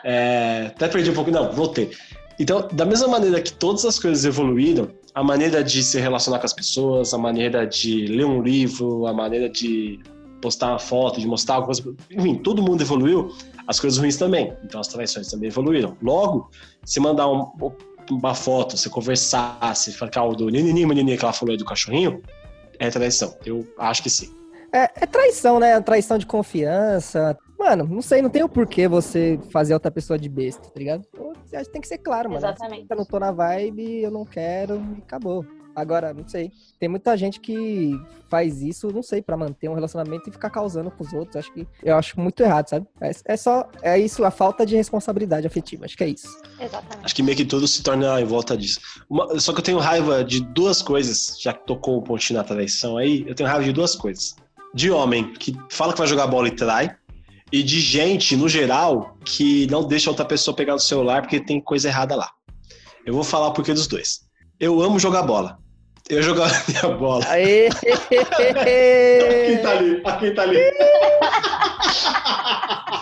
É, 0.03 0.67
até 0.67 0.87
perdi 0.87 1.09
um 1.11 1.13
pouco, 1.13 1.31
não, 1.31 1.51
voltei. 1.51 1.91
Então, 2.39 2.67
da 2.71 2.85
mesma 2.85 3.07
maneira 3.07 3.41
que 3.41 3.51
todas 3.51 3.83
as 3.83 3.99
coisas 3.99 4.23
evoluíram, 4.23 4.89
a 5.13 5.23
maneira 5.23 5.63
de 5.63 5.81
se 5.83 5.99
relacionar 5.99 6.39
com 6.39 6.45
as 6.45 6.53
pessoas, 6.53 7.13
a 7.13 7.17
maneira 7.17 7.65
de 7.65 8.05
ler 8.05 8.25
um 8.25 8.41
livro, 8.41 9.07
a 9.07 9.13
maneira 9.13 9.49
de 9.49 9.99
postar 10.39 10.69
uma 10.69 10.79
foto, 10.79 11.19
de 11.19 11.25
mostrar 11.25 11.55
alguma 11.55 11.73
coisa, 11.73 11.95
enfim, 12.11 12.35
todo 12.35 12.61
mundo 12.61 12.81
evoluiu, 12.81 13.31
as 13.67 13.79
coisas 13.79 13.97
ruins 13.97 14.17
também. 14.17 14.53
Então, 14.63 14.79
as 14.79 14.87
traições 14.87 15.29
também 15.31 15.47
evoluíram. 15.49 15.97
Logo, 16.01 16.51
se 16.85 16.99
mandar 16.99 17.27
um- 17.27 17.51
uma 18.09 18.33
foto, 18.33 18.77
se 18.77 18.89
conversar, 18.89 19.75
se 19.75 19.91
ficar 19.91 20.23
o 20.23 20.35
do 20.35 20.49
ninini, 20.49 20.85
menini 20.85 21.17
que 21.17 21.23
ela 21.23 21.33
falou 21.33 21.51
aí 21.51 21.57
do 21.57 21.65
cachorrinho, 21.65 22.21
é 22.79 22.89
traição. 22.89 23.35
Eu 23.45 23.67
acho 23.77 24.03
que 24.03 24.09
sim. 24.09 24.35
É, 24.73 24.89
é 24.95 25.05
traição, 25.05 25.59
né? 25.59 25.79
Traição 25.81 26.17
de 26.17 26.25
confiança. 26.25 27.37
Mano, 27.57 27.85
não 27.85 28.01
sei, 28.01 28.21
não 28.21 28.29
tem 28.29 28.43
o 28.43 28.49
porquê 28.49 28.87
você 28.87 29.39
fazer 29.51 29.73
outra 29.73 29.89
pessoa 29.89 30.19
de 30.19 30.29
besta, 30.29 30.69
tá 30.69 30.77
ligado? 30.79 31.05
Você 31.45 31.55
acha 31.55 31.65
que 31.65 31.71
tem 31.71 31.81
que 31.81 31.87
ser 31.87 31.97
claro, 31.97 32.29
mano. 32.29 32.39
Exatamente. 32.39 32.85
Eu 32.89 32.97
não 32.97 33.05
tô 33.05 33.19
na 33.19 33.31
vibe, 33.31 34.03
eu 34.03 34.11
não 34.11 34.25
quero, 34.25 34.75
e 34.95 35.01
acabou. 35.01 35.45
Agora, 35.77 36.11
não 36.11 36.27
sei. 36.27 36.51
Tem 36.79 36.89
muita 36.89 37.15
gente 37.15 37.39
que 37.39 37.91
faz 38.27 38.63
isso, 38.63 38.91
não 38.91 39.03
sei, 39.03 39.21
pra 39.21 39.37
manter 39.37 39.69
um 39.69 39.75
relacionamento 39.75 40.27
e 40.27 40.31
ficar 40.31 40.49
causando 40.49 40.89
com 40.89 41.03
os 41.03 41.13
outros. 41.13 41.35
Acho 41.35 41.53
que 41.53 41.67
eu 41.83 41.95
acho 41.95 42.19
muito 42.19 42.41
errado, 42.41 42.67
sabe? 42.67 42.87
É, 42.99 43.11
é 43.25 43.37
só 43.37 43.69
é 43.83 43.99
isso, 43.99 44.25
a 44.25 44.31
falta 44.31 44.65
de 44.65 44.75
responsabilidade 44.75 45.45
afetiva. 45.45 45.85
Acho 45.85 45.95
que 45.95 46.03
é 46.03 46.07
isso. 46.09 46.27
Exatamente. 46.59 47.05
Acho 47.05 47.13
que 47.15 47.21
meio 47.21 47.37
que 47.37 47.45
tudo 47.45 47.67
se 47.67 47.83
torna 47.83 48.19
em 48.19 48.25
volta 48.25 48.57
disso. 48.57 48.79
Uma- 49.07 49.39
só 49.39 49.53
que 49.53 49.59
eu 49.59 49.63
tenho 49.63 49.77
raiva 49.77 50.23
de 50.23 50.39
duas 50.43 50.81
coisas, 50.81 51.37
já 51.39 51.53
que 51.53 51.63
tocou 51.67 51.99
o 51.99 52.01
pontinho 52.01 52.39
na 52.39 52.43
traição 52.43 52.97
aí, 52.97 53.23
eu 53.27 53.35
tenho 53.35 53.47
raiva 53.47 53.63
de 53.63 53.71
duas 53.71 53.95
coisas. 53.95 54.35
De 54.73 54.89
homem 54.89 55.31
que 55.33 55.55
fala 55.69 55.93
que 55.93 55.99
vai 55.99 56.07
jogar 56.07 56.25
bola 56.25 56.47
e 56.47 56.51
trai, 56.55 56.95
e 57.51 57.61
de 57.61 57.79
gente, 57.79 58.35
no 58.35 58.49
geral, 58.49 59.15
que 59.23 59.67
não 59.69 59.87
deixa 59.87 60.09
outra 60.09 60.25
pessoa 60.25 60.55
pegar 60.55 60.73
o 60.73 60.79
celular 60.79 61.21
porque 61.21 61.39
tem 61.39 61.61
coisa 61.61 61.87
errada 61.87 62.15
lá. 62.15 62.31
Eu 63.05 63.13
vou 63.13 63.23
falar 63.23 63.47
o 63.49 63.53
porquê 63.53 63.73
dos 63.75 63.85
dois. 63.85 64.25
Eu 64.59 64.81
amo 64.81 64.97
jogar 64.99 65.21
bola. 65.21 65.59
Eu 66.09 66.21
jogava 66.23 66.53
minha 66.67 66.95
bola. 66.95 67.25
Aê! 67.27 67.69
Quem 69.45 69.57
tá 69.61 69.71
ali? 69.71 70.01
A 70.05 70.11
quem 70.13 70.33
tá 70.33 70.41
ali? 70.43 70.57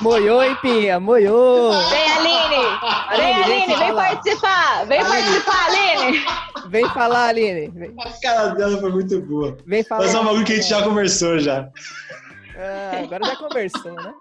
Moiou, 0.02 0.44
hein, 0.44 0.56
Pinha? 0.62 1.00
Moiou! 1.00 1.72
Vem, 1.90 2.12
Aline! 2.12 2.66
Vem, 3.16 3.34
Aline, 3.34 3.44
vem 3.44 3.64
Aline, 3.64 3.66
vem 3.68 3.88
falar. 3.88 4.10
participar! 4.16 4.86
Vem 4.88 5.00
Aline. 5.00 5.16
participar, 5.16 5.66
Aline! 5.68 6.26
Vem 6.68 6.90
falar, 6.90 7.28
Aline. 7.30 7.70
Vem, 7.74 7.96
A 8.00 8.10
cara 8.22 8.48
dela 8.50 8.78
foi 8.80 8.92
muito 8.92 9.22
boa. 9.22 9.56
vem 9.66 9.84
falar. 9.84 10.02
Mas 10.04 10.14
é 10.16 10.20
um 10.20 10.26
bagulho 10.26 10.46
que 10.46 10.54
a 10.54 10.56
gente 10.56 10.68
já 10.70 10.82
conversou 10.84 11.40
já. 11.40 11.70
Ah, 12.58 13.00
agora 13.04 13.26
já 13.26 13.36
conversou, 13.36 13.94
né? 13.94 14.14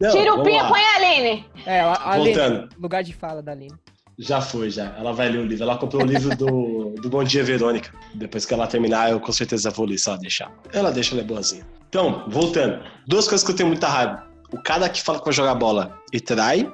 Não, 0.00 0.10
Tira 0.10 0.34
o 0.34 0.42
pinha, 0.42 0.62
lá. 0.64 0.68
põe 0.68 0.80
a 0.82 0.94
Aline! 0.96 1.46
É, 1.64 1.80
a 1.80 1.92
a 1.92 2.12
Aline, 2.12 2.34
Voltando. 2.34 2.68
lugar 2.78 3.02
de 3.02 3.14
fala 3.14 3.42
da 3.42 3.52
Aline. 3.52 3.74
Já 4.18 4.40
foi, 4.40 4.70
já. 4.70 4.94
Ela 4.98 5.12
vai 5.12 5.28
ler 5.28 5.38
o 5.38 5.44
livro. 5.44 5.64
Ela 5.64 5.76
comprou 5.76 6.02
o 6.02 6.06
livro 6.06 6.34
do, 6.36 6.94
do 7.00 7.08
Bom 7.10 7.22
Dia 7.22 7.44
Verônica. 7.44 7.90
Depois 8.14 8.46
que 8.46 8.54
ela 8.54 8.66
terminar, 8.66 9.10
eu 9.10 9.20
com 9.20 9.30
certeza 9.32 9.70
vou 9.70 9.84
ler 9.86 9.98
se 9.98 10.08
ela 10.08 10.18
deixar. 10.18 10.50
Ela 10.72 10.90
deixa, 10.90 11.14
ela 11.14 11.20
é 11.22 11.24
boazinha. 11.24 11.66
Então, 11.88 12.24
voltando. 12.28 12.82
Duas 13.06 13.28
coisas 13.28 13.44
que 13.44 13.52
eu 13.52 13.56
tenho 13.56 13.68
muita 13.68 13.88
raiva. 13.88 14.24
O 14.52 14.62
cara 14.62 14.88
que 14.88 15.02
fala 15.02 15.18
que 15.18 15.24
vai 15.24 15.34
jogar 15.34 15.54
bola 15.54 15.98
e 16.12 16.20
trai. 16.20 16.70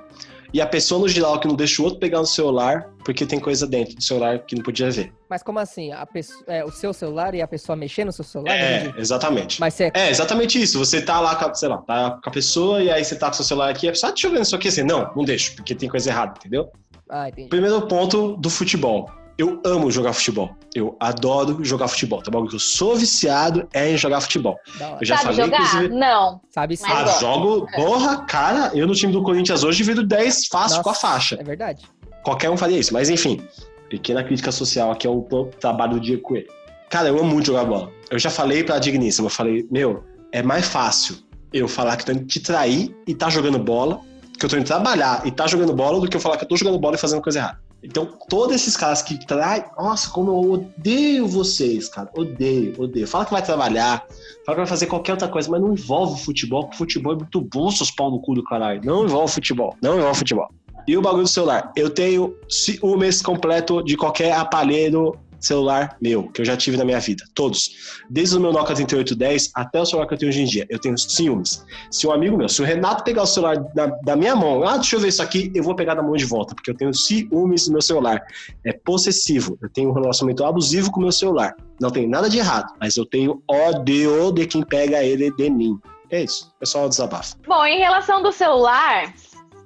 E 0.55 0.61
a 0.61 0.67
pessoa 0.67 1.01
no 1.01 1.09
geral 1.09 1.41
que 1.41 1.49
não 1.49 1.57
deixa 1.57 1.81
o 1.81 1.85
outro 1.87 1.99
pegar 1.99 2.19
no 2.19 2.27
celular 2.27 2.91
porque 3.05 3.25
tem 3.25 3.41
coisa 3.41 3.67
dentro 3.67 3.97
do 3.97 4.03
celular 4.05 4.39
que 4.41 4.55
não 4.55 4.63
podia 4.63 4.91
ver. 4.91 5.11
Mas 5.29 5.43
como 5.43 5.59
assim? 5.59 5.91
Pessoa, 6.13 6.45
é, 6.47 6.63
o 6.63 6.71
seu 6.71 6.93
celular 6.93 7.35
e 7.35 7.41
a 7.41 7.49
pessoa 7.49 7.75
mexer 7.75 8.05
no 8.05 8.13
seu 8.13 8.23
celular? 8.23 8.53
É, 8.55 8.93
exatamente. 8.99 9.59
Mas 9.59 9.73
você 9.75 9.91
É, 9.95 10.11
exatamente 10.11 10.61
isso. 10.63 10.79
Você 10.79 11.01
tá 11.01 11.19
lá, 11.21 11.35
com 11.37 11.47
a- 11.47 11.55
sei 11.55 11.69
lá, 11.71 11.79
tá 11.79 12.21
com 12.23 12.29
a 12.29 12.33
pessoa 12.33 12.83
e 12.83 12.91
aí 12.91 13.03
você 13.03 13.17
tá 13.17 13.29
com 13.29 13.33
o 13.33 13.37
seu 13.37 13.45
celular 13.47 13.71
aqui. 13.71 13.89
A 13.89 13.93
pessoa, 13.93 14.11
ah, 14.11 14.13
deixa 14.13 14.27
eu 14.27 14.31
ver 14.33 14.41
isso 14.43 14.55
aqui. 14.55 14.69
Assim, 14.69 14.83
não, 14.83 15.11
não 15.17 15.25
deixo, 15.25 15.57
porque 15.57 15.75
tem 15.75 15.89
coisa 15.89 16.11
errada, 16.11 16.35
entendeu? 16.39 16.71
Ah, 17.13 17.29
entendi. 17.29 17.51
Primeiro 17.51 17.83
ponto 17.83 18.39
do 18.39 18.49
futebol. 18.49 19.11
Eu 19.37 19.61
amo 19.67 19.91
jogar 19.91 20.15
futebol. 20.15 20.57
Eu 20.75 20.97
adoro 20.99 21.63
jogar 21.63 21.89
futebol. 21.89 22.23
Tá 22.23 22.31
bom? 22.31 22.43
O 22.43 22.49
que 22.49 22.55
eu 22.57 22.61
sou 22.61 22.97
viciado 22.97 23.69
é 23.75 23.91
em 23.91 23.99
jogar 23.99 24.23
futebol. 24.23 24.59
Eu 24.99 25.05
já 25.05 25.17
Sabe 25.19 25.37
falei, 25.37 25.45
jogar? 25.45 25.63
inclusive. 25.63 25.95
Não. 25.95 26.41
Sabe 26.51 26.77
sim. 26.77 26.85
Ah, 26.87 27.03
gosto. 27.03 27.21
jogo. 27.21 27.67
Porra, 27.75 28.25
cara, 28.25 28.71
eu 28.75 28.87
no 28.87 28.95
time 28.95 29.13
do 29.13 29.23
Corinthians 29.23 29.63
hoje 29.63 29.83
viro 29.83 30.03
10 30.03 30.47
fácil 30.47 30.79
Nossa, 30.79 30.83
com 30.83 30.91
a 30.91 30.95
faixa. 30.95 31.37
É 31.39 31.45
verdade. 31.45 31.85
Qualquer 32.25 32.49
um 32.51 32.57
faria 32.57 32.79
isso. 32.79 32.95
Mas 32.95 33.11
enfim, 33.11 33.43
pequena 33.91 34.25
crítica 34.25 34.51
social 34.51 34.91
aqui 34.91 35.07
é 35.07 35.11
o 35.11 35.23
trabalho 35.61 35.95
do 35.95 36.01
dia 36.01 36.19
com 36.19 36.37
ele. 36.37 36.49
Cara, 36.89 37.09
eu 37.09 37.19
amo 37.19 37.29
muito 37.31 37.47
jogar 37.47 37.65
bola. 37.65 37.91
Eu 38.11 38.19
já 38.19 38.31
falei 38.31 38.65
pra 38.65 38.79
Digníssima, 38.79 39.27
eu 39.27 39.31
falei, 39.31 39.67
meu, 39.71 40.05
é 40.31 40.43
mais 40.43 40.67
fácil 40.67 41.17
eu 41.53 41.67
falar 41.69 41.97
que 41.97 42.05
tô 42.05 42.13
indo 42.13 42.25
te 42.27 42.41
trair 42.41 42.95
e 43.07 43.15
tá 43.15 43.29
jogando 43.29 43.59
bola, 43.59 44.01
que 44.43 44.47
eu 44.47 44.51
tô 44.51 44.57
indo 44.57 44.67
trabalhar 44.67 45.25
e 45.25 45.31
tá 45.31 45.47
jogando 45.47 45.73
bola, 45.73 46.01
do 46.01 46.09
que 46.09 46.17
eu 46.17 46.21
falar 46.21 46.37
que 46.37 46.45
eu 46.45 46.49
tô 46.49 46.57
jogando 46.57 46.79
bola 46.79 46.97
e 46.97 46.99
fazendo 46.99 47.23
coisa 47.23 47.39
errada. 47.39 47.61
Então, 47.81 48.07
todos 48.29 48.55
esses 48.55 48.77
caras 48.77 49.01
que 49.03 49.25
traem, 49.27 49.65
nossa, 49.77 50.11
como 50.11 50.31
eu 50.31 50.53
odeio 50.53 51.27
vocês, 51.27 51.89
cara. 51.89 52.11
Odeio, 52.17 52.75
odeio. 52.81 53.07
Fala 53.07 53.25
que 53.25 53.33
vai 53.33 53.43
trabalhar, 53.43 54.05
fala 54.45 54.57
que 54.57 54.61
vai 54.63 54.67
fazer 54.67 54.87
qualquer 54.87 55.13
outra 55.13 55.29
coisa, 55.29 55.49
mas 55.51 55.61
não 55.61 55.73
envolve 55.73 56.21
futebol, 56.23 56.65
porque 56.65 56.77
futebol 56.77 57.13
é 57.13 57.17
muito 57.17 57.41
bom, 57.41 57.71
seus 57.71 57.91
pau 57.91 58.11
no 58.11 58.21
cu 58.21 58.35
do 58.35 58.43
caralho. 58.43 58.81
Não 58.85 59.05
envolve 59.05 59.33
futebol, 59.33 59.77
não 59.81 59.97
envolve 59.99 60.19
futebol. 60.19 60.49
E 60.87 60.97
o 60.97 61.03
bagulho 61.03 61.23
do 61.23 61.29
celular? 61.29 61.73
Eu 61.77 61.91
tenho 61.91 62.37
ciúmes 62.49 63.23
completo 63.23 63.83
de 63.85 63.97
qualquer 63.97 64.33
aparelho 64.33 65.17
celular 65.47 65.97
meu, 66.01 66.29
que 66.29 66.41
eu 66.41 66.45
já 66.45 66.57
tive 66.57 66.77
na 66.77 66.85
minha 66.85 67.01
vida. 67.01 67.25
Todos. 67.35 68.03
Desde 68.09 68.37
o 68.37 68.41
meu 68.41 68.53
Nokia 68.53 68.75
3810 68.75 69.51
até 69.55 69.81
o 69.81 69.87
celular 69.87 70.07
que 70.07 70.15
eu 70.15 70.19
tenho 70.19 70.31
hoje 70.31 70.43
em 70.43 70.45
dia. 70.45 70.67
Eu 70.69 70.79
tenho 70.79 70.97
ciúmes. 70.99 71.65
Se 71.91 72.07
um 72.07 72.13
amigo 72.13 72.37
meu, 72.37 72.49
se 72.49 72.63
o 72.63 72.65
Renato 72.65 73.05
pegar 73.05 73.23
o 73.23 73.27
celular 73.27 73.59
da, 73.75 73.87
da 73.87 74.17
minha 74.17 74.35
mão, 74.37 74.63
ah, 74.65 74.77
deixa 74.77 74.97
eu 74.97 75.01
ver 75.01 75.09
isso 75.09 75.23
aqui, 75.23 75.51
eu 75.55 75.63
vou 75.63 75.75
pegar 75.75 75.95
da 75.95 76.03
mão 76.03 76.15
de 76.15 76.25
volta, 76.25 76.55
porque 76.55 76.71
eu 76.71 76.77
tenho 76.77 76.93
ciúmes 76.95 77.67
do 77.67 77.73
meu 77.73 77.83
celular. 77.83 78.23
É 78.65 78.73
possessivo. 78.73 79.59
Eu 79.63 79.69
tenho 79.69 79.91
um 79.91 79.93
relacionamento 79.93 80.45
abusivo 80.45 80.91
com 80.91 81.01
o 81.01 81.03
meu 81.03 81.13
celular. 81.13 81.55
Não 81.81 81.91
tem 81.91 82.07
nada 82.07 82.29
de 82.29 82.39
errado, 82.39 82.73
mas 82.81 82.97
eu 82.97 83.05
tenho 83.05 83.43
ódio 83.49 84.33
de 84.33 84.47
quem 84.47 84.63
pega 84.63 85.03
ele 85.03 85.31
de 85.33 85.51
mim. 85.51 85.79
É 86.11 86.23
isso. 86.23 86.53
É 86.61 86.67
só 86.67 86.85
um 86.85 86.89
desabafo. 86.89 87.37
Bom, 87.47 87.65
em 87.65 87.79
relação 87.79 88.23
do 88.23 88.31
celular, 88.31 89.13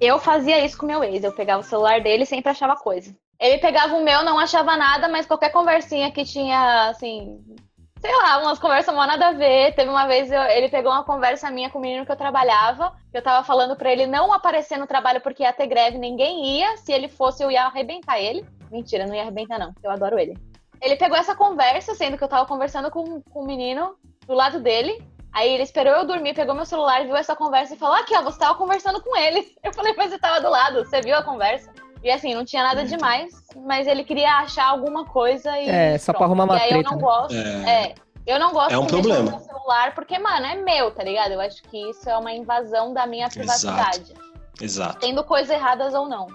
eu 0.01 0.19
fazia 0.19 0.65
isso 0.65 0.79
com 0.79 0.87
meu 0.87 1.03
ex. 1.03 1.25
Eu 1.25 1.33
pegava 1.33 1.61
o 1.61 1.65
celular 1.65 2.01
dele 2.01 2.23
e 2.23 2.27
sempre 2.27 2.51
achava 2.51 2.77
coisa. 2.77 3.15
Ele 3.39 3.59
pegava 3.59 3.95
o 3.97 4.03
meu, 4.03 4.25
não 4.25 4.39
achava 4.39 4.77
nada, 4.77 5.09
mas 5.09 5.27
qualquer 5.27 5.51
conversinha 5.51 6.11
que 6.11 6.25
tinha, 6.25 6.89
assim, 6.89 7.39
sei 8.01 8.15
lá, 8.17 8.39
umas 8.39 8.59
conversas 8.59 8.95
mal 8.95 9.07
nada 9.07 9.29
a 9.29 9.33
ver. 9.33 9.75
Teve 9.75 9.91
uma 9.91 10.07
vez, 10.07 10.31
eu- 10.31 10.41
ele 10.43 10.69
pegou 10.69 10.91
uma 10.91 11.05
conversa 11.05 11.51
minha 11.51 11.69
com 11.69 11.79
o 11.79 11.83
menino 11.83 12.07
que 12.07 12.13
eu 12.13 12.17
trabalhava, 12.17 12.93
eu 13.13 13.23
tava 13.23 13.45
falando 13.45 13.77
pra 13.77 13.93
ele 13.93 14.07
não 14.07 14.33
aparecer 14.33 14.79
no 14.79 14.87
trabalho 14.87 15.21
porque 15.21 15.43
ia 15.43 15.53
ter 15.53 15.67
greve, 15.67 15.99
ninguém 15.99 16.59
ia. 16.59 16.77
Se 16.79 16.93
ele 16.93 17.09
fosse, 17.09 17.43
eu 17.43 17.51
ia 17.51 17.65
arrebentar 17.65 18.19
ele. 18.19 18.47
Mentira, 18.71 19.07
não 19.07 19.15
ia 19.15 19.23
arrebentar 19.23 19.59
não, 19.59 19.73
eu 19.83 19.91
adoro 19.91 20.19
ele. 20.19 20.37
Ele 20.81 20.97
pegou 20.97 21.17
essa 21.17 21.35
conversa, 21.35 21.95
sendo 21.95 22.19
que 22.19 22.25
eu 22.25 22.29
tava 22.29 22.47
conversando 22.47 22.91
com, 22.91 23.21
com 23.23 23.41
o 23.41 23.47
menino 23.47 23.97
do 24.27 24.35
lado 24.35 24.61
dele. 24.61 25.03
Aí 25.33 25.51
ele 25.51 25.63
esperou 25.63 25.93
eu 25.93 26.07
dormir, 26.07 26.35
pegou 26.35 26.55
meu 26.55 26.65
celular, 26.65 27.05
viu 27.05 27.17
essa 27.17 27.37
conversa 27.37 27.75
e 27.75 27.79
falou: 27.79 27.97
Aqui, 27.97 28.17
ó, 28.17 28.23
você 28.23 28.39
tava 28.39 28.55
conversando 28.55 29.03
com 29.03 29.15
ele. 29.17 29.55
Eu 29.63 29.73
falei, 29.73 29.95
mas 29.97 30.11
você 30.11 30.19
tava 30.19 30.41
do 30.41 30.49
lado, 30.49 30.85
você 30.85 31.01
viu 31.03 31.15
a 31.15 31.23
conversa? 31.23 31.71
E 32.03 32.11
assim, 32.11 32.35
não 32.35 32.45
tinha 32.45 32.63
nada 32.63 32.85
demais, 32.85 33.33
mas 33.67 33.87
ele 33.87 34.05
queria 34.05 34.37
achar 34.39 34.67
alguma 34.67 35.05
coisa 35.07 35.59
e. 35.59 35.69
É, 35.69 35.99
só 35.99 36.13
pra 36.13 36.21
pronto. 36.21 36.25
arrumar 36.25 36.45
uma 36.45 36.59
E 36.59 36.63
aí 36.63 36.73
eu 36.73 36.83
não 36.83 36.93
né? 36.97 37.03
gosto. 37.03 37.35
É. 37.35 37.95
Eu 38.27 38.41
não 38.41 38.53
gosto 38.53 38.73
É 38.73 38.79
um 38.79 38.83
de 38.83 38.89
problema. 38.89 39.31
no 39.31 39.41
celular, 39.41 39.95
porque, 39.95 40.19
mano, 40.19 40.47
é 40.47 40.57
meu, 40.57 40.91
tá 40.91 41.05
ligado? 41.05 41.33
Eu 41.33 41.41
acho 41.41 41.63
que 41.63 41.91
isso 41.91 42.11
é 42.11 42.17
uma 42.17 42.33
invasão 42.33 42.93
da 42.93 43.07
minha 43.07 43.29
privacidade. 43.29 44.13
Exato. 44.61 44.99
Tendo 44.99 45.23
coisas 45.23 45.51
erradas 45.51 45.95
ou 45.95 46.09
não. 46.09 46.27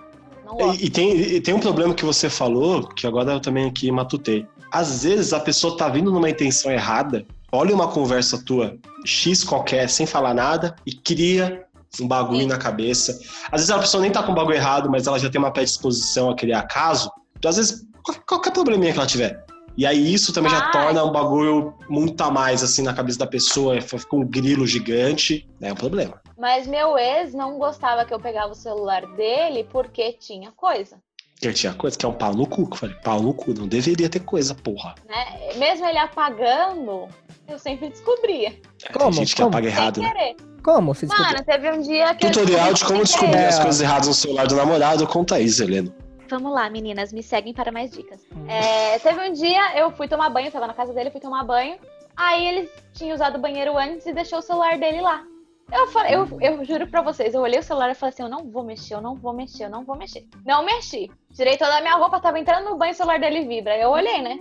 Não. 0.45 0.74
E, 0.74 0.86
e 0.86 0.89
tem, 0.89 1.12
e 1.17 1.41
tem 1.41 1.54
um 1.54 1.60
problema 1.60 1.93
que 1.93 2.06
você 2.06 2.30
falou, 2.30 2.88
que 2.88 3.06
agora 3.06 3.34
eu 3.34 3.39
também 3.41 3.65
aqui 3.67 3.91
matutei. 3.91 4.47
Às 4.71 5.04
vezes 5.04 5.34
a 5.34 5.39
pessoa 5.39 5.76
tá 5.76 5.89
vindo 5.89 6.12
numa 6.12 6.30
intenção 6.30 6.71
errada, 6.71 7.26
olha 7.52 7.76
uma 7.76 7.89
conversa 7.89 8.41
tua, 8.43 8.78
X 9.06 9.43
qualquer, 9.43 9.89
sem 9.89 10.06
falar 10.06 10.34
nada, 10.34 10.76
e 10.86 10.93
cria 10.93 11.65
um 11.99 12.08
bagulho 12.08 12.41
Sim. 12.41 12.47
na 12.47 12.58
cabeça. 12.58 13.19
Às 13.51 13.62
vezes 13.62 13.69
a 13.69 13.80
pessoa 13.80 14.01
nem 14.01 14.12
tá 14.12 14.23
com 14.23 14.32
o 14.32 14.36
bagulho 14.36 14.56
errado, 14.56 14.89
mas 14.89 15.08
ela 15.08 15.19
já 15.19 15.30
tem 15.30 15.39
uma 15.39 15.51
predisposição 15.51 16.30
a 16.30 16.36
criar 16.36 16.63
caso. 16.63 17.12
Então, 17.38 17.49
às 17.49 17.58
vezes, 17.58 17.86
qual- 18.04 18.17
qualquer 18.27 18.51
probleminha 18.54 18.93
que 18.93 18.99
ela 18.99 19.08
tiver. 19.08 19.43
E 19.77 19.86
aí 19.86 20.13
isso 20.13 20.34
também 20.34 20.51
já 20.51 20.69
torna 20.71 21.04
um 21.04 21.12
bagulho 21.12 21.73
muito 21.89 22.21
a 22.21 22.30
mais, 22.30 22.62
assim, 22.62 22.82
na 22.84 22.93
cabeça 22.93 23.17
da 23.19 23.25
pessoa, 23.27 23.80
fica 23.82 24.15
um 24.15 24.25
grilo 24.25 24.67
gigante, 24.67 25.49
é 25.62 25.71
um 25.71 25.75
problema. 25.75 26.21
Mas 26.38 26.67
meu 26.67 26.97
ex 26.97 27.34
não 27.34 27.58
gostava 27.58 28.04
que 28.04 28.13
eu 28.13 28.19
pegava 28.19 28.51
o 28.51 28.56
celular 28.56 29.06
dele 29.15 29.65
porque 29.71 30.13
tinha 30.13 30.51
coisa. 30.51 30.97
Ele 31.41 31.54
tinha 31.54 31.73
coisa 31.73 31.97
que 31.97 32.06
é 32.06 32.10
um 32.10 32.13
pau 32.13 32.34
no 32.36 32.45
cu, 32.45 32.67
que 32.67 32.73
eu 32.73 32.77
falei, 32.77 32.95
pau 33.04 33.19
no 33.19 33.34
cu, 33.34 33.54
não 33.54 33.67
deveria 33.67 34.08
ter 34.08 34.19
coisa, 34.19 34.54
porra. 34.54 34.93
Né? 35.10 35.56
Mesmo 35.58 35.88
ele 35.88 35.97
apagando, 35.97 37.08
eu 37.47 37.58
sempre 37.58 37.89
descobria. 37.89 38.49
É, 38.84 38.93
Como? 38.93 39.06
Tem 39.06 39.13
gente 39.13 39.36
que 39.36 39.41
Como? 39.41 39.49
apaga 39.49 39.67
errado, 39.67 39.95
sem 40.01 40.13
né? 40.13 40.36
Como? 40.63 40.93
Você 40.93 41.08
descobriu? 41.08 41.32
Mano, 41.34 41.43
teve 41.45 41.71
um 41.71 41.82
dia 41.82 42.13
que. 42.13 42.27
Tutorial 42.30 42.73
de 42.73 42.86
como 42.86 43.04
descobrir 43.04 43.32
querer. 43.32 43.45
as 43.47 43.60
É. 43.60 43.63
coisas 43.63 43.82
erradas 43.82 44.08
no 44.08 44.13
celular 44.13 44.45
do 44.45 44.56
namorado, 44.56 45.08
conta 45.08 45.39
isso, 45.39 45.63
Helena. 45.63 45.91
Vamos 46.30 46.54
lá, 46.54 46.69
meninas, 46.69 47.12
me 47.12 47.23
seguem 47.23 47.54
para 47.54 47.71
mais 47.71 47.89
dicas. 47.91 48.21
Hum. 48.36 48.45
É, 48.47 48.99
teve 48.99 49.19
um 49.27 49.34
dia, 49.34 49.80
eu 49.80 49.91
fui 49.91 50.08
tomar 50.08 50.30
banho, 50.30 50.51
tava 50.51 50.67
na 50.67 50.73
casa 50.75 50.93
dele, 50.93 51.10
fui 51.10 51.19
tomar 51.19 51.43
banho. 51.43 51.75
Aí 52.15 52.45
ele 52.47 52.69
tinha 52.93 53.13
usado 53.15 53.38
o 53.38 53.41
banheiro 53.41 53.75
antes 53.77 54.06
e 54.06 54.13
deixou 54.13 54.39
o 54.39 54.41
celular 54.43 54.77
dele 54.77 55.01
lá. 55.01 55.23
Eu, 55.71 55.88
falei, 55.88 56.15
eu, 56.15 56.27
eu 56.41 56.65
juro 56.65 56.86
pra 56.86 57.01
vocês, 57.01 57.34
eu 57.34 57.41
olhei 57.41 57.60
o 57.60 57.63
celular 57.63 57.89
e 57.89 57.95
falei 57.95 58.13
assim: 58.13 58.23
eu 58.23 58.29
não 58.29 58.49
vou 58.51 58.63
mexer, 58.63 58.95
eu 58.95 59.01
não 59.01 59.15
vou 59.15 59.34
mexer, 59.34 59.65
eu 59.65 59.69
não 59.69 59.86
vou 59.86 59.95
mexer. 59.95 60.27
Não 60.45 60.65
mexi. 60.65 61.10
Tirei 61.34 61.57
toda 61.57 61.77
a 61.77 61.81
minha 61.81 61.95
roupa, 61.95 62.19
tava 62.19 62.39
entrando 62.39 62.69
no 62.69 62.77
banho, 62.77 62.91
o 62.91 62.95
celular 62.95 63.19
dele 63.19 63.47
vibra. 63.47 63.77
Eu 63.77 63.89
olhei, 63.89 64.21
né? 64.21 64.38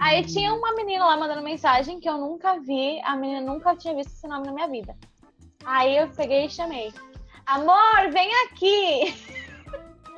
Aí 0.00 0.24
tinha 0.24 0.54
uma 0.54 0.74
menina 0.74 1.04
lá 1.04 1.16
mandando 1.16 1.42
mensagem 1.42 1.98
que 1.98 2.08
eu 2.08 2.18
nunca 2.18 2.60
vi, 2.60 3.00
a 3.02 3.16
menina 3.16 3.40
nunca 3.40 3.74
tinha 3.74 3.94
visto 3.94 4.10
esse 4.10 4.28
nome 4.28 4.46
na 4.46 4.52
minha 4.52 4.68
vida. 4.68 4.96
Aí 5.64 5.96
eu 5.96 6.08
peguei 6.10 6.46
e 6.46 6.50
chamei. 6.50 6.92
Amor, 7.46 8.10
vem 8.12 8.30
aqui! 8.46 9.14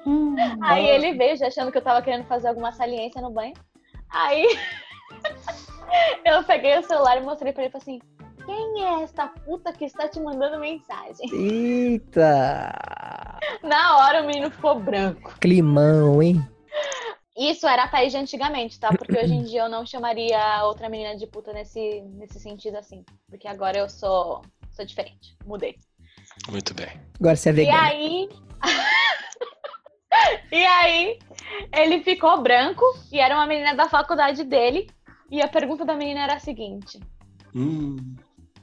Aí 0.62 0.86
ele 0.86 1.14
veio 1.14 1.36
já 1.36 1.48
achando 1.48 1.72
que 1.72 1.78
eu 1.78 1.82
tava 1.82 2.02
querendo 2.02 2.26
fazer 2.26 2.48
alguma 2.48 2.72
saliência 2.72 3.22
no 3.22 3.30
banho. 3.30 3.54
Aí 4.10 4.46
eu 6.24 6.44
peguei 6.44 6.78
o 6.78 6.84
celular 6.84 7.16
e 7.16 7.24
mostrei 7.24 7.52
pra 7.52 7.64
ele 7.64 7.74
e 7.74 7.80
falei 7.80 7.98
assim: 7.98 8.15
quem 8.46 8.84
é 8.84 9.02
esta 9.02 9.26
puta 9.26 9.72
que 9.72 9.84
está 9.84 10.08
te 10.08 10.20
mandando 10.20 10.58
mensagem? 10.58 11.28
Eita! 11.32 12.72
Na 13.62 13.96
hora 13.98 14.22
o 14.22 14.26
menino 14.26 14.50
ficou 14.50 14.78
branco. 14.80 15.34
Climão, 15.40 16.22
hein? 16.22 16.40
Isso 17.36 17.66
era 17.66 17.84
a 17.84 17.88
Thaís 17.88 18.12
de 18.12 18.18
antigamente, 18.18 18.80
tá? 18.80 18.88
Porque 18.96 19.18
hoje 19.18 19.34
em 19.34 19.42
dia 19.42 19.62
eu 19.62 19.68
não 19.68 19.84
chamaria 19.84 20.64
outra 20.64 20.88
menina 20.88 21.16
de 21.16 21.26
puta 21.26 21.52
nesse, 21.52 22.00
nesse 22.14 22.40
sentido 22.40 22.76
assim. 22.78 23.04
Porque 23.28 23.46
agora 23.46 23.76
eu 23.78 23.90
sou, 23.90 24.40
sou 24.70 24.86
diferente. 24.86 25.36
Mudei. 25.44 25.76
Muito 26.48 26.72
bem. 26.72 26.88
Agora 27.20 27.36
você 27.36 27.50
é 27.50 27.52
E 27.52 27.56
vegano. 27.56 27.78
aí. 27.78 28.28
e 30.50 30.64
aí, 30.64 31.18
ele 31.74 32.02
ficou 32.02 32.40
branco 32.40 32.84
e 33.12 33.18
era 33.20 33.34
uma 33.34 33.46
menina 33.46 33.74
da 33.74 33.88
faculdade 33.88 34.42
dele. 34.44 34.88
E 35.30 35.42
a 35.42 35.48
pergunta 35.48 35.84
da 35.84 35.94
menina 35.94 36.20
era 36.22 36.34
a 36.34 36.38
seguinte: 36.38 37.00
Hum, 37.54 38.16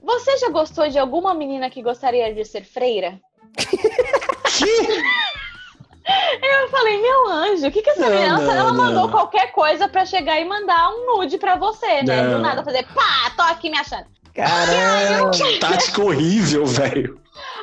Você 0.04 0.38
já 0.38 0.50
gostou 0.50 0.88
de 0.90 1.00
alguma 1.00 1.34
menina 1.34 1.70
que 1.70 1.82
gostaria 1.82 2.34
de 2.34 2.44
ser 2.44 2.66
freira? 2.66 3.20
Eu 6.44 6.70
falei, 6.70 7.02
meu 7.02 7.28
anjo, 7.30 7.68
o 7.68 7.72
que 7.72 7.82
que 7.82 7.90
essa 7.90 8.02
Não, 8.02 8.10
menina... 8.10 8.38
não, 8.38 8.52
ela 8.52 8.74
mandou 8.74 9.04
não. 9.04 9.10
qualquer 9.10 9.54
coisa 9.54 9.88
pra 9.88 10.06
chegar 10.06 10.38
e 10.38 10.44
mandar 10.44 10.90
um 10.90 11.18
nude 11.18 11.38
pra 11.38 11.56
você, 11.56 12.04
né? 12.04 12.24
Não. 12.24 12.34
Do 12.34 12.40
nada, 12.40 12.62
fazer 12.62 12.86
pá, 12.94 13.32
tô 13.38 13.42
aqui 13.44 13.70
me 13.70 13.78
achando. 13.78 14.06
Caramba! 14.36 15.32
Que 15.32 15.60
tática 15.60 16.04
horrível, 16.04 16.66
velho. 16.66 17.22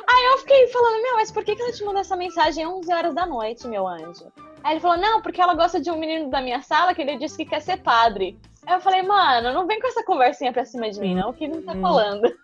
Aí 0.09 0.25
eu 0.25 0.37
fiquei 0.39 0.67
falando, 0.69 1.03
meu, 1.03 1.15
mas 1.15 1.31
por 1.31 1.43
que, 1.43 1.55
que 1.55 1.61
ela 1.61 1.71
te 1.71 1.83
mandou 1.83 2.01
essa 2.01 2.15
mensagem 2.15 2.63
às 2.63 2.71
11 2.71 2.93
horas 2.93 3.13
da 3.13 3.27
noite, 3.27 3.67
meu 3.67 3.87
anjo? 3.87 4.25
Aí 4.63 4.73
ele 4.73 4.79
falou, 4.79 4.97
não, 4.97 5.21
porque 5.21 5.39
ela 5.39 5.53
gosta 5.53 5.79
de 5.79 5.91
um 5.91 5.97
menino 5.97 6.29
da 6.31 6.41
minha 6.41 6.61
sala 6.61 6.95
que 6.95 7.01
ele 7.01 7.17
disse 7.17 7.37
que 7.37 7.45
quer 7.45 7.61
ser 7.61 7.77
padre. 7.77 8.39
Aí 8.65 8.75
eu 8.75 8.81
falei, 8.81 9.01
mano, 9.01 9.53
não 9.53 9.65
vem 9.67 9.79
com 9.79 9.87
essa 9.87 10.03
conversinha 10.03 10.53
pra 10.53 10.65
cima 10.65 10.89
de 10.89 10.99
mim, 10.99 11.15
não, 11.15 11.33
que 11.33 11.47
não 11.47 11.61
tá 11.61 11.73
Hum. 11.73 11.81
falando. 11.81 12.21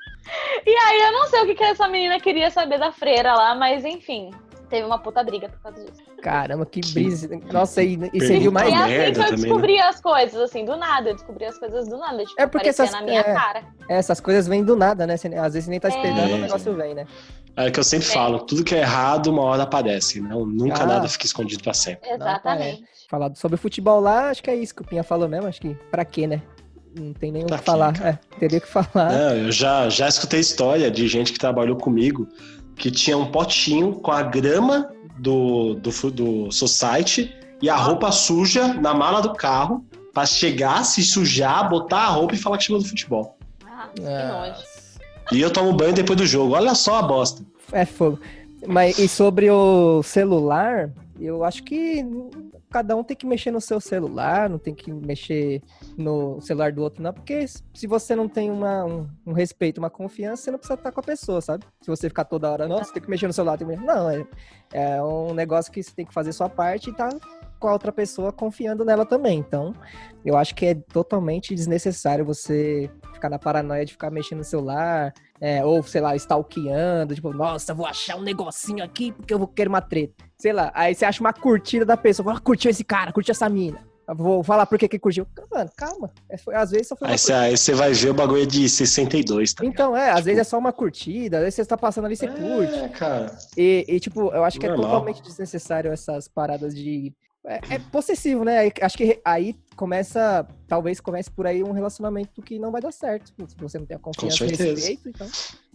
E 0.65 0.69
aí 0.69 0.99
eu 1.03 1.13
não 1.13 1.25
sei 1.27 1.41
o 1.41 1.45
que, 1.45 1.55
que 1.55 1.63
essa 1.63 1.87
menina 1.87 2.19
queria 2.19 2.51
saber 2.51 2.77
da 2.77 2.91
freira 2.91 3.33
lá, 3.33 3.55
mas 3.55 3.85
enfim, 3.85 4.31
teve 4.69 4.85
uma 4.85 4.99
puta 4.99 5.23
briga 5.23 5.47
por 5.47 5.61
causa 5.61 5.85
disso. 5.89 6.03
Caramba, 6.21 6.65
que 6.65 6.81
brisa. 6.93 7.29
Nossa, 7.49 7.81
e, 7.81 7.93
e 8.11 8.19
você 8.19 8.37
viu 8.37 8.51
E 8.51 8.53
mais. 8.53 8.73
é 8.73 8.75
assim 8.75 8.87
merda 8.89 9.13
que 9.13 9.19
eu 9.19 9.23
também, 9.29 9.41
descobri 9.43 9.79
as 9.79 10.01
coisas, 10.01 10.41
assim, 10.41 10.65
do 10.65 10.75
nada. 10.75 11.11
Eu 11.11 11.13
descobri 11.13 11.45
as 11.45 11.57
coisas 11.57 11.87
do 11.87 11.95
nada, 11.97 12.25
tipo, 12.25 12.41
É 12.41 12.45
porque 12.45 12.67
aparecia 12.71 12.83
essas- 12.83 12.91
na 12.99 13.01
minha 13.05 13.21
é. 13.21 13.33
cara. 13.33 13.63
Essas 13.87 14.19
coisas 14.19 14.45
vêm 14.49 14.65
do 14.65 14.75
nada, 14.75 15.07
né? 15.07 15.13
Às 15.13 15.21
vezes 15.53 15.63
você 15.63 15.69
nem 15.69 15.79
tá 15.79 15.87
esperando, 15.87 16.31
É. 16.31 16.33
o 16.33 16.37
negócio 16.39 16.75
vem, 16.75 16.93
né? 16.93 17.07
É 17.55 17.69
o 17.69 17.71
que 17.71 17.79
eu 17.79 17.83
sempre 17.85 18.07
falo, 18.07 18.39
tudo 18.39 18.65
que 18.65 18.75
é 18.75 18.79
errado, 18.79 19.27
uma 19.27 19.43
hora 19.43 19.63
aparece. 19.63 20.19
Não, 20.19 20.45
nunca 20.45 20.83
Ah. 20.83 20.87
nada 20.87 21.07
fica 21.07 21.25
escondido 21.25 21.63
pra 21.63 21.73
sempre. 21.73 22.09
Exatamente. 22.09 22.83
Falar 23.07 23.33
sobre 23.35 23.55
futebol 23.57 24.01
lá, 24.01 24.29
acho 24.29 24.43
que 24.43 24.49
é 24.49 24.55
isso 24.55 24.75
que 24.75 24.81
o 24.81 24.85
Pinha 24.85 25.03
falou 25.03 25.29
mesmo. 25.29 25.47
Acho 25.47 25.61
que 25.61 25.73
pra 25.89 26.03
quê, 26.03 26.27
né? 26.27 26.41
Não 26.99 27.13
tem 27.13 27.31
nem 27.31 27.43
o 27.43 27.47
que 27.47 27.57
falar. 27.59 27.93
É, 28.03 28.19
teria 28.37 28.59
que 28.59 28.67
falar. 28.67 29.11
Não, 29.11 29.35
eu 29.35 29.51
já, 29.51 29.87
já 29.87 30.07
escutei 30.07 30.39
história 30.39 30.91
de 30.91 31.07
gente 31.07 31.31
que 31.31 31.39
trabalhou 31.39 31.77
comigo 31.77 32.27
que 32.75 32.91
tinha 32.91 33.17
um 33.17 33.31
potinho 33.31 33.93
com 33.93 34.11
a 34.11 34.21
grama 34.21 34.91
do, 35.17 35.75
do, 35.75 36.11
do 36.11 36.51
society 36.51 37.33
e 37.61 37.69
a 37.69 37.75
roupa 37.75 38.11
suja 38.11 38.73
na 38.73 38.93
mala 38.93 39.21
do 39.21 39.33
carro 39.33 39.85
pra 40.13 40.25
chegar, 40.25 40.83
se 40.83 41.03
sujar, 41.03 41.69
botar 41.69 42.01
a 42.01 42.07
roupa 42.07 42.35
e 42.35 42.37
falar 42.37 42.57
que 42.57 42.65
chegou 42.65 42.81
do 42.81 42.87
futebol. 42.87 43.37
Ah, 43.65 43.89
que 43.95 44.01
nojo. 44.01 44.63
E 45.31 45.41
eu 45.41 45.51
tomo 45.51 45.73
banho 45.73 45.93
depois 45.93 46.17
do 46.17 46.25
jogo. 46.25 46.55
Olha 46.55 46.75
só 46.75 46.99
a 46.99 47.01
bosta. 47.01 47.43
É 47.71 47.85
fogo. 47.85 48.19
Mas 48.65 48.97
e 48.99 49.07
sobre 49.07 49.49
o 49.49 50.01
celular, 50.03 50.89
eu 51.19 51.43
acho 51.43 51.63
que 51.63 52.03
cada 52.77 52.95
um 52.95 53.03
tem 53.03 53.17
que 53.17 53.25
mexer 53.25 53.49
no 53.49 53.59
seu 53.59 53.79
celular, 53.79 54.47
não 54.47 54.59
tem 54.59 54.73
que 54.75 54.93
mexer 54.93 55.63
no 55.97 56.39
celular 56.41 56.71
do 56.71 56.83
outro, 56.83 57.01
não, 57.01 57.11
porque 57.11 57.43
se 57.47 57.87
você 57.87 58.15
não 58.15 58.29
tem 58.29 58.51
uma, 58.51 58.85
um, 58.85 59.09
um 59.25 59.33
respeito, 59.33 59.79
uma 59.79 59.89
confiança, 59.89 60.43
você 60.43 60.51
não 60.51 60.59
precisa 60.59 60.75
estar 60.75 60.91
com 60.91 60.99
a 60.99 61.03
pessoa, 61.03 61.41
sabe? 61.41 61.65
Se 61.81 61.89
você 61.89 62.07
ficar 62.07 62.25
toda 62.25 62.51
hora, 62.51 62.67
nossa, 62.67 62.93
tem 62.93 63.01
que 63.01 63.09
mexer 63.09 63.25
no 63.25 63.33
celular, 63.33 63.57
tem 63.57 63.67
que 63.67 63.73
mexer. 63.73 63.85
Não, 63.85 64.07
é, 64.11 64.27
é 64.71 65.01
um 65.01 65.33
negócio 65.33 65.71
que 65.71 65.81
você 65.81 65.91
tem 65.91 66.05
que 66.05 66.13
fazer 66.13 66.33
sua 66.33 66.49
parte 66.49 66.91
e 66.91 66.93
tá 66.93 67.09
com 67.59 67.67
a 67.67 67.73
outra 67.73 67.91
pessoa 67.91 68.31
confiando 68.31 68.85
nela 68.85 69.07
também. 69.07 69.39
Então, 69.39 69.73
eu 70.23 70.37
acho 70.37 70.53
que 70.53 70.67
é 70.67 70.75
totalmente 70.75 71.55
desnecessário 71.55 72.23
você 72.23 72.91
ficar 73.17 73.29
na 73.29 73.37
paranoia 73.39 73.85
de 73.85 73.91
ficar 73.91 74.09
mexendo 74.09 74.39
no 74.39 74.43
celular, 74.43 75.13
é, 75.41 75.63
ou, 75.65 75.83
sei 75.83 76.01
lá, 76.01 76.15
stalkeando, 76.15 77.13
tipo, 77.15 77.33
nossa, 77.33 77.73
vou 77.73 77.85
achar 77.85 78.15
um 78.15 78.21
negocinho 78.21 78.83
aqui 78.83 79.11
porque 79.11 79.33
eu 79.33 79.39
vou 79.39 79.47
querer 79.47 79.69
uma 79.69 79.81
treta. 79.81 80.23
Sei 80.37 80.53
lá, 80.53 80.71
aí 80.73 80.93
você 80.95 81.05
acha 81.05 81.19
uma 81.21 81.33
curtida 81.33 81.85
da 81.85 81.97
pessoa, 81.97 82.25
fala, 82.25 82.39
curtiu 82.39 82.69
esse 82.71 82.83
cara, 82.83 83.11
curtiu 83.11 83.31
essa 83.31 83.49
mina. 83.49 83.85
Eu 84.07 84.15
vou 84.15 84.41
falar 84.41 84.65
por 84.65 84.77
que 84.79 84.87
que 84.87 84.97
curtiu. 84.97 85.27
Mano, 85.51 85.69
calma. 85.75 86.09
É, 86.29 86.37
foi- 86.37 86.55
às 86.55 86.71
vezes 86.71 86.87
só 86.87 86.95
foi 86.95 87.09
Aí 87.09 87.17
você, 87.17 87.33
aí 87.33 87.57
você 87.57 87.73
vai 87.73 87.91
ver 87.91 88.09
o 88.09 88.13
bagulho 88.13 88.43
é 88.43 88.45
de 88.45 88.69
62, 88.69 89.53
tá 89.53 89.63
ligado? 89.63 89.73
Então, 89.73 89.97
é, 89.97 90.11
às 90.11 90.23
vezes 90.23 90.39
é 90.39 90.43
só 90.45 90.57
uma 90.57 90.71
curtida, 90.71 91.37
às 91.39 91.43
vezes 91.43 91.55
você 91.55 91.65
tá 91.65 91.77
passando 91.77 92.05
ali, 92.05 92.15
você 92.15 92.27
curte. 92.27 92.73
É, 92.79 92.87
cara. 92.87 93.37
E, 93.57 93.83
e, 93.85 93.99
tipo, 93.99 94.31
eu 94.33 94.45
acho 94.45 94.57
que 94.59 94.65
é 94.65 94.69
Normal. 94.69 94.85
totalmente 94.91 95.21
desnecessário 95.21 95.91
essas 95.91 96.25
paradas 96.29 96.73
de. 96.73 97.13
É, 97.47 97.75
é 97.75 97.79
possessivo, 97.79 98.43
né? 98.43 98.69
Acho 98.81 98.97
que 98.97 99.21
aí 99.23 99.55
começa. 99.77 100.45
Talvez 100.67 100.99
comece 100.99 101.31
por 101.31 101.47
aí 101.47 101.63
um 101.63 101.71
relacionamento 101.71 102.41
que 102.41 102.59
não 102.59 102.71
vai 102.71 102.81
dar 102.81 102.91
certo. 102.91 103.31
Se 103.47 103.55
você 103.57 103.79
não 103.79 103.85
tem 103.85 103.95
a 103.95 103.99
confiança 103.99 104.45
e 104.45 104.49
respeito, 104.49 105.07
então. 105.07 105.27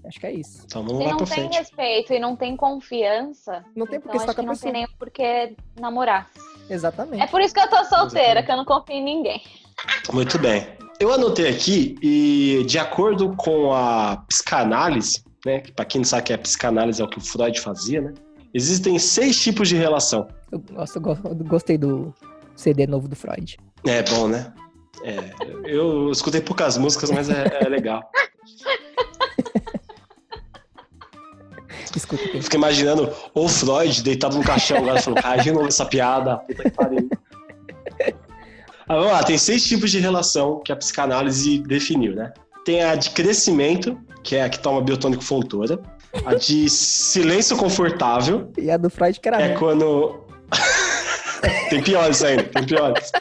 Acho 0.04 0.20
que 0.20 0.26
é 0.26 0.32
isso. 0.32 0.62
Então 0.66 0.86
Se 0.86 0.92
não 0.92 1.16
tem 1.16 1.26
frente. 1.26 1.56
respeito 1.56 2.12
e 2.12 2.18
não 2.18 2.36
tem 2.36 2.56
confiança, 2.56 3.64
Não 3.74 3.86
tem 3.86 3.96
então 3.96 4.02
porque 4.02 4.18
você 4.18 4.26
tá 4.26 4.32
acho 4.32 4.36
com 4.36 4.42
que 4.42 4.48
a 4.48 4.52
não 4.52 4.58
tem 4.58 4.72
nem 4.72 4.86
por 4.98 5.10
que 5.10 5.56
namorar. 5.80 6.28
Exatamente. 6.68 7.22
É 7.22 7.26
por 7.26 7.40
isso 7.40 7.54
que 7.54 7.60
eu 7.60 7.68
tô 7.68 7.76
solteira, 7.84 8.40
Exatamente. 8.40 8.46
que 8.46 8.52
eu 8.52 8.56
não 8.56 8.64
confio 8.64 8.96
em 8.96 9.04
ninguém. 9.04 9.42
Muito 10.12 10.38
bem. 10.38 10.66
Eu 11.00 11.12
anotei 11.12 11.48
aqui 11.48 11.96
e 12.02 12.64
de 12.66 12.78
acordo 12.78 13.34
com 13.36 13.72
a 13.72 14.16
psicanálise, 14.28 15.24
né, 15.46 15.60
que 15.60 15.72
para 15.72 15.84
quem 15.84 16.00
não 16.00 16.04
sabe 16.06 16.24
que 16.24 16.32
é 16.32 16.36
psicanálise 16.36 17.00
é 17.00 17.04
o 17.04 17.08
que 17.08 17.18
o 17.18 17.20
Freud 17.20 17.58
fazia, 17.60 18.00
né? 18.00 18.12
Existem 18.52 18.98
seis 18.98 19.40
tipos 19.40 19.68
de 19.68 19.76
relação. 19.76 20.28
Eu, 20.52 20.62
gosto, 21.00 21.00
gostei 21.44 21.78
do 21.78 22.14
CD 22.54 22.86
novo 22.86 23.08
do 23.08 23.16
Freud. 23.16 23.58
É 23.86 24.02
bom, 24.02 24.28
né? 24.28 24.52
É, 25.02 25.18
eu 25.64 26.10
escutei 26.10 26.40
poucas 26.40 26.76
músicas, 26.76 27.10
mas 27.10 27.28
é, 27.30 27.60
é 27.62 27.68
legal. 27.68 28.02
Escuta. 31.96 32.22
Eu 32.34 32.42
fiquei 32.42 32.58
imaginando 32.58 33.12
o 33.34 33.48
Freud 33.48 34.02
deitado 34.02 34.36
no 34.36 34.44
caixão 34.44 34.78
agora 34.78 35.00
falando, 35.00 35.22
cara, 35.22 35.42
de 35.42 35.52
novo 35.52 35.68
essa 35.68 35.84
piada, 35.84 36.38
puta 36.38 36.62
que 36.62 36.70
pariu. 36.70 37.08
Ah, 38.88 38.96
vamos 38.96 39.12
lá, 39.12 39.22
tem 39.22 39.38
seis 39.38 39.64
tipos 39.66 39.90
de 39.90 39.98
relação 39.98 40.60
que 40.60 40.72
a 40.72 40.76
psicanálise 40.76 41.58
definiu, 41.58 42.14
né? 42.14 42.32
Tem 42.64 42.82
a 42.82 42.94
de 42.94 43.10
crescimento, 43.10 43.98
que 44.22 44.36
é 44.36 44.44
a 44.44 44.48
que 44.48 44.58
toma 44.58 44.80
biotônico 44.80 45.22
fontora. 45.22 45.78
A 46.26 46.34
de 46.34 46.68
silêncio 46.68 47.56
confortável, 47.56 48.52
E 48.58 48.70
a 48.70 48.76
do 48.76 48.90
Freud 48.90 49.18
que 49.18 49.28
era 49.28 49.40
é 49.40 49.54
quando. 49.54 50.21
Tem 51.70 51.82
piores 51.82 52.22
ainda, 52.22 52.44
tem 52.44 52.64
piores. 52.64 53.12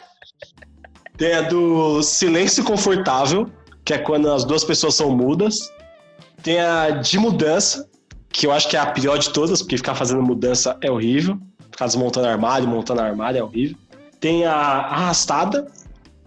Tem 1.16 1.34
a 1.34 1.42
do 1.42 2.02
silêncio 2.02 2.64
confortável, 2.64 3.48
que 3.84 3.94
é 3.94 3.98
quando 3.98 4.30
as 4.30 4.44
duas 4.44 4.64
pessoas 4.64 4.94
são 4.94 5.10
mudas. 5.10 5.70
Tem 6.42 6.60
a 6.60 6.90
de 6.90 7.18
mudança, 7.18 7.88
que 8.30 8.46
eu 8.46 8.52
acho 8.52 8.68
que 8.68 8.76
é 8.76 8.80
a 8.80 8.86
pior 8.86 9.18
de 9.18 9.30
todas, 9.30 9.62
porque 9.62 9.76
ficar 9.76 9.94
fazendo 9.94 10.22
mudança 10.22 10.76
é 10.80 10.90
horrível. 10.90 11.38
Ficar 11.70 11.86
desmontando 11.86 12.26
armário, 12.26 12.66
montando 12.68 13.00
armário 13.00 13.38
é 13.38 13.42
horrível. 13.42 13.76
Tem 14.20 14.44
a 14.44 14.54
arrastada, 14.54 15.66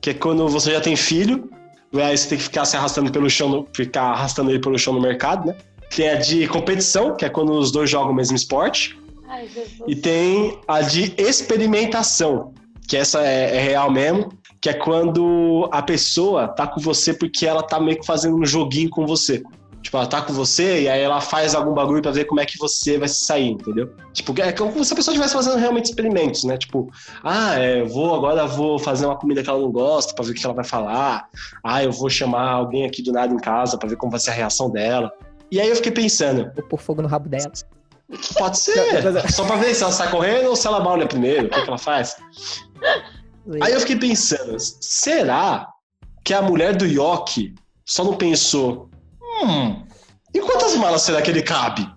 que 0.01 0.11
é 0.11 0.13
quando 0.13 0.47
você 0.47 0.71
já 0.71 0.81
tem 0.81 0.95
filho, 0.95 1.49
e 1.91 2.01
aí 2.01 2.17
você 2.17 2.29
tem 2.29 2.37
que 2.37 2.43
ficar 2.43 2.65
se 2.65 2.75
arrastando 2.75 3.11
pelo 3.11 3.29
chão, 3.29 3.67
ficar 3.73 4.03
arrastando 4.03 4.49
ele 4.49 4.59
pelo 4.59 4.77
chão 4.77 4.93
no 4.93 5.01
mercado, 5.01 5.47
né? 5.47 5.55
Tem 5.95 6.09
a 6.09 6.15
de 6.15 6.47
competição, 6.47 7.15
que 7.15 7.25
é 7.25 7.29
quando 7.29 7.53
os 7.53 7.71
dois 7.71 7.89
jogam 7.89 8.11
o 8.11 8.15
mesmo 8.15 8.35
esporte. 8.35 8.99
Ai. 9.27 9.49
E 9.87 9.95
tem 9.95 10.59
a 10.67 10.81
de 10.81 11.13
experimentação, 11.17 12.53
que 12.87 12.97
essa 12.97 13.21
é, 13.21 13.57
é 13.57 13.59
real 13.59 13.91
mesmo, 13.91 14.29
que 14.61 14.69
é 14.69 14.73
quando 14.73 15.69
a 15.71 15.81
pessoa 15.81 16.47
tá 16.47 16.67
com 16.67 16.79
você 16.79 17.13
porque 17.13 17.45
ela 17.45 17.63
tá 17.63 17.79
meio 17.79 17.99
que 17.99 18.05
fazendo 18.05 18.35
um 18.35 18.45
joguinho 18.45 18.89
com 18.89 19.05
você. 19.05 19.43
Tipo, 19.85 19.97
ela 19.97 20.07
tá 20.07 20.19
com 20.19 20.33
você 20.33 20.81
e 20.81 20.89
aí 20.89 20.99
ela 20.99 21.21
faz 21.21 21.53
algum 21.53 21.71
bagulho 21.71 22.01
pra 22.01 22.09
ver 22.09 22.25
como 22.25 22.41
é 22.41 22.45
que 22.45 22.57
você 22.57 22.97
vai 22.97 23.07
se 23.07 23.23
sair, 23.23 23.51
entendeu? 23.51 23.93
Tipo, 24.13 24.33
é 24.41 24.51
como 24.51 24.83
se 24.83 24.91
a 24.91 24.95
pessoa 24.95 25.13
estivesse 25.13 25.35
fazendo 25.35 25.59
realmente 25.59 25.85
experimentos, 25.85 26.43
né? 26.43 26.57
Tipo, 26.57 26.89
ah, 27.23 27.53
é, 27.53 27.83
vou 27.83 28.15
agora 28.15 28.47
vou 28.47 28.79
fazer 28.79 29.05
uma 29.05 29.15
comida 29.15 29.43
que 29.43 29.49
ela 29.49 29.59
não 29.59 29.71
gosta 29.71 30.15
pra 30.15 30.25
ver 30.25 30.31
o 30.31 30.33
que 30.33 30.43
ela 30.43 30.55
vai 30.55 30.65
falar. 30.65 31.29
Ah, 31.63 31.83
eu 31.83 31.91
vou 31.91 32.09
chamar 32.09 32.49
alguém 32.49 32.87
aqui 32.87 33.03
do 33.03 33.11
nada 33.11 33.31
em 33.31 33.37
casa 33.37 33.77
pra 33.77 33.87
ver 33.87 33.97
como 33.97 34.09
vai 34.09 34.19
ser 34.19 34.31
a 34.31 34.33
reação 34.33 34.71
dela. 34.71 35.11
E 35.51 35.61
aí 35.61 35.69
eu 35.69 35.75
fiquei 35.75 35.91
pensando, 35.91 36.51
Vou 36.55 36.65
pôr 36.65 36.79
fogo 36.79 37.03
no 37.03 37.07
rabo 37.07 37.29
dela. 37.29 37.51
Pode 38.37 38.59
ser. 38.59 39.03
Mas- 39.11 39.35
Só 39.35 39.45
pra 39.45 39.55
ver 39.55 39.73
se 39.73 39.83
ela 39.83 39.91
sai 39.91 40.09
correndo 40.11 40.49
ou 40.49 40.55
se 40.55 40.67
ela 40.67 40.79
malha 40.79 41.07
primeiro. 41.07 41.47
O 41.47 41.49
que, 41.49 41.61
que 41.61 41.67
ela 41.67 41.77
faz? 41.77 42.15
Aí 43.61 43.73
eu 43.73 43.79
fiquei 43.79 43.95
pensando, 43.97 44.57
será 44.59 45.67
que 46.23 46.33
a 46.33 46.41
mulher 46.41 46.75
do 46.75 46.85
Yoki 46.85 47.53
só 47.85 48.03
não 48.03 48.15
pensou, 48.15 48.89
hum, 49.43 49.85
em 50.33 50.41
quantas 50.41 50.75
malas 50.75 51.03
será 51.03 51.21
que 51.21 51.29
ele 51.29 51.43
cabe? 51.43 51.87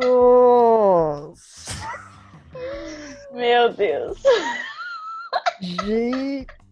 Nossa. 0.00 1.74
Meu 3.32 3.72
Deus. 3.72 4.16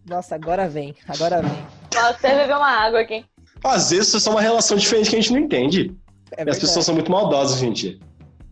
Nossa, 0.07 0.35
agora 0.35 0.67
vem. 0.69 0.95
Agora 1.07 1.41
vem. 1.41 1.65
Até 1.97 2.35
beber 2.37 2.55
uma 2.55 2.69
água 2.69 3.01
aqui. 3.01 3.25
Às 3.63 3.89
vezes 3.89 4.07
isso 4.09 4.17
é 4.17 4.19
só 4.19 4.31
uma 4.31 4.41
relação 4.41 4.77
diferente 4.77 5.09
que 5.09 5.15
a 5.15 5.19
gente 5.19 5.31
não 5.33 5.39
entende. 5.39 5.95
É 6.37 6.43
E 6.43 6.49
as 6.49 6.59
pessoas 6.59 6.85
são 6.85 6.93
muito 6.95 7.11
maldosas, 7.11 7.59
gente. 7.59 7.99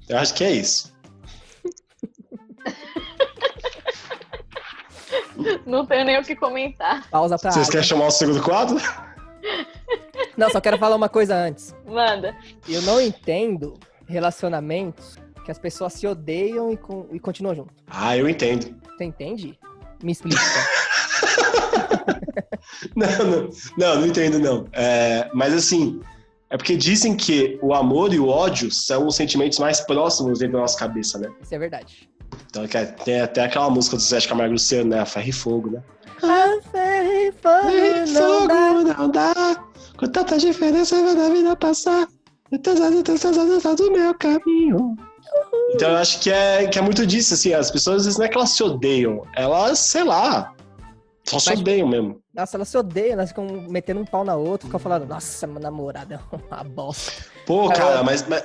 Eu 0.10 0.18
acho 0.18 0.34
que 0.34 0.44
é 0.44 0.52
isso. 0.52 0.92
Não 5.66 5.86
tenho 5.86 6.06
nem 6.06 6.20
o 6.20 6.24
que 6.24 6.36
comentar. 6.36 7.08
Pausa 7.10 7.38
pra 7.38 7.52
Vocês 7.52 7.64
água. 7.66 7.72
querem 7.72 7.88
chamar 7.88 8.08
o 8.08 8.12
segundo 8.12 8.42
quadro? 8.42 8.78
Não, 10.38 10.50
só 10.50 10.62
quero 10.62 10.78
falar 10.78 10.96
uma 10.96 11.10
coisa 11.10 11.36
antes. 11.36 11.76
Manda. 11.86 12.36
Eu 12.68 12.82
não 12.84 13.00
entendo 13.02 13.78
relacionamentos 14.08 15.18
que 15.46 15.52
as 15.52 15.60
pessoas 15.60 15.94
se 15.94 16.08
odeiam 16.08 16.72
e, 16.72 16.78
con- 16.78 17.08
e 17.12 17.20
continuam 17.20 17.56
junto. 17.56 17.74
Ah, 17.88 18.16
eu 18.18 18.28
entendo. 18.30 18.74
Você 18.98 19.04
entende? 19.04 19.60
Me 20.02 20.12
explica. 20.12 20.40
Não, 22.96 23.08
não, 23.08 23.50
não, 23.78 23.96
não 24.02 24.08
entendo, 24.08 24.40
não. 24.40 24.68
É, 24.74 25.30
mas 25.34 25.54
assim, 25.54 26.00
É 26.54 26.58
porque 26.58 26.78
dizem 26.78 27.18
que 27.18 27.58
o 27.64 27.74
amor 27.74 28.14
e 28.14 28.20
o 28.20 28.28
ódio 28.28 28.72
são 28.72 29.08
os 29.08 29.16
sentimentos 29.16 29.58
mais 29.58 29.82
próximos 29.82 30.38
dentro 30.38 30.54
da 30.54 30.60
nossa 30.60 30.78
cabeça, 30.78 31.18
né? 31.18 31.28
Isso 31.42 31.56
é 31.56 31.58
verdade. 31.58 32.08
Então 32.46 32.64
tem 33.04 33.22
até 33.22 33.44
aquela 33.44 33.72
música 33.72 33.98
do 33.98 34.04
Zé 34.04 34.20
de 34.20 34.28
Camargo 34.28 34.54
Luciano, 34.54 34.92
né? 34.92 35.00
A 35.00 35.06
Ferro 35.06 35.30
e 35.30 35.32
Fogo, 35.32 35.72
né? 35.72 35.84
A 36.22 36.62
ferro 36.72 37.12
e 37.12 37.32
fogo 37.32 38.14
não 38.14 38.48
dá. 38.48 38.74
não 38.94 39.10
dá, 39.10 39.64
com 39.98 40.06
tanta 40.06 40.38
diferença 40.38 40.96
da 41.16 41.28
vida 41.30 41.56
passar, 41.56 42.08
do 42.52 43.92
meu 43.92 44.14
caminho. 44.14 44.96
Então 45.74 45.90
eu 45.90 45.98
acho 45.98 46.20
que 46.20 46.30
é, 46.30 46.68
que 46.68 46.78
é 46.78 46.82
muito 46.84 47.04
disso, 47.08 47.34
assim, 47.34 47.52
as 47.52 47.72
pessoas 47.72 47.98
às 47.98 48.06
vezes 48.06 48.20
não 48.20 48.28
é 48.28 48.30
que 48.30 48.38
elas 48.38 48.52
se 48.52 48.62
odeiam, 48.62 49.26
elas, 49.36 49.80
sei 49.80 50.04
lá, 50.04 50.54
só 51.26 51.40
se 51.40 51.52
odeiam 51.52 51.88
mesmo. 51.88 52.23
Nossa, 52.34 52.58
elas 52.58 52.68
se 52.68 52.78
odeiam, 52.78 53.14
elas 53.14 53.30
ficam 53.30 53.46
metendo 53.70 54.00
um 54.02 54.06
pau 54.06 54.26
na 54.26 54.36
outra, 54.36 54.66
ficam 54.66 54.80
falando, 54.80 55.06
nossa, 55.06 55.46
meu 55.46 55.62
namorado 55.62 56.16
é 56.16 56.20
uma 56.52 56.64
bosta. 56.64 57.12
Pô, 57.46 57.68
Cara, 57.70 57.80
cara, 57.80 58.04
mas, 58.04 58.28
mas, 58.28 58.44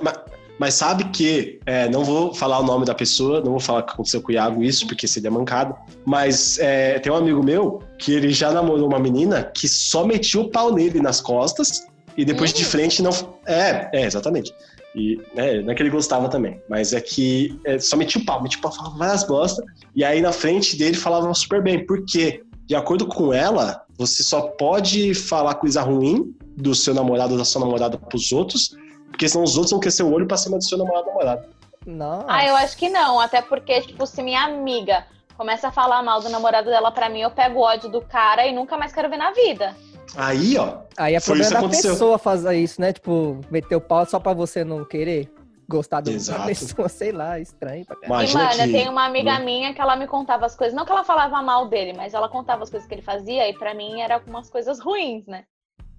mas- 0.59 0.75
sabe 0.75 1.05
que, 1.05 1.59
é, 1.65 1.89
não 1.89 2.05
vou 2.05 2.35
falar 2.35 2.59
o 2.59 2.65
nome 2.65 2.85
da 2.85 2.95
pessoa, 2.95 3.41
não 3.41 3.53
vou 3.53 3.61
falar 3.61 3.83
que 3.85 3.93
aconteceu 3.95 4.21
com 4.21 4.29
o 4.29 4.33
Iago 4.33 4.63
isso, 4.63 4.87
porque 4.87 5.09
seria 5.09 5.31
mancado, 5.31 5.75
mas 6.05 6.59
é, 6.59 6.99
tem 6.99 7.11
um 7.11 7.17
amigo 7.17 7.43
meu 7.43 7.81
que 7.97 8.13
ele 8.13 8.31
já 8.31 8.53
namorou 8.53 8.87
uma 8.87 8.99
menina 8.99 9.45
que 9.55 9.67
só 9.67 10.05
metia 10.05 10.41
o 10.41 10.51
pau 10.51 10.71
nele 10.75 11.01
nas 11.01 11.23
costas 11.23 11.87
e 12.15 12.25
depois 12.27 12.53
de 12.53 12.65
frente 12.67 13.03
não. 13.03 13.11
É, 13.47 13.89
é, 13.95 14.05
exatamente. 14.05 14.53
E 14.95 15.17
né, 15.35 15.63
não 15.63 15.71
é 15.71 15.75
que 15.75 15.83
ele 15.83 15.91
gostava 15.91 16.29
também, 16.29 16.61
mas 16.69 16.93
é 16.93 17.01
que 17.01 17.59
é, 17.65 17.79
só 17.79 17.97
metia 17.97 18.21
o 18.21 18.25
pau, 18.25 18.43
metia 18.43 18.59
o 18.59 18.63
pau, 18.63 18.73
falava 18.73 18.99
várias 18.99 19.25
bosta, 19.25 19.63
e 19.95 20.05
aí 20.05 20.21
na 20.21 20.33
frente 20.33 20.77
dele 20.77 20.97
falava 20.97 21.33
super 21.35 21.63
bem, 21.63 21.87
porque, 21.87 22.43
de 22.69 22.77
acordo 22.77 23.07
com 23.07 23.33
ela, 23.33 23.83
você 23.97 24.23
só 24.23 24.43
pode 24.43 25.15
falar 25.15 25.55
coisa 25.55 25.81
ruim 25.81 26.37
do 26.55 26.75
seu 26.75 26.93
namorado 26.93 27.33
ou 27.33 27.39
da 27.39 27.45
sua 27.45 27.63
namorada 27.63 27.97
pros 27.97 28.31
outros, 28.31 28.77
porque 29.11 29.27
senão 29.27 29.43
os 29.43 29.55
outros 29.57 29.71
vão 29.71 29.81
crescer 29.81 30.03
o 30.03 30.13
olho 30.13 30.27
pra 30.27 30.37
cima 30.37 30.59
do 30.59 30.63
seu 30.65 30.77
namorado 30.77 31.07
ou 31.07 31.15
namorada. 31.15 31.49
Nossa. 31.87 32.27
Ah, 32.29 32.47
eu 32.47 32.55
acho 32.57 32.77
que 32.77 32.91
não. 32.91 33.19
Até 33.19 33.41
porque, 33.41 33.81
tipo, 33.81 34.07
se 34.07 34.23
minha 34.23 34.43
amiga 34.45 35.07
começa 35.35 35.69
a 35.69 35.73
falar 35.73 36.03
mal 36.03 36.21
do 36.21 36.29
namorado 36.29 36.69
dela 36.69 36.91
pra 36.91 37.09
mim, 37.09 37.21
eu 37.21 37.31
pego 37.31 37.61
o 37.61 37.63
ódio 37.63 37.89
do 37.89 38.03
cara 38.03 38.47
e 38.47 38.55
nunca 38.55 38.77
mais 38.77 38.93
quero 38.93 39.09
ver 39.09 39.17
na 39.17 39.31
vida. 39.33 39.75
Aí, 40.15 40.59
ó, 40.59 40.81
Aí 40.95 41.15
é 41.15 41.21
Foi 41.21 41.37
problema 41.37 41.53
da 41.53 41.59
aconteceu. 41.61 41.93
pessoa 41.93 42.19
fazer 42.19 42.55
isso, 42.55 42.79
né? 42.83 42.93
Tipo, 42.93 43.41
meter 43.51 43.77
o 43.77 43.81
pau 43.81 44.05
só 44.05 44.21
pra 44.21 44.35
você 44.35 44.63
não 44.63 44.85
querer 44.85 45.31
gostar 45.69 46.01
da 46.01 46.11
outra 46.11 46.47
pessoa, 46.47 46.89
sei 46.89 47.13
lá, 47.13 47.39
estranho 47.39 47.85
pra. 47.85 47.97
Imagina 48.05 48.43
e, 48.43 48.47
mano, 48.47 48.63
que- 48.65 48.73
tem 48.73 48.89
uma 48.89 49.05
amiga 49.05 49.39
minha 49.39 49.75
que 49.75 49.81
ela 49.81 49.97
me 49.97 50.07
contava 50.07 50.47
as 50.47 50.57
coisas. 50.57 50.75
Não 50.75 50.85
que 50.85 50.93
ela 50.93 51.05
falava 51.05 51.43
mal 51.43 51.69
dele, 51.69 51.93
mas 51.97 52.15
ela 52.15 52.29
contava 52.29 52.63
as 52.63 52.71
coisas 52.71 52.89
que 52.89 52.95
ele 52.95 53.03
fazia 53.03 53.49
e 53.49 53.53
pra 53.55 53.75
mim 53.75 54.01
era 54.01 54.23
umas 54.27 54.49
coisas 54.49 54.81
ruins, 54.81 55.27
né? 55.27 55.45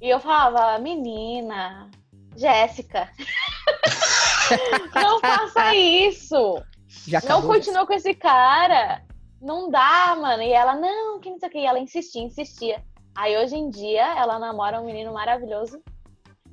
E 0.01 0.09
eu 0.09 0.19
falava, 0.19 0.79
menina, 0.79 1.89
Jéssica, 2.35 3.09
não 4.95 5.19
faça 5.19 5.75
isso. 5.75 6.61
Já 7.07 7.21
Não 7.27 7.41
continua 7.43 7.85
com 7.85 7.93
esse 7.93 8.13
cara. 8.15 9.03
Não 9.41 9.69
dá, 9.69 10.15
mano. 10.19 10.41
E 10.41 10.51
ela, 10.51 10.75
não, 10.75 11.19
que 11.19 11.29
não 11.29 11.37
sei 11.39 11.49
o 11.49 11.51
que. 11.51 11.59
E 11.59 11.65
ela 11.65 11.79
insistia, 11.79 12.23
insistia. 12.23 12.83
Aí 13.15 13.37
hoje 13.37 13.55
em 13.55 13.69
dia 13.69 14.17
ela 14.17 14.39
namora 14.39 14.79
um 14.81 14.85
menino 14.85 15.13
maravilhoso, 15.13 15.81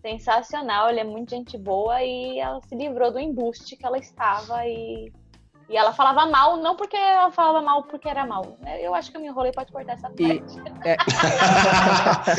sensacional, 0.06 0.88
ele 0.88 1.00
é 1.00 1.04
muito 1.04 1.30
gente 1.30 1.58
boa 1.58 2.02
e 2.02 2.38
ela 2.38 2.60
se 2.68 2.74
livrou 2.76 3.10
do 3.10 3.18
embuste 3.18 3.76
que 3.76 3.84
ela 3.84 3.98
estava 3.98 4.64
e. 4.66 5.12
E 5.68 5.76
ela 5.76 5.92
falava 5.92 6.30
mal, 6.30 6.56
não 6.58 6.76
porque 6.76 6.96
ela 6.96 7.32
falava 7.32 7.60
mal 7.60 7.82
porque 7.82 8.08
era 8.08 8.24
mal. 8.24 8.56
Eu 8.80 8.94
acho 8.94 9.10
que 9.10 9.16
eu 9.16 9.20
me 9.20 9.26
enrolei, 9.26 9.50
pode 9.50 9.72
cortar 9.72 9.94
essa 9.94 10.08
E- 10.16 10.38
parte. 10.38 10.60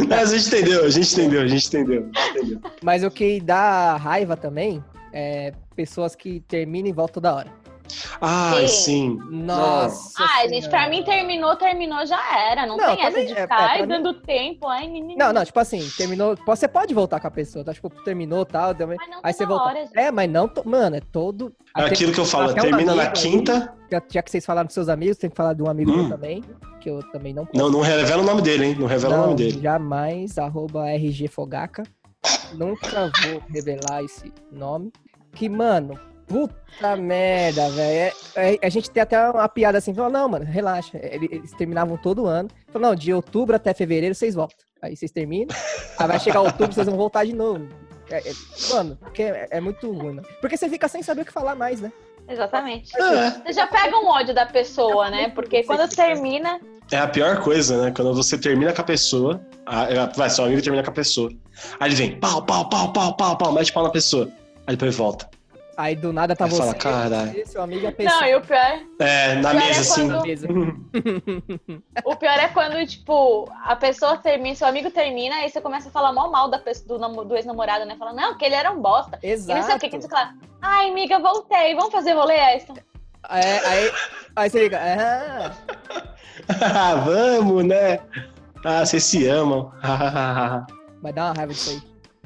A 0.13 0.25
gente 0.25 0.47
entendeu, 0.47 0.85
a 0.85 0.89
gente 0.89 1.11
entendeu, 1.13 1.41
a 1.41 1.47
gente 1.47 1.67
entendeu. 1.67 2.09
a 2.15 2.19
gente 2.21 2.39
entendeu. 2.39 2.71
Mas 2.81 3.03
o 3.03 3.11
que 3.11 3.41
dá 3.41 3.97
raiva 3.97 4.37
também 4.37 4.81
é 5.11 5.51
pessoas 5.75 6.15
que 6.15 6.39
terminam 6.41 6.87
e 6.87 6.93
voltam 6.93 7.15
toda 7.15 7.35
hora. 7.35 7.51
Ai, 8.21 8.67
Sim. 8.67 9.17
sim. 9.19 9.19
Nossa. 9.29 10.13
Ah, 10.23 10.41
gente, 10.47 10.65
Senhora. 10.65 10.69
pra 10.69 10.89
mim 10.89 11.03
terminou, 11.03 11.55
terminou, 11.55 12.05
já 12.05 12.19
era. 12.49 12.65
Não, 12.65 12.77
Não, 12.77 12.95
tem 12.95 13.05
essa 13.05 13.25
de 13.25 13.31
é, 13.33 13.41
ficar 13.41 13.61
é, 13.61 13.65
ai, 13.65 13.77
pra 13.79 13.87
mim- 13.87 14.03
dando 14.03 14.13
tempo. 14.21 14.67
Ai, 14.67 14.87
menino. 14.87 15.17
Não, 15.17 15.33
não, 15.33 15.43
tipo 15.45 15.59
assim, 15.59 15.87
terminou. 15.97 16.37
Você 16.45 16.67
pode 16.67 16.93
voltar 16.93 17.19
com 17.19 17.27
a 17.27 17.31
pessoa, 17.31 17.63
tá? 17.63 17.73
Tipo, 17.73 17.89
terminou 18.03 18.45
tal. 18.45 18.73
deu- 18.73 18.87
Mas 18.87 18.97
não 19.09 19.19
Aí 19.23 19.33
você 19.33 19.45
volta. 19.45 19.65
hora, 19.65 19.79
gente. 19.85 19.97
É, 19.97 20.11
mas 20.11 20.29
não. 20.29 20.47
to- 20.47 20.67
Mano, 20.67 20.95
é 20.95 21.01
todo. 21.01 21.53
É 21.75 21.83
aquilo 21.83 22.11
que 22.11 22.19
eu 22.19 22.25
falo, 22.25 22.53
termina 22.53 22.93
na 22.95 23.03
amigo 23.03 23.17
aí- 23.17 23.23
quinta. 23.23 23.73
Já, 23.91 24.01
já 24.11 24.21
que 24.21 24.31
vocês 24.31 24.45
falaram 24.45 24.65
dos 24.65 24.73
seus 24.73 24.89
amigos, 24.89 25.17
tem 25.17 25.29
que 25.29 25.35
falar 25.35 25.53
de 25.53 25.63
um 25.63 25.69
amigo 25.69 25.91
Hum. 25.91 25.97
meu 25.97 26.09
também, 26.09 26.43
que 26.81 26.89
eu 26.89 26.99
também 27.11 27.33
não 27.33 27.45
posso. 27.45 27.57
Não, 27.57 27.69
não 27.71 27.79
revela 27.81 28.21
o 28.21 28.25
nome 28.25 28.41
dele, 28.41 28.65
hein? 28.65 28.75
Não 28.77 28.85
revela 28.87 29.13
o 29.13 29.17
Não, 29.17 29.23
nome 29.27 29.35
dele. 29.37 29.61
Jamais, 29.61 30.37
arroba 30.37 30.85
RGFogaca. 30.89 31.83
Nunca 32.53 33.11
vou 33.23 33.41
revelar 33.49 34.03
esse 34.03 34.33
nome. 34.51 34.91
Que, 35.33 35.47
mano, 35.47 35.97
puta 36.27 36.95
merda, 36.97 37.69
velho. 37.71 38.13
É- 38.35 38.55
é- 38.55 38.59
a 38.61 38.69
gente 38.69 38.89
tem 38.91 39.01
até 39.01 39.29
uma 39.29 39.47
piada 39.49 39.77
assim, 39.77 39.93
falou, 39.93 40.11
não, 40.11 40.27
mano, 40.29 40.45
relaxa. 40.45 40.97
Ele- 41.01 41.29
Eles 41.31 41.51
terminavam 41.53 41.97
todo 41.97 42.25
ano. 42.25 42.49
Falou, 42.71 42.89
não, 42.89 42.95
de 42.95 43.13
outubro 43.13 43.55
até 43.55 43.73
fevereiro 43.73 44.13
vocês 44.13 44.35
voltam. 44.35 44.57
Aí 44.81 44.95
vocês 44.95 45.11
terminam. 45.11 45.47
Aí 45.97 46.07
vai 46.07 46.19
chegar 46.19 46.41
outubro, 46.41 46.73
vocês 46.73 46.85
vão 46.87 46.95
voltar 46.97 47.25
de 47.25 47.33
novo. 47.33 47.67
É- 48.09 48.19
é- 48.29 48.33
mano, 48.73 48.97
porque 49.01 49.23
é, 49.23 49.47
é 49.51 49.59
muito 49.61 49.91
ruim, 49.91 50.15
mano. 50.15 50.27
Porque 50.39 50.55
você 50.55 50.69
fica 50.69 50.87
sem 50.87 51.01
saber 51.03 51.21
o 51.21 51.25
que 51.25 51.31
falar 51.33 51.55
mais, 51.55 51.81
né? 51.81 51.91
Exatamente. 52.29 52.91
É. 53.01 53.29
Você 53.31 53.53
já 53.53 53.67
pega 53.67 53.97
um 53.97 54.07
ódio 54.07 54.33
da 54.35 54.45
pessoa, 54.45 55.09
né? 55.09 55.29
Porque 55.29 55.63
quando 55.63 55.87
termina. 55.89 56.59
É 56.91 56.97
a 56.97 57.07
pior 57.07 57.41
coisa, 57.41 57.81
né? 57.83 57.93
Quando 57.95 58.13
você 58.13 58.37
termina 58.37 58.71
com 58.73 58.81
a 58.81 58.83
pessoa, 58.83 59.41
a- 59.65 59.83
a- 60.03 60.05
vai, 60.15 60.29
seu 60.29 60.45
amigo 60.45 60.61
termina 60.61 60.83
com 60.83 60.89
a 60.89 60.93
pessoa. 60.93 61.29
Aí 61.79 61.89
ele 61.89 61.95
vem, 61.95 62.19
pau, 62.19 62.41
pau, 62.45 62.69
pau, 62.69 62.91
pau, 62.93 63.15
pau, 63.15 63.37
pau, 63.37 63.51
mete 63.53 63.71
pau 63.73 63.83
na 63.83 63.89
pessoa. 63.89 64.29
Aí 64.65 64.75
depois 64.75 64.95
volta. 64.95 65.29
Aí 65.77 65.95
do 65.95 66.11
nada 66.11 66.35
tá 66.35 66.45
Aí 66.45 66.49
você, 66.49 66.57
fala, 66.57 66.73
caralho. 66.73 67.45
seu 67.47 67.61
amigo 67.61 67.83
e 67.83 67.87
a 67.87 67.91
pessoa. 67.91 68.19
Não, 68.21 68.27
e 68.27 68.35
o 68.35 68.41
pior, 68.41 68.79
É, 68.99 69.35
na 69.35 69.51
Pior 69.51 69.61
mesa, 69.61 69.77
é 69.77 69.81
assim. 69.81 70.09
quando- 70.09 70.23
Mesa. 70.25 70.47
o 72.03 72.15
pior 72.15 72.39
é 72.39 72.47
quando, 72.47 72.87
tipo, 72.87 73.47
a 73.63 73.75
pessoa 73.75 74.17
termina, 74.17 74.55
seu 74.55 74.67
amigo 74.67 74.89
termina, 74.89 75.35
aí 75.35 75.49
você 75.51 75.61
começa 75.61 75.89
a 75.89 75.91
falar 75.91 76.11
mal 76.11 76.31
mal 76.31 76.49
da 76.49 76.57
pessoa, 76.57 76.97
do, 76.97 77.23
do 77.25 77.35
ex-namorado, 77.35 77.85
né? 77.85 77.95
Fala, 77.95 78.11
não, 78.11 78.35
que 78.35 78.43
ele 78.43 78.55
era 78.55 78.71
um 78.71 78.81
bosta. 78.81 79.19
E 79.21 79.29
Exato. 79.29 79.59
não 79.59 79.65
sei 79.67 79.75
o 79.75 79.79
que, 79.79 79.89
que 79.89 80.01
você 80.01 80.09
fala. 80.09 80.33
Ai, 80.61 80.89
amiga, 80.89 81.19
voltei, 81.19 81.75
vamos 81.75 81.91
fazer 81.91 82.13
rolê 82.13 82.33
extra. 82.33 82.83
É, 83.29 83.67
aí, 83.67 83.91
aí 84.35 84.49
você 84.49 84.59
liga, 84.63 84.79
ah, 84.81 85.51
Ah, 86.59 86.95
Vamos, 86.95 87.63
né? 87.65 87.99
Ah, 88.65 88.83
vocês 88.85 89.03
se 89.03 89.27
amam. 89.27 89.71
vai 91.03 91.13
dar 91.13 91.25
uma 91.25 91.33
raiva 91.33 91.53
disso 91.53 91.69
aí. 91.69 91.81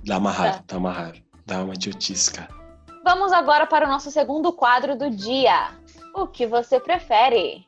dá 0.06 0.18
uma 0.18 0.32
raiva, 0.32 0.64
dá 0.68 0.78
uma 0.78 0.92
raiva. 0.94 1.18
Dá 1.46 1.64
uma 1.64 1.74
idiotice, 1.74 2.32
cara. 2.32 2.61
Vamos 3.04 3.34
agora 3.34 3.66
para 3.66 3.88
o 3.88 3.90
nosso 3.90 4.12
segundo 4.12 4.54
quadro 4.54 4.96
do 4.96 5.10
dia. 5.10 5.72
O 6.14 6.28
que 6.28 6.46
você 6.46 6.80
prefere? 6.80 7.66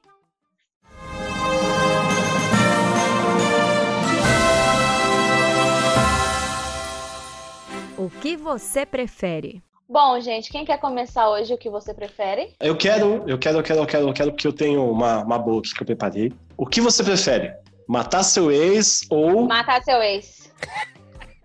O 7.97 8.11
que 8.21 8.37
você 8.37 8.85
prefere? 8.85 9.63
Bom, 9.89 10.19
gente, 10.19 10.51
quem 10.51 10.63
quer 10.65 10.77
começar 10.77 11.27
hoje 11.29 11.51
o 11.53 11.57
que 11.57 11.69
você 11.69 11.95
prefere? 11.95 12.53
Eu 12.59 12.77
quero, 12.77 13.23
eu 13.27 13.39
quero, 13.39 13.57
eu 13.57 13.63
quero, 13.63 13.79
eu 13.79 13.87
quero, 13.87 14.09
eu 14.09 14.13
quero, 14.13 14.31
porque 14.31 14.47
eu 14.47 14.53
tenho 14.53 14.87
uma, 14.89 15.23
uma 15.23 15.39
boa 15.39 15.59
aqui 15.59 15.73
que 15.73 15.81
eu 15.81 15.85
preparei. 15.85 16.31
O 16.55 16.67
que 16.67 16.79
você 16.79 17.03
prefere? 17.03 17.53
Matar 17.87 18.23
seu 18.23 18.51
ex 18.51 19.01
ou. 19.09 19.45
Matar 19.49 19.83
seu 19.83 19.99
ex. 20.01 20.53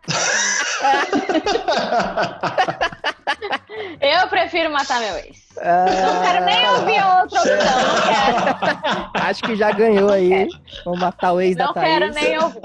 Eu 4.01 4.29
prefiro 4.29 4.71
matar 4.73 5.01
meu 5.01 5.17
ex. 5.17 5.49
Não 5.57 6.23
quero 6.23 6.45
nem 6.45 6.65
Ah, 6.65 6.73
ouvir 6.73 6.99
a 6.99 7.21
outra 7.23 7.41
opção. 7.41 7.57
Não 7.57 8.03
quero. 8.03 9.11
Acho 9.25 9.43
que 9.43 9.57
já 9.57 9.73
ganhou 9.73 10.11
aí. 10.11 10.49
Vamos 10.85 11.01
matar 11.01 11.33
o 11.33 11.41
ex 11.41 11.57
da 11.57 11.67
Não 11.67 11.75
Thaís. 11.75 11.89
quero 11.99 12.15
nem 12.15 12.39
ouvir. 12.39 12.61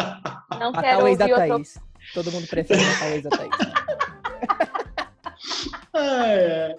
Não 0.59 0.71
Matar 0.71 0.81
quero 0.83 1.03
o 1.03 1.07
ex 1.07 1.17
da 1.17 1.25
outra 1.25 1.47
Thaís. 1.47 1.79
Todo 2.13 2.31
mundo 2.31 2.47
prefere 2.47 2.83
matar 2.83 3.05
o 3.05 3.09
ex 3.13 3.23
da 3.23 3.29
Thaís. 3.31 3.51
Ai, 5.95 6.39
é. 6.39 6.75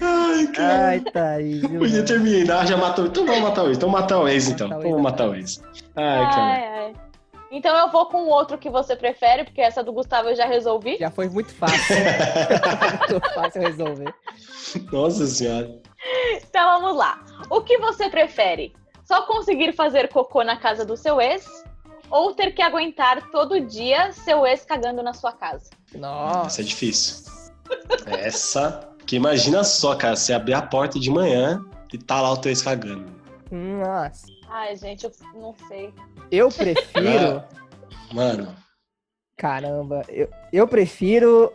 Ai, 0.00 0.46
cara. 0.54 0.86
Ai, 0.88 1.00
Thaís. 1.00 1.60
viu, 1.60 1.78
Podia 1.80 2.04
terminar, 2.04 2.66
já 2.66 2.76
matou. 2.76 3.06
Então 3.06 3.26
vamos 3.26 3.42
matar 3.42 3.62
o 3.64 3.68
ex. 3.68 3.76
Então 3.76 3.88
matar 3.88 4.18
o 4.18 4.28
ex, 4.28 4.48
então. 4.48 4.68
Vamos 4.68 4.84
da 4.96 5.02
matar 5.02 5.28
o 5.28 5.34
ex. 5.34 5.62
Ai, 5.96 6.30
cara. 6.30 6.42
Ai, 6.42 6.64
ai. 6.64 6.92
Então 7.56 7.74
eu 7.74 7.90
vou 7.90 8.04
com 8.04 8.24
o 8.24 8.28
outro 8.28 8.58
que 8.58 8.68
você 8.68 8.94
prefere, 8.94 9.42
porque 9.44 9.62
essa 9.62 9.82
do 9.82 9.90
Gustavo 9.90 10.28
eu 10.28 10.36
já 10.36 10.44
resolvi. 10.44 10.98
Já 10.98 11.10
foi 11.10 11.26
muito 11.26 11.54
fácil. 11.54 11.96
muito 13.10 13.34
fácil 13.34 13.62
resolver. 13.62 14.14
Nossa 14.92 15.26
senhora. 15.26 15.80
Então 16.34 16.82
vamos 16.82 16.98
lá. 16.98 17.24
O 17.48 17.62
que 17.62 17.78
você 17.78 18.10
prefere? 18.10 18.74
Só 19.06 19.22
conseguir 19.22 19.72
fazer 19.72 20.08
cocô 20.08 20.44
na 20.44 20.58
casa 20.58 20.84
do 20.84 20.98
seu 20.98 21.18
ex 21.18 21.46
ou 22.10 22.34
ter 22.34 22.50
que 22.50 22.60
aguentar 22.60 23.30
todo 23.30 23.58
dia 23.58 24.12
seu 24.12 24.46
ex 24.46 24.66
cagando 24.66 25.02
na 25.02 25.14
sua 25.14 25.32
casa? 25.32 25.70
Nossa. 25.94 26.48
Essa 26.48 26.60
é 26.60 26.64
difícil. 26.64 27.32
Essa. 28.04 28.90
Que 29.06 29.16
imagina 29.16 29.64
só, 29.64 29.94
cara, 29.94 30.14
você 30.14 30.34
abrir 30.34 30.52
a 30.52 30.60
porta 30.60 31.00
de 31.00 31.08
manhã 31.08 31.64
e 31.90 31.96
tá 31.96 32.20
lá 32.20 32.32
o 32.32 32.36
teu 32.36 32.50
ex 32.50 32.60
cagando. 32.60 33.06
Nossa. 33.50 34.26
Ai, 34.50 34.76
gente, 34.76 35.04
eu 35.04 35.12
não 35.34 35.54
sei. 35.68 35.92
Eu 36.30 36.48
prefiro. 36.50 37.42
Mano, 38.12 38.54
Caramba, 39.36 40.02
eu, 40.08 40.28
eu 40.52 40.66
prefiro. 40.66 41.52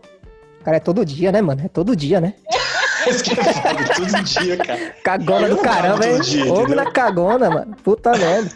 Cara, 0.63 0.77
é 0.77 0.79
todo 0.79 1.03
dia, 1.03 1.31
né, 1.31 1.41
mano? 1.41 1.63
É 1.65 1.67
todo 1.67 1.95
dia, 1.95 2.21
né? 2.21 2.35
isso 3.09 3.23
que 3.23 3.31
eu 3.31 3.43
falo 3.43 3.77
todo 3.95 4.23
dia, 4.23 4.57
cara. 4.57 4.95
Cagona 5.03 5.47
Eu 5.47 5.49
do 5.49 5.55
não 5.55 5.63
caramba, 5.63 5.97
todo 6.03 6.05
hein? 6.15 6.21
dia, 6.21 6.53
Homem 6.53 6.75
na 6.75 6.91
cagona, 6.91 7.49
mano. 7.49 7.75
Puta 7.83 8.11
merda. 8.11 8.51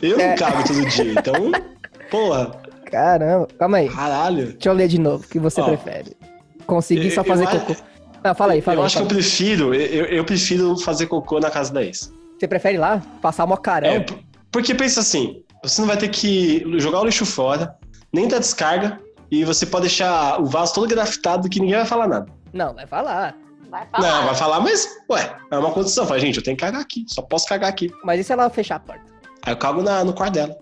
Eu 0.00 0.16
não 0.18 0.24
É. 0.24 0.34
cago 0.36 0.62
todo 0.68 0.86
dia, 0.86 1.12
então, 1.12 1.52
porra, 2.10 2.52
Caramba. 2.84 3.48
Calma 3.58 3.78
aí. 3.78 3.88
caralho. 3.88 4.52
Deixa 4.52 4.68
eu 4.68 4.72
ler 4.74 4.88
de 4.88 5.00
novo. 5.00 5.24
O 5.24 5.28
que 5.28 5.38
você 5.40 5.60
Ó. 5.60 5.64
prefere? 5.64 6.16
Conseguir 6.66 7.06
Eu- 7.06 7.10
só 7.14 7.20
eu 7.22 7.24
fazer 7.24 7.46
acho- 7.48 7.60
cocô. 7.60 7.80
Ah, 8.22 8.34
fala 8.34 8.52
aí, 8.52 8.60
fala 8.60 8.76
eu 8.76 8.80
aí. 8.82 8.86
acho 8.86 8.96
que 8.96 9.02
eu 9.02 9.06
fala 9.06 9.18
prefiro, 9.18 9.74
eu, 9.74 10.04
eu 10.06 10.24
prefiro 10.24 10.76
fazer 10.78 11.06
cocô 11.06 11.40
na 11.40 11.50
casa 11.50 11.72
da 11.72 11.82
ex. 11.82 12.12
Você 12.40 12.48
prefere 12.48 12.76
ir 12.76 12.78
lá? 12.78 13.02
Passar 13.20 13.46
mó 13.46 13.54
carão? 13.54 13.90
É, 13.90 14.06
porque 14.50 14.74
pensa 14.74 15.00
assim, 15.00 15.44
você 15.62 15.78
não 15.82 15.86
vai 15.86 15.98
ter 15.98 16.08
que 16.08 16.64
jogar 16.78 17.00
o 17.00 17.04
lixo 17.04 17.26
fora, 17.26 17.76
nem 18.10 18.26
dar 18.26 18.38
descarga, 18.38 18.98
e 19.30 19.44
você 19.44 19.66
pode 19.66 19.82
deixar 19.82 20.40
o 20.40 20.46
vaso 20.46 20.72
todo 20.72 20.88
grafitado 20.88 21.50
que 21.50 21.60
ninguém 21.60 21.76
vai 21.76 21.84
falar 21.84 22.08
nada. 22.08 22.32
Não, 22.50 22.74
vai 22.74 22.86
falar. 22.86 23.36
Vai 23.68 23.86
falar. 23.92 24.08
Não, 24.08 24.24
vai 24.24 24.34
falar, 24.34 24.60
mas, 24.60 24.88
ué, 25.10 25.36
é 25.50 25.58
uma 25.58 25.70
condição. 25.70 26.06
Fala, 26.06 26.18
gente, 26.18 26.38
eu 26.38 26.42
tenho 26.42 26.56
que 26.56 26.64
cagar 26.64 26.80
aqui, 26.80 27.04
só 27.06 27.20
posso 27.20 27.46
cagar 27.46 27.68
aqui. 27.68 27.92
Mas 28.02 28.20
e 28.20 28.24
se 28.24 28.32
ela 28.32 28.48
fechar 28.48 28.76
a 28.76 28.80
porta? 28.80 29.04
Aí 29.42 29.52
eu 29.52 29.58
cago 29.58 29.82
na, 29.82 30.02
no 30.02 30.14
quarto 30.14 30.32
dela. 30.32 30.56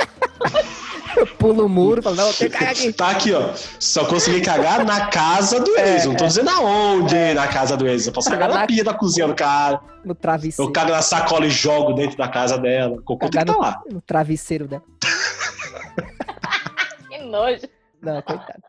Eu 1.20 1.26
pulo 1.26 1.66
o 1.66 1.68
muro 1.68 2.02
falo, 2.02 2.16
não, 2.16 2.28
eu 2.28 2.34
tenho 2.34 2.50
que 2.50 2.56
cagar 2.58 2.72
aqui. 2.72 2.92
Tá 2.92 3.10
aqui, 3.10 3.32
ó. 3.32 3.52
Só 3.78 4.06
consegui 4.06 4.40
cagar 4.40 4.84
na 4.84 5.06
casa 5.06 5.60
do 5.60 5.76
É, 5.76 5.94
ex. 5.94 6.06
Não 6.06 6.14
tô 6.16 6.26
dizendo 6.26 6.48
aonde 6.50 7.34
na 7.34 7.46
casa 7.46 7.76
do 7.76 7.86
ex. 7.86 8.06
Eu 8.06 8.12
posso 8.12 8.30
cagar 8.30 8.48
na 8.48 8.60
Na- 8.60 8.66
pia 8.66 8.82
da 8.82 8.94
cozinha 8.94 9.26
do 9.26 9.34
cara. 9.34 9.80
No 10.04 10.14
travesseiro. 10.14 10.68
Eu 10.68 10.72
cago 10.72 10.90
na 10.92 11.02
sacola 11.02 11.46
e 11.46 11.50
jogo 11.50 11.92
dentro 11.92 12.16
da 12.16 12.28
casa 12.28 12.58
dela. 12.58 12.94
O 12.96 13.02
cocô 13.02 13.28
tem 13.28 13.38
Cagar 13.38 13.44
que 13.46 13.52
tá 13.52 13.58
no, 13.58 13.60
lá. 13.60 13.82
no 13.92 14.00
travesseiro 14.00 14.66
dela. 14.66 14.82
Que 17.08 17.18
nojo. 17.18 17.62
Não, 18.00 18.22
coitado. 18.22 18.62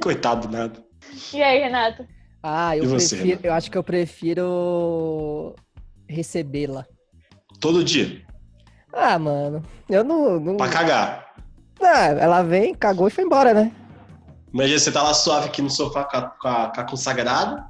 Coitado 0.00 0.48
do 0.48 0.52
nada. 0.56 0.84
E 1.32 1.42
aí, 1.42 1.58
Renato? 1.58 2.06
Ah, 2.42 2.76
eu 2.76 2.84
E 2.84 2.86
você, 2.86 3.16
prefiro. 3.16 3.28
Renato? 3.28 3.46
Eu 3.46 3.52
acho 3.54 3.70
que 3.70 3.78
eu 3.78 3.82
prefiro 3.82 5.54
recebê-la. 6.08 6.86
Todo 7.60 7.82
dia. 7.84 8.22
Ah, 8.92 9.18
mano. 9.18 9.62
Eu 9.88 10.04
não. 10.04 10.38
não... 10.40 10.56
Pra 10.56 10.68
cagar. 10.68 11.28
Ah, 11.80 12.06
ela 12.06 12.42
vem, 12.42 12.74
cagou 12.74 13.08
e 13.08 13.10
foi 13.10 13.24
embora, 13.24 13.54
né? 13.54 13.70
Imagina, 14.52 14.78
você 14.78 14.90
tá 14.90 15.02
lá 15.02 15.14
suave 15.14 15.46
aqui 15.46 15.62
no 15.62 15.70
sofá 15.70 16.04
com 16.04 16.16
a, 16.16 16.22
com 16.22 16.48
a, 16.48 16.68
com 16.68 16.80
a 16.80 16.84
consagrada. 16.84 17.64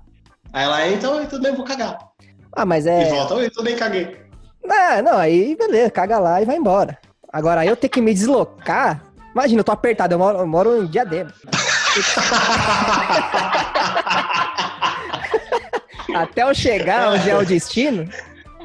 Aí 0.52 0.64
ela 0.64 0.88
entra, 0.88 1.10
oi, 1.10 1.26
tudo 1.26 1.42
bem, 1.42 1.54
vou 1.54 1.64
cagar. 1.64 1.98
Ah, 2.52 2.64
mas 2.64 2.86
E 2.86 2.90
é. 2.90 3.08
volta, 3.10 3.34
oi, 3.34 3.50
tudo 3.50 3.64
bem, 3.64 3.76
caguei. 3.76 4.16
Ah, 4.68 5.02
não, 5.02 5.16
aí 5.18 5.56
beleza, 5.56 5.90
caga 5.90 6.18
lá 6.18 6.40
e 6.42 6.44
vai 6.44 6.56
embora. 6.56 6.98
Agora 7.32 7.64
eu 7.64 7.76
ter 7.76 7.88
que 7.88 8.00
me 8.00 8.14
deslocar. 8.14 9.02
Imagina, 9.32 9.60
eu 9.60 9.64
tô 9.64 9.72
apertado, 9.72 10.14
eu 10.14 10.18
moro, 10.18 10.38
eu 10.38 10.46
moro 10.46 10.82
em 10.82 10.86
Diadema. 10.86 11.32
Até 16.14 16.42
eu 16.42 16.54
chegar 16.54 17.12
onde 17.12 17.28
é 17.28 17.36
o 17.36 17.44
destino. 17.44 18.08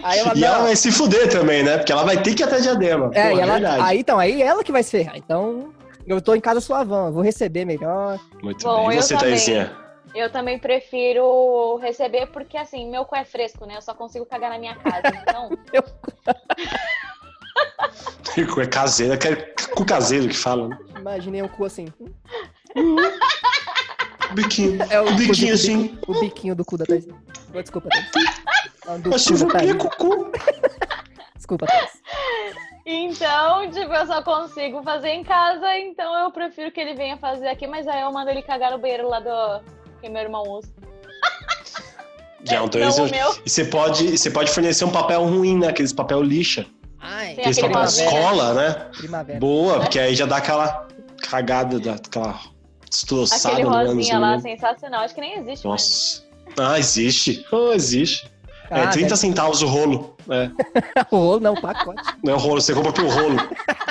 Aí 0.03 0.19
ela 0.19 0.33
E 0.35 0.43
ela 0.43 0.59
vai 0.63 0.75
se 0.75 0.91
fuder 0.91 1.29
também, 1.29 1.63
né? 1.63 1.77
Porque 1.77 1.91
ela 1.91 2.03
vai 2.03 2.21
ter 2.21 2.35
que 2.35 2.43
ir 2.43 2.45
até 2.45 2.59
diadema. 2.59 3.11
É, 3.13 3.29
Pô, 3.29 3.37
e 3.37 3.41
ela, 3.41 3.53
verdade. 3.53 3.81
aí 3.83 3.99
então, 3.99 4.19
aí 4.19 4.41
ela 4.41 4.63
que 4.63 4.71
vai 4.71 4.83
se 4.83 4.91
ferrar. 4.91 5.17
Então, 5.17 5.73
eu 6.05 6.21
tô 6.21 6.35
em 6.35 6.41
casa 6.41 6.59
suavão, 6.59 7.07
eu 7.07 7.13
vou 7.13 7.23
receber 7.23 7.65
melhor. 7.65 8.19
Muito 8.41 8.63
Bom, 8.63 8.87
bem. 8.87 8.95
E 8.95 8.99
eu 8.99 9.01
você, 9.01 9.15
também. 9.15 9.29
Thaisinha? 9.29 9.71
Eu 10.13 10.29
também 10.29 10.59
prefiro 10.59 11.77
receber 11.77 12.27
porque, 12.27 12.55
assim, 12.55 12.89
meu 12.89 13.03
cu 13.03 13.15
é 13.15 13.25
fresco, 13.25 13.65
né? 13.65 13.77
Eu 13.77 13.81
só 13.81 13.95
consigo 13.95 14.25
cagar 14.25 14.51
na 14.51 14.59
minha 14.59 14.75
casa. 14.75 15.07
Então, 15.21 15.49
É 18.35 18.65
caseiro, 18.65 19.13
é 19.13 19.35
cu 19.75 19.85
caseiro 19.85 20.27
que 20.27 20.35
fala, 20.35 20.69
né? 20.69 20.77
Imaginei 20.97 21.43
um 21.43 21.47
cu 21.47 21.65
assim. 21.65 21.87
Biquinho. 24.33 24.81
É 24.89 24.99
o, 24.99 25.09
O 25.09 25.15
biquinho 25.15 25.49
cu 25.49 25.53
assim. 25.53 25.99
O 26.07 26.19
biquinho 26.19 26.55
do 26.55 26.65
cu 26.65 26.77
da 26.77 26.85
Thais. 26.85 27.05
Desculpa, 27.53 27.89
Thais. 27.89 28.09
Do 29.01 29.09
Thais. 29.09 29.73
cucu. 29.75 30.31
Desculpa, 31.35 31.65
Thais. 31.65 32.01
então, 32.85 33.69
tipo, 33.71 33.93
eu 33.93 34.05
só 34.07 34.21
consigo 34.21 34.81
fazer 34.83 35.09
em 35.09 35.23
casa, 35.23 35.77
então 35.77 36.17
eu 36.19 36.31
prefiro 36.31 36.71
que 36.71 36.79
ele 36.79 36.93
venha 36.93 37.17
fazer 37.17 37.47
aqui, 37.47 37.67
mas 37.67 37.87
aí 37.87 38.01
eu 38.01 38.11
mando 38.11 38.29
ele 38.29 38.41
cagar 38.41 38.71
no 38.71 38.77
banheiro 38.77 39.07
lá 39.09 39.19
do 39.19 39.63
que 40.01 40.09
meu 40.09 40.21
irmão 40.21 40.43
usa. 40.43 40.71
Já, 42.43 42.61
então 42.63 42.81
Não 42.81 42.89
isso- 42.89 43.03
meu. 43.09 43.35
E 43.45 43.49
você 43.49 43.65
pode, 43.65 44.17
você 44.17 44.29
pode 44.29 44.51
fornecer 44.51 44.83
um 44.85 44.91
papel 44.91 45.23
ruim, 45.25 45.57
né? 45.57 45.67
Aqueles 45.69 45.93
papel 45.93 46.21
lixa. 46.21 46.65
Ai, 46.99 47.33
Aqueles 47.33 47.57
aquele 47.57 47.73
papel 47.73 47.87
escola, 47.89 48.53
né? 48.53 48.89
primavera. 48.97 49.39
Boa, 49.39 49.79
porque 49.81 49.99
aí 49.99 50.13
já 50.15 50.25
dá 50.25 50.37
aquela 50.37 50.87
cagada, 51.21 51.79
da, 51.79 51.93
aquela 51.93 52.39
destroçada 52.89 53.53
Aquele 53.55 53.67
rosinha 53.67 54.19
lá, 54.19 54.37
menino. 54.37 54.41
sensacional. 54.41 55.01
Acho 55.03 55.15
que 55.15 55.21
nem 55.21 55.37
existe 55.39 55.67
mais. 55.67 56.23
Nossa. 56.57 56.71
Ah, 56.73 56.77
existe. 56.79 57.45
Oh, 57.51 57.71
existe. 57.73 58.31
É, 58.69 58.81
Ah, 58.81 58.87
30 58.87 59.07
deve- 59.09 59.17
centavos 59.17 59.61
o 59.61 59.67
rolo. 59.67 60.15
É. 60.29 60.49
O 61.11 61.17
rolo 61.17 61.39
não, 61.41 61.53
pacote. 61.55 62.01
Não 62.23 62.33
é 62.33 62.35
o 62.35 62.39
rolo, 62.39 62.61
você 62.61 62.73
compra 62.73 62.91
pelo 62.93 63.09
rolo. 63.09 63.35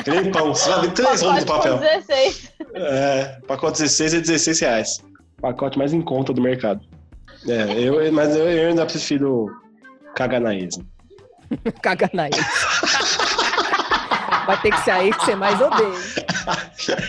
Que 0.03 0.11
nem 0.11 0.31
pão. 0.33 0.55
Você 0.55 0.69
vai 0.71 0.81
ver 0.83 0.93
três 0.93 1.23
rolos 1.23 1.41
de 1.41 1.47
papel. 1.47 1.79
16. 1.79 2.53
É, 2.75 3.39
pacote 3.47 3.79
16 3.83 4.15
é 4.15 4.21
16 4.21 4.61
reais. 4.61 5.05
Pacote 5.41 5.77
mais 5.79 5.93
em 5.93 6.01
conta 6.01 6.33
do 6.33 6.41
mercado. 6.41 6.81
É, 7.49 7.73
eu, 7.79 8.13
mas 8.13 8.35
eu, 8.37 8.49
eu 8.49 8.69
ainda 8.71 8.87
prefiro 8.87 9.47
cagar 10.15 10.41
na 10.41 10.55
ex. 10.55 10.79
Caga 11.83 12.09
na. 12.15 12.29
Vai 14.47 14.61
ter 14.61 14.71
que 14.71 14.81
ser 14.81 14.91
a 14.91 15.05
ex 15.05 15.17
que 15.17 15.25
você 15.25 15.35
mais 15.37 15.61
odeia. 15.61 15.93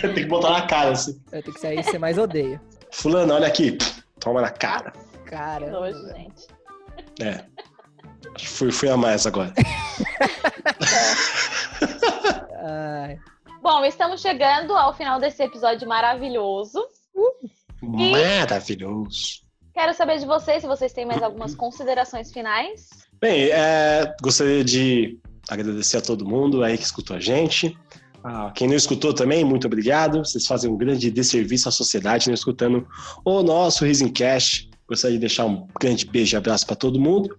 Tem 0.02 0.14
que 0.14 0.26
botar 0.26 0.50
na 0.50 0.62
cara 0.66 0.90
assim. 0.90 1.18
Vai 1.30 1.42
ter 1.42 1.52
que 1.52 1.60
ser 1.60 1.66
a 1.68 1.74
ex 1.74 1.84
que 1.86 1.92
você 1.92 1.98
mais 1.98 2.18
odeia. 2.18 2.60
Fulano, 2.92 3.34
olha 3.34 3.46
aqui. 3.46 3.76
Toma 4.20 4.40
na 4.40 4.50
cara. 4.50 4.92
Cara. 5.26 5.70
Nojo, 5.70 5.98
gente. 6.08 6.46
É. 7.20 7.44
Acho 8.24 8.34
que 8.34 8.48
Fui, 8.48 8.72
fui 8.72 8.88
a 8.88 8.96
mais 8.96 9.26
agora. 9.26 9.52
Ai, 12.62 13.18
Bom, 13.62 13.84
estamos 13.84 14.20
chegando 14.20 14.74
ao 14.74 14.94
final 14.94 15.18
desse 15.18 15.42
episódio 15.42 15.88
maravilhoso. 15.88 16.86
Maravilhoso. 17.80 19.42
Quero 19.72 19.94
saber 19.94 20.18
de 20.18 20.26
vocês 20.26 20.60
se 20.60 20.68
vocês 20.68 20.92
têm 20.92 21.06
mais 21.06 21.22
algumas 21.22 21.54
considerações 21.54 22.30
finais. 22.32 22.90
Bem, 23.20 23.50
é, 23.50 24.14
gostaria 24.22 24.62
de 24.62 25.18
agradecer 25.48 25.96
a 25.96 26.02
todo 26.02 26.28
mundo 26.28 26.62
aí 26.62 26.76
que 26.76 26.84
escutou 26.84 27.16
a 27.16 27.20
gente. 27.20 27.76
Ah, 28.22 28.52
quem 28.54 28.68
não 28.68 28.76
escutou 28.76 29.12
também, 29.12 29.44
muito 29.44 29.66
obrigado. 29.66 30.18
Vocês 30.18 30.46
fazem 30.46 30.70
um 30.70 30.76
grande 30.76 31.10
desserviço 31.10 31.68
à 31.68 31.72
sociedade, 31.72 32.28
não 32.28 32.34
escutando 32.34 32.86
o 33.24 33.42
nosso 33.42 33.84
Risencast. 33.84 34.70
Gostaria 34.88 35.16
de 35.16 35.20
deixar 35.20 35.46
um 35.46 35.66
grande 35.80 36.06
beijo 36.06 36.36
e 36.36 36.38
abraço 36.38 36.66
para 36.66 36.76
todo 36.76 37.00
mundo. 37.00 37.36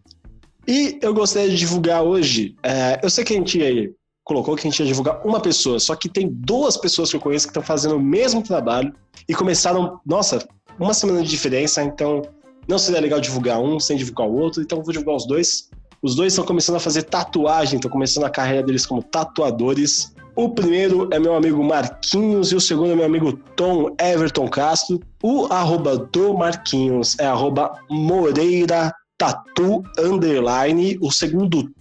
E 0.67 0.97
eu 1.01 1.13
gostaria 1.13 1.49
de 1.49 1.55
divulgar 1.55 2.03
hoje. 2.03 2.55
é, 2.63 2.99
eu 3.03 3.09
sei 3.09 3.23
que 3.23 3.33
a 3.33 3.37
gente 3.37 3.61
aí 3.61 3.91
colocou 4.23 4.55
que 4.55 4.67
a 4.67 4.69
gente 4.71 4.79
ia 4.79 4.87
divulgar 4.87 5.21
uma 5.25 5.39
pessoa, 5.39 5.79
só 5.79 5.95
que 5.95 6.09
tem 6.09 6.27
duas 6.27 6.75
pessoas 6.75 7.11
que 7.11 7.15
eu 7.15 7.21
conheço 7.21 7.45
que 7.45 7.51
estão 7.51 7.61
fazendo 7.61 7.95
o 7.95 8.01
mesmo 8.01 8.41
trabalho 8.41 8.91
e 9.29 9.35
começaram, 9.35 9.99
nossa, 10.03 10.45
uma 10.79 10.95
semana 10.95 11.21
de 11.21 11.29
diferença, 11.29 11.83
então 11.83 12.23
não 12.67 12.79
seria 12.79 12.99
legal 12.99 13.19
divulgar 13.19 13.59
um 13.59 13.79
sem 13.79 13.95
divulgar 13.95 14.27
o 14.27 14.35
outro, 14.35 14.63
então 14.63 14.81
vou 14.81 14.91
divulgar 14.91 15.15
os 15.15 15.27
dois. 15.27 15.69
Os 16.01 16.15
dois 16.15 16.33
estão 16.33 16.43
começando 16.43 16.75
a 16.75 16.79
fazer 16.79 17.03
tatuagem, 17.03 17.75
estão 17.75 17.89
começando 17.89 18.23
a 18.23 18.29
carreira 18.29 18.63
deles 18.63 18.85
como 18.85 19.03
tatuadores. 19.03 20.13
O 20.35 20.49
primeiro 20.49 21.07
é 21.13 21.19
meu 21.19 21.35
amigo 21.35 21.63
Marquinhos 21.63 22.51
e 22.51 22.55
o 22.55 22.59
segundo 22.59 22.91
é 22.91 22.95
meu 22.95 23.05
amigo 23.05 23.33
Tom 23.55 23.95
Everton 23.99 24.47
Castro. 24.47 24.99
O 25.23 25.45
arroba 25.45 25.97
do 25.97 26.33
Marquinhos 26.33 27.15
é 27.19 27.25
arroba 27.25 27.79
Moreira 27.89 28.91
Tatu 29.17 29.83
Underline. 29.97 30.97
O 31.01 31.11
segundo 31.11 31.71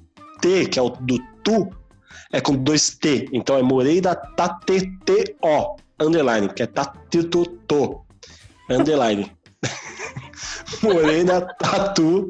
T, 0.41 0.67
que 0.67 0.79
é 0.79 0.83
o 0.83 0.91
do 0.91 1.19
Tu, 1.43 1.69
é 2.33 2.41
com 2.41 2.57
dois 2.57 2.91
T. 2.91 3.29
Então 3.33 3.57
é 3.57 3.63
Moreira 3.63 4.15
Tatetto 4.15 5.77
Underline, 6.01 6.49
que 6.49 6.63
é 6.63 6.67
Tatito 6.67 7.45
Underline. 8.71 9.31
Moreira 10.83 11.41
Tatu 11.59 12.29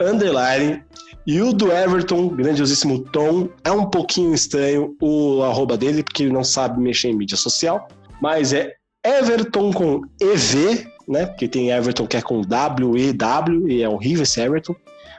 Underline. 0.00 0.82
E 1.26 1.42
o 1.42 1.52
do 1.52 1.72
Everton, 1.72 2.28
grandiosíssimo 2.28 3.00
Tom, 3.00 3.48
é 3.64 3.70
um 3.72 3.90
pouquinho 3.90 4.32
estranho 4.32 4.96
o 5.00 5.42
arroba 5.42 5.76
dele, 5.76 6.04
porque 6.04 6.22
ele 6.22 6.32
não 6.32 6.44
sabe 6.44 6.80
mexer 6.80 7.08
em 7.08 7.16
mídia 7.16 7.36
social. 7.36 7.88
Mas 8.22 8.52
é 8.52 8.74
Everton 9.04 9.72
com 9.72 10.02
EV, 10.20 10.86
né? 11.08 11.26
Porque 11.26 11.48
tem 11.48 11.70
Everton 11.70 12.06
que 12.06 12.16
é 12.16 12.22
com 12.22 12.40
W, 12.40 12.96
E, 12.96 13.12
W, 13.12 13.68
e 13.68 13.82
é 13.82 13.88
horrível 13.88 14.22
esse 14.22 14.40
Everton. 14.40 14.76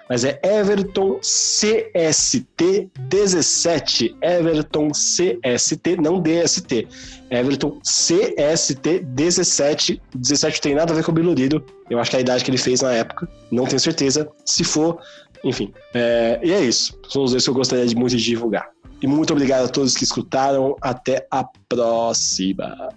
Mas 0.09 0.23
é 0.23 0.39
Everton 0.41 1.19
CST17. 1.19 4.15
Everton 4.21 4.89
CST, 4.91 5.97
não 6.01 6.21
DST. 6.21 6.87
Everton 7.29 7.81
CST17. 7.81 9.99
17 10.15 10.61
tem 10.61 10.75
nada 10.75 10.93
a 10.93 10.95
ver 10.95 11.03
com 11.03 11.11
o 11.11 11.15
Bilurido. 11.15 11.61
Eu 11.89 11.99
acho 11.99 12.09
que 12.09 12.15
é 12.15 12.19
a 12.19 12.21
idade 12.21 12.45
que 12.45 12.49
ele 12.49 12.57
fez 12.57 12.79
na 12.81 12.93
época. 12.93 13.27
Não 13.51 13.65
tenho 13.65 13.81
certeza. 13.81 14.29
Se 14.45 14.63
for, 14.63 14.97
enfim. 15.43 15.73
É, 15.93 16.39
e 16.41 16.53
é 16.53 16.61
isso. 16.61 16.97
São 17.09 17.25
os 17.25 17.31
dois 17.31 17.43
que 17.43 17.49
eu 17.49 17.53
gostaria 17.53 17.85
de 17.85 17.93
muito 17.95 18.15
de 18.15 18.23
divulgar. 18.23 18.69
E 19.01 19.07
muito 19.07 19.33
obrigado 19.33 19.65
a 19.65 19.67
todos 19.67 19.93
que 19.93 20.05
escutaram. 20.05 20.77
Até 20.81 21.27
a 21.29 21.43
próxima. 21.67 22.87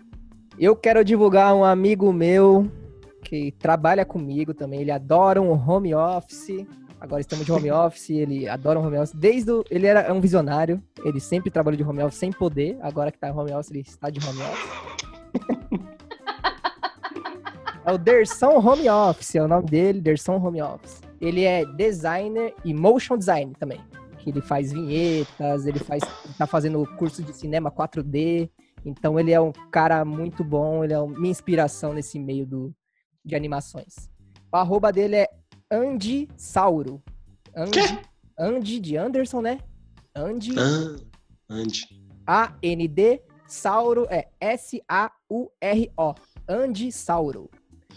Eu 0.59 0.75
quero 0.77 1.05
divulgar 1.05 1.55
um 1.55 1.65
amigo 1.65 2.13
meu 2.13 2.71
que 3.31 3.53
trabalha 3.53 4.05
comigo 4.05 4.53
também. 4.53 4.81
Ele 4.81 4.91
adora 4.91 5.41
um 5.41 5.53
home 5.53 5.95
office. 5.95 6.67
Agora 7.01 7.21
estamos 7.21 7.47
de 7.47 7.53
home 7.53 7.71
office, 7.87 8.11
ele 8.11 8.49
adora 8.49 8.81
um 8.81 8.85
home 8.85 8.99
office. 8.99 9.15
Desde 9.15 9.53
o, 9.53 9.65
ele 9.71 9.87
era 9.87 10.13
um 10.13 10.21
visionário, 10.21 10.83
ele 11.05 11.21
sempre 11.21 11.49
trabalhou 11.49 11.77
de 11.77 11.85
home 11.85 12.03
office 12.03 12.19
sem 12.19 12.33
poder. 12.33 12.77
Agora 12.83 13.13
que 13.13 13.19
tá 13.19 13.29
em 13.29 13.33
home 13.33 13.53
office, 13.53 13.71
ele 13.71 13.83
está 13.83 14.11
de 14.11 14.19
home 14.27 14.41
office. 14.43 15.79
é 17.87 17.93
o 17.93 17.97
Derson 17.97 18.59
Home 18.59 18.91
Office, 18.91 19.37
é 19.37 19.43
o 19.43 19.47
nome 19.47 19.67
dele, 19.67 20.01
Derson 20.01 20.37
Home 20.37 20.61
Office. 20.61 21.01
Ele 21.21 21.45
é 21.45 21.65
designer 21.65 22.53
e 22.65 22.75
motion 22.75 23.17
design 23.17 23.53
também. 23.61 23.81
Que 24.19 24.31
ele 24.31 24.41
faz 24.41 24.73
vinhetas, 24.73 25.67
ele 25.67 25.79
faz, 25.79 26.03
tá 26.37 26.49
fazendo 26.49 26.85
curso 26.99 27.23
de 27.23 27.33
cinema 27.33 27.71
4D. 27.71 28.51
Então 28.85 29.21
ele 29.21 29.31
é 29.31 29.41
um 29.41 29.53
cara 29.71 30.05
muito 30.05 30.43
bom, 30.43 30.83
ele 30.83 30.95
é 30.95 30.99
uma 30.99 31.17
minha 31.17 31.31
inspiração 31.31 31.93
nesse 31.93 32.19
meio 32.19 32.45
do, 32.45 32.75
de 33.25 33.35
animações. 33.35 34.11
O 34.53 34.57
arroba 34.57 34.93
dele 34.93 35.17
é 35.17 35.29
Andy 35.71 36.29
Sauro. 36.37 37.03
Andy, 37.55 38.01
Andy 38.39 38.81
de 38.81 38.97
Anderson, 38.97 39.41
né? 39.41 39.59
Andy. 40.15 40.53
Ah, 40.59 40.97
Andy. 41.49 42.01
A-N-D. 42.27 43.23
Sauro 43.47 44.07
é 44.09 44.29
S-A-U-R-O. 44.41 46.15
Andy 46.49 46.93
Sauro. 46.93 47.51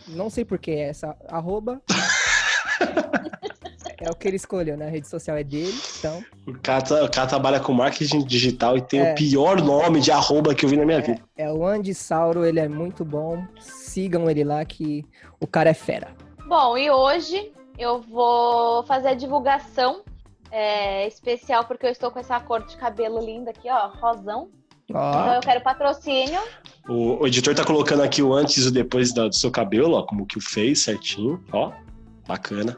Não 0.07 0.29
sei 0.29 0.43
por 0.43 0.59
que 0.59 0.71
é 0.71 0.89
essa 0.89 1.15
arroba. 1.27 1.81
é 4.03 4.09
o 4.11 4.15
que 4.15 4.27
ele 4.27 4.35
escolheu, 4.37 4.75
né? 4.77 4.87
A 4.87 4.89
rede 4.89 5.07
social 5.07 5.37
é 5.37 5.43
dele, 5.43 5.73
então. 5.97 6.23
O 6.47 6.53
cara, 6.59 7.05
o 7.05 7.09
cara 7.09 7.27
trabalha 7.27 7.59
com 7.59 7.73
marketing 7.73 8.19
digital 8.25 8.77
e 8.77 8.81
tem 8.81 8.99
É. 8.99 9.11
o 9.11 9.15
pior 9.15 9.61
nome 9.61 9.99
de 10.01 10.11
arroba 10.11 10.53
que 10.53 10.65
eu 10.65 10.69
vi 10.69 10.77
na 10.77 10.85
minha 10.85 11.01
vida. 11.01 11.21
É 11.37 11.51
o 11.51 11.65
Andy 11.65 11.93
Sauro, 11.93 12.45
ele 12.45 12.59
é 12.59 12.67
muito 12.67 13.03
bom. 13.05 13.45
Sigam 13.59 14.29
ele 14.29 14.43
lá 14.43 14.63
que 14.65 15.05
o 15.39 15.47
cara 15.47 15.69
é 15.69 15.73
fera. 15.73 16.15
Bom, 16.47 16.77
e 16.77 16.89
hoje 16.91 17.51
eu 17.79 18.01
vou 18.01 18.83
fazer 18.83 19.09
a 19.09 19.13
divulgação 19.13 20.03
é, 20.51 21.07
especial 21.07 21.65
porque 21.65 21.85
eu 21.85 21.89
estou 21.91 22.11
com 22.11 22.19
essa 22.19 22.39
cor 22.39 22.63
de 22.65 22.77
cabelo 22.77 23.19
linda 23.19 23.51
aqui, 23.51 23.69
ó, 23.69 23.87
rosão. 23.99 24.49
Então 24.87 25.33
eu 25.33 25.41
quero 25.41 25.61
patrocínio. 25.61 26.39
O, 26.87 27.23
o 27.23 27.27
editor 27.27 27.55
tá 27.55 27.63
colocando 27.63 28.03
aqui 28.03 28.21
o 28.21 28.33
antes 28.33 28.65
e 28.65 28.67
o 28.67 28.71
depois 28.71 29.13
do 29.13 29.31
seu 29.33 29.49
cabelo, 29.49 29.95
ó, 29.95 30.03
como 30.03 30.25
que 30.25 30.37
o 30.37 30.41
fez 30.41 30.83
certinho, 30.83 31.41
ó. 31.51 31.71
Bacana. 32.27 32.77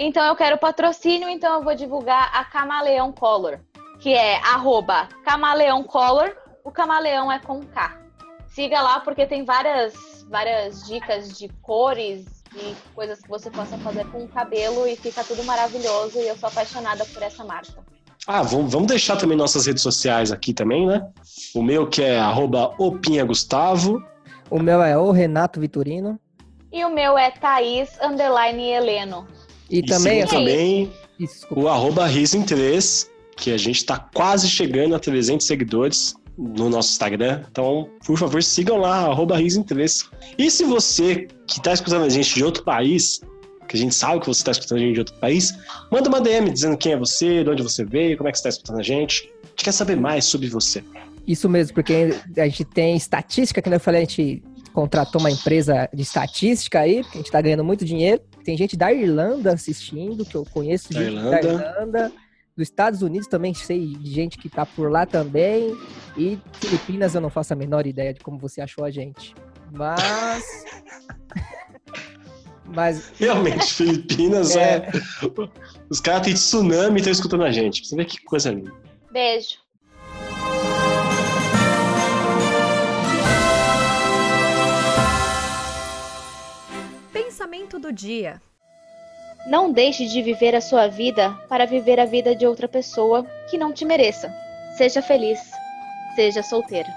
Então 0.00 0.24
eu 0.24 0.36
quero 0.36 0.56
patrocínio, 0.58 1.28
então 1.28 1.54
eu 1.54 1.64
vou 1.64 1.74
divulgar 1.74 2.30
a 2.32 2.44
Camaleão 2.44 3.10
Color, 3.10 3.58
que 3.98 4.12
é 4.12 4.36
arroba 4.36 5.08
Camaleão 5.24 5.82
Color. 5.82 6.36
O 6.64 6.70
camaleão 6.70 7.32
é 7.32 7.38
com 7.38 7.62
K. 7.62 7.98
Siga 8.46 8.80
lá 8.80 9.00
porque 9.00 9.26
tem 9.26 9.44
várias, 9.44 9.94
várias 10.28 10.86
dicas 10.86 11.36
de 11.36 11.48
cores 11.62 12.44
e 12.54 12.74
coisas 12.94 13.20
que 13.20 13.28
você 13.28 13.50
possa 13.50 13.78
fazer 13.78 14.06
com 14.10 14.24
o 14.24 14.28
cabelo 14.28 14.86
e 14.86 14.94
fica 14.94 15.24
tudo 15.24 15.42
maravilhoso. 15.44 16.18
E 16.18 16.28
eu 16.28 16.36
sou 16.36 16.48
apaixonada 16.48 17.04
por 17.06 17.22
essa 17.22 17.42
marca. 17.44 17.82
Ah, 18.26 18.42
vamos, 18.42 18.86
deixar 18.86 19.16
também 19.16 19.36
nossas 19.36 19.66
redes 19.66 19.82
sociais 19.82 20.30
aqui 20.30 20.52
também, 20.52 20.86
né? 20.86 21.08
O 21.54 21.62
meu 21.62 21.88
que 21.88 22.02
é 22.02 22.18
arroba 22.18 22.74
opinhagustavo. 22.78 24.02
o 24.50 24.58
meu 24.60 24.82
é 24.82 24.96
o 24.98 25.10
Renato 25.10 25.58
Vitorino. 25.58 26.20
E 26.70 26.84
o 26.84 26.90
meu 26.90 27.16
é 27.16 27.30
Thaís 27.30 27.98
Underline 28.02 28.70
Heleno. 28.70 29.26
E, 29.70 29.82
também. 29.82 30.26
sigam 30.26 30.38
também 30.38 30.90
Desculpa. 31.18 31.62
o 31.62 31.68
arroba 31.68 32.08
riso3, 32.08 33.08
que 33.36 33.52
a 33.52 33.56
gente 33.56 33.84
tá 33.84 33.98
quase 33.98 34.48
chegando 34.48 34.94
a 34.94 34.98
300 34.98 35.46
seguidores 35.46 36.14
no 36.36 36.70
nosso 36.70 36.92
Instagram. 36.92 37.42
Então, 37.50 37.88
por 38.06 38.16
favor, 38.16 38.42
sigam 38.42 38.78
lá, 38.78 39.06
arroba 39.06 39.38
riso3. 39.38 40.08
E 40.38 40.50
se 40.50 40.64
você 40.64 41.26
que 41.46 41.60
tá 41.60 41.72
escutando 41.72 42.04
a 42.04 42.08
gente 42.08 42.34
de 42.34 42.44
outro 42.44 42.62
país, 42.62 43.20
que 43.68 43.76
a 43.76 43.78
gente 43.78 43.94
sabe 43.94 44.20
que 44.20 44.26
você 44.26 44.42
tá 44.42 44.52
escutando 44.52 44.78
a 44.78 44.80
gente 44.80 44.94
de 44.94 45.00
outro 45.00 45.14
país, 45.16 45.52
manda 45.90 46.08
uma 46.08 46.20
DM 46.20 46.50
dizendo 46.50 46.76
quem 46.76 46.92
é 46.92 46.96
você, 46.96 47.44
de 47.44 47.50
onde 47.50 47.62
você 47.62 47.84
veio, 47.84 48.16
como 48.16 48.28
é 48.28 48.32
que 48.32 48.38
você 48.38 48.44
tá 48.44 48.48
escutando 48.48 48.78
a 48.78 48.82
gente. 48.82 49.30
A 49.44 49.48
gente 49.48 49.64
quer 49.64 49.72
saber 49.72 49.96
mais 49.96 50.24
sobre 50.24 50.48
você. 50.48 50.82
Isso 51.26 51.48
mesmo, 51.48 51.74
porque 51.74 52.14
a 52.36 52.44
gente 52.44 52.64
tem 52.64 52.96
estatística, 52.96 53.60
que 53.60 53.68
eu 53.68 53.80
falei, 53.80 54.02
a 54.02 54.04
gente 54.04 54.42
contratou 54.72 55.20
uma 55.20 55.30
empresa 55.30 55.88
de 55.92 56.02
estatística 56.02 56.80
aí, 56.80 57.02
porque 57.02 57.18
a 57.18 57.20
gente 57.20 57.30
tá 57.30 57.40
ganhando 57.40 57.64
muito 57.64 57.84
dinheiro. 57.84 58.22
Tem 58.48 58.56
gente 58.56 58.78
da 58.78 58.90
Irlanda 58.90 59.52
assistindo, 59.52 60.24
que 60.24 60.34
eu 60.34 60.42
conheço 60.42 60.90
Da 60.90 61.04
gente 61.04 61.16
Irlanda. 61.18 61.42
da 61.42 61.52
Irlanda. 61.52 62.12
Dos 62.56 62.66
Estados 62.66 63.02
Unidos 63.02 63.28
também 63.28 63.52
sei 63.52 63.88
de 63.94 64.10
gente 64.10 64.38
que 64.38 64.48
tá 64.48 64.64
por 64.64 64.90
lá 64.90 65.04
também. 65.04 65.76
E 66.16 66.38
Filipinas 66.54 67.14
eu 67.14 67.20
não 67.20 67.28
faço 67.28 67.52
a 67.52 67.56
menor 67.56 67.86
ideia 67.86 68.14
de 68.14 68.20
como 68.20 68.38
você 68.38 68.62
achou 68.62 68.86
a 68.86 68.90
gente. 68.90 69.34
Mas. 69.70 70.64
Mas 72.64 73.12
Realmente, 73.18 73.66
Filipinas 73.66 74.56
é. 74.56 74.76
É. 74.76 74.90
Os 75.90 76.00
caras 76.00 76.22
têm 76.22 76.32
tsunami 76.32 76.94
e 76.94 76.96
estão 77.00 77.12
escutando 77.12 77.44
a 77.44 77.52
gente. 77.52 77.86
Você 77.86 77.94
vê 77.96 78.06
que 78.06 78.16
coisa 78.24 78.50
linda. 78.50 78.72
Beijo. 79.12 79.58
Pensamento 87.38 87.78
do 87.78 87.92
dia. 87.92 88.42
Não 89.46 89.70
deixe 89.70 90.06
de 90.06 90.20
viver 90.22 90.56
a 90.56 90.60
sua 90.60 90.88
vida 90.88 91.30
para 91.48 91.66
viver 91.66 92.00
a 92.00 92.04
vida 92.04 92.34
de 92.34 92.44
outra 92.44 92.66
pessoa 92.66 93.24
que 93.48 93.56
não 93.56 93.72
te 93.72 93.84
mereça. 93.84 94.28
Seja 94.76 95.00
feliz. 95.00 95.38
Seja 96.16 96.42
solteiro. 96.42 96.88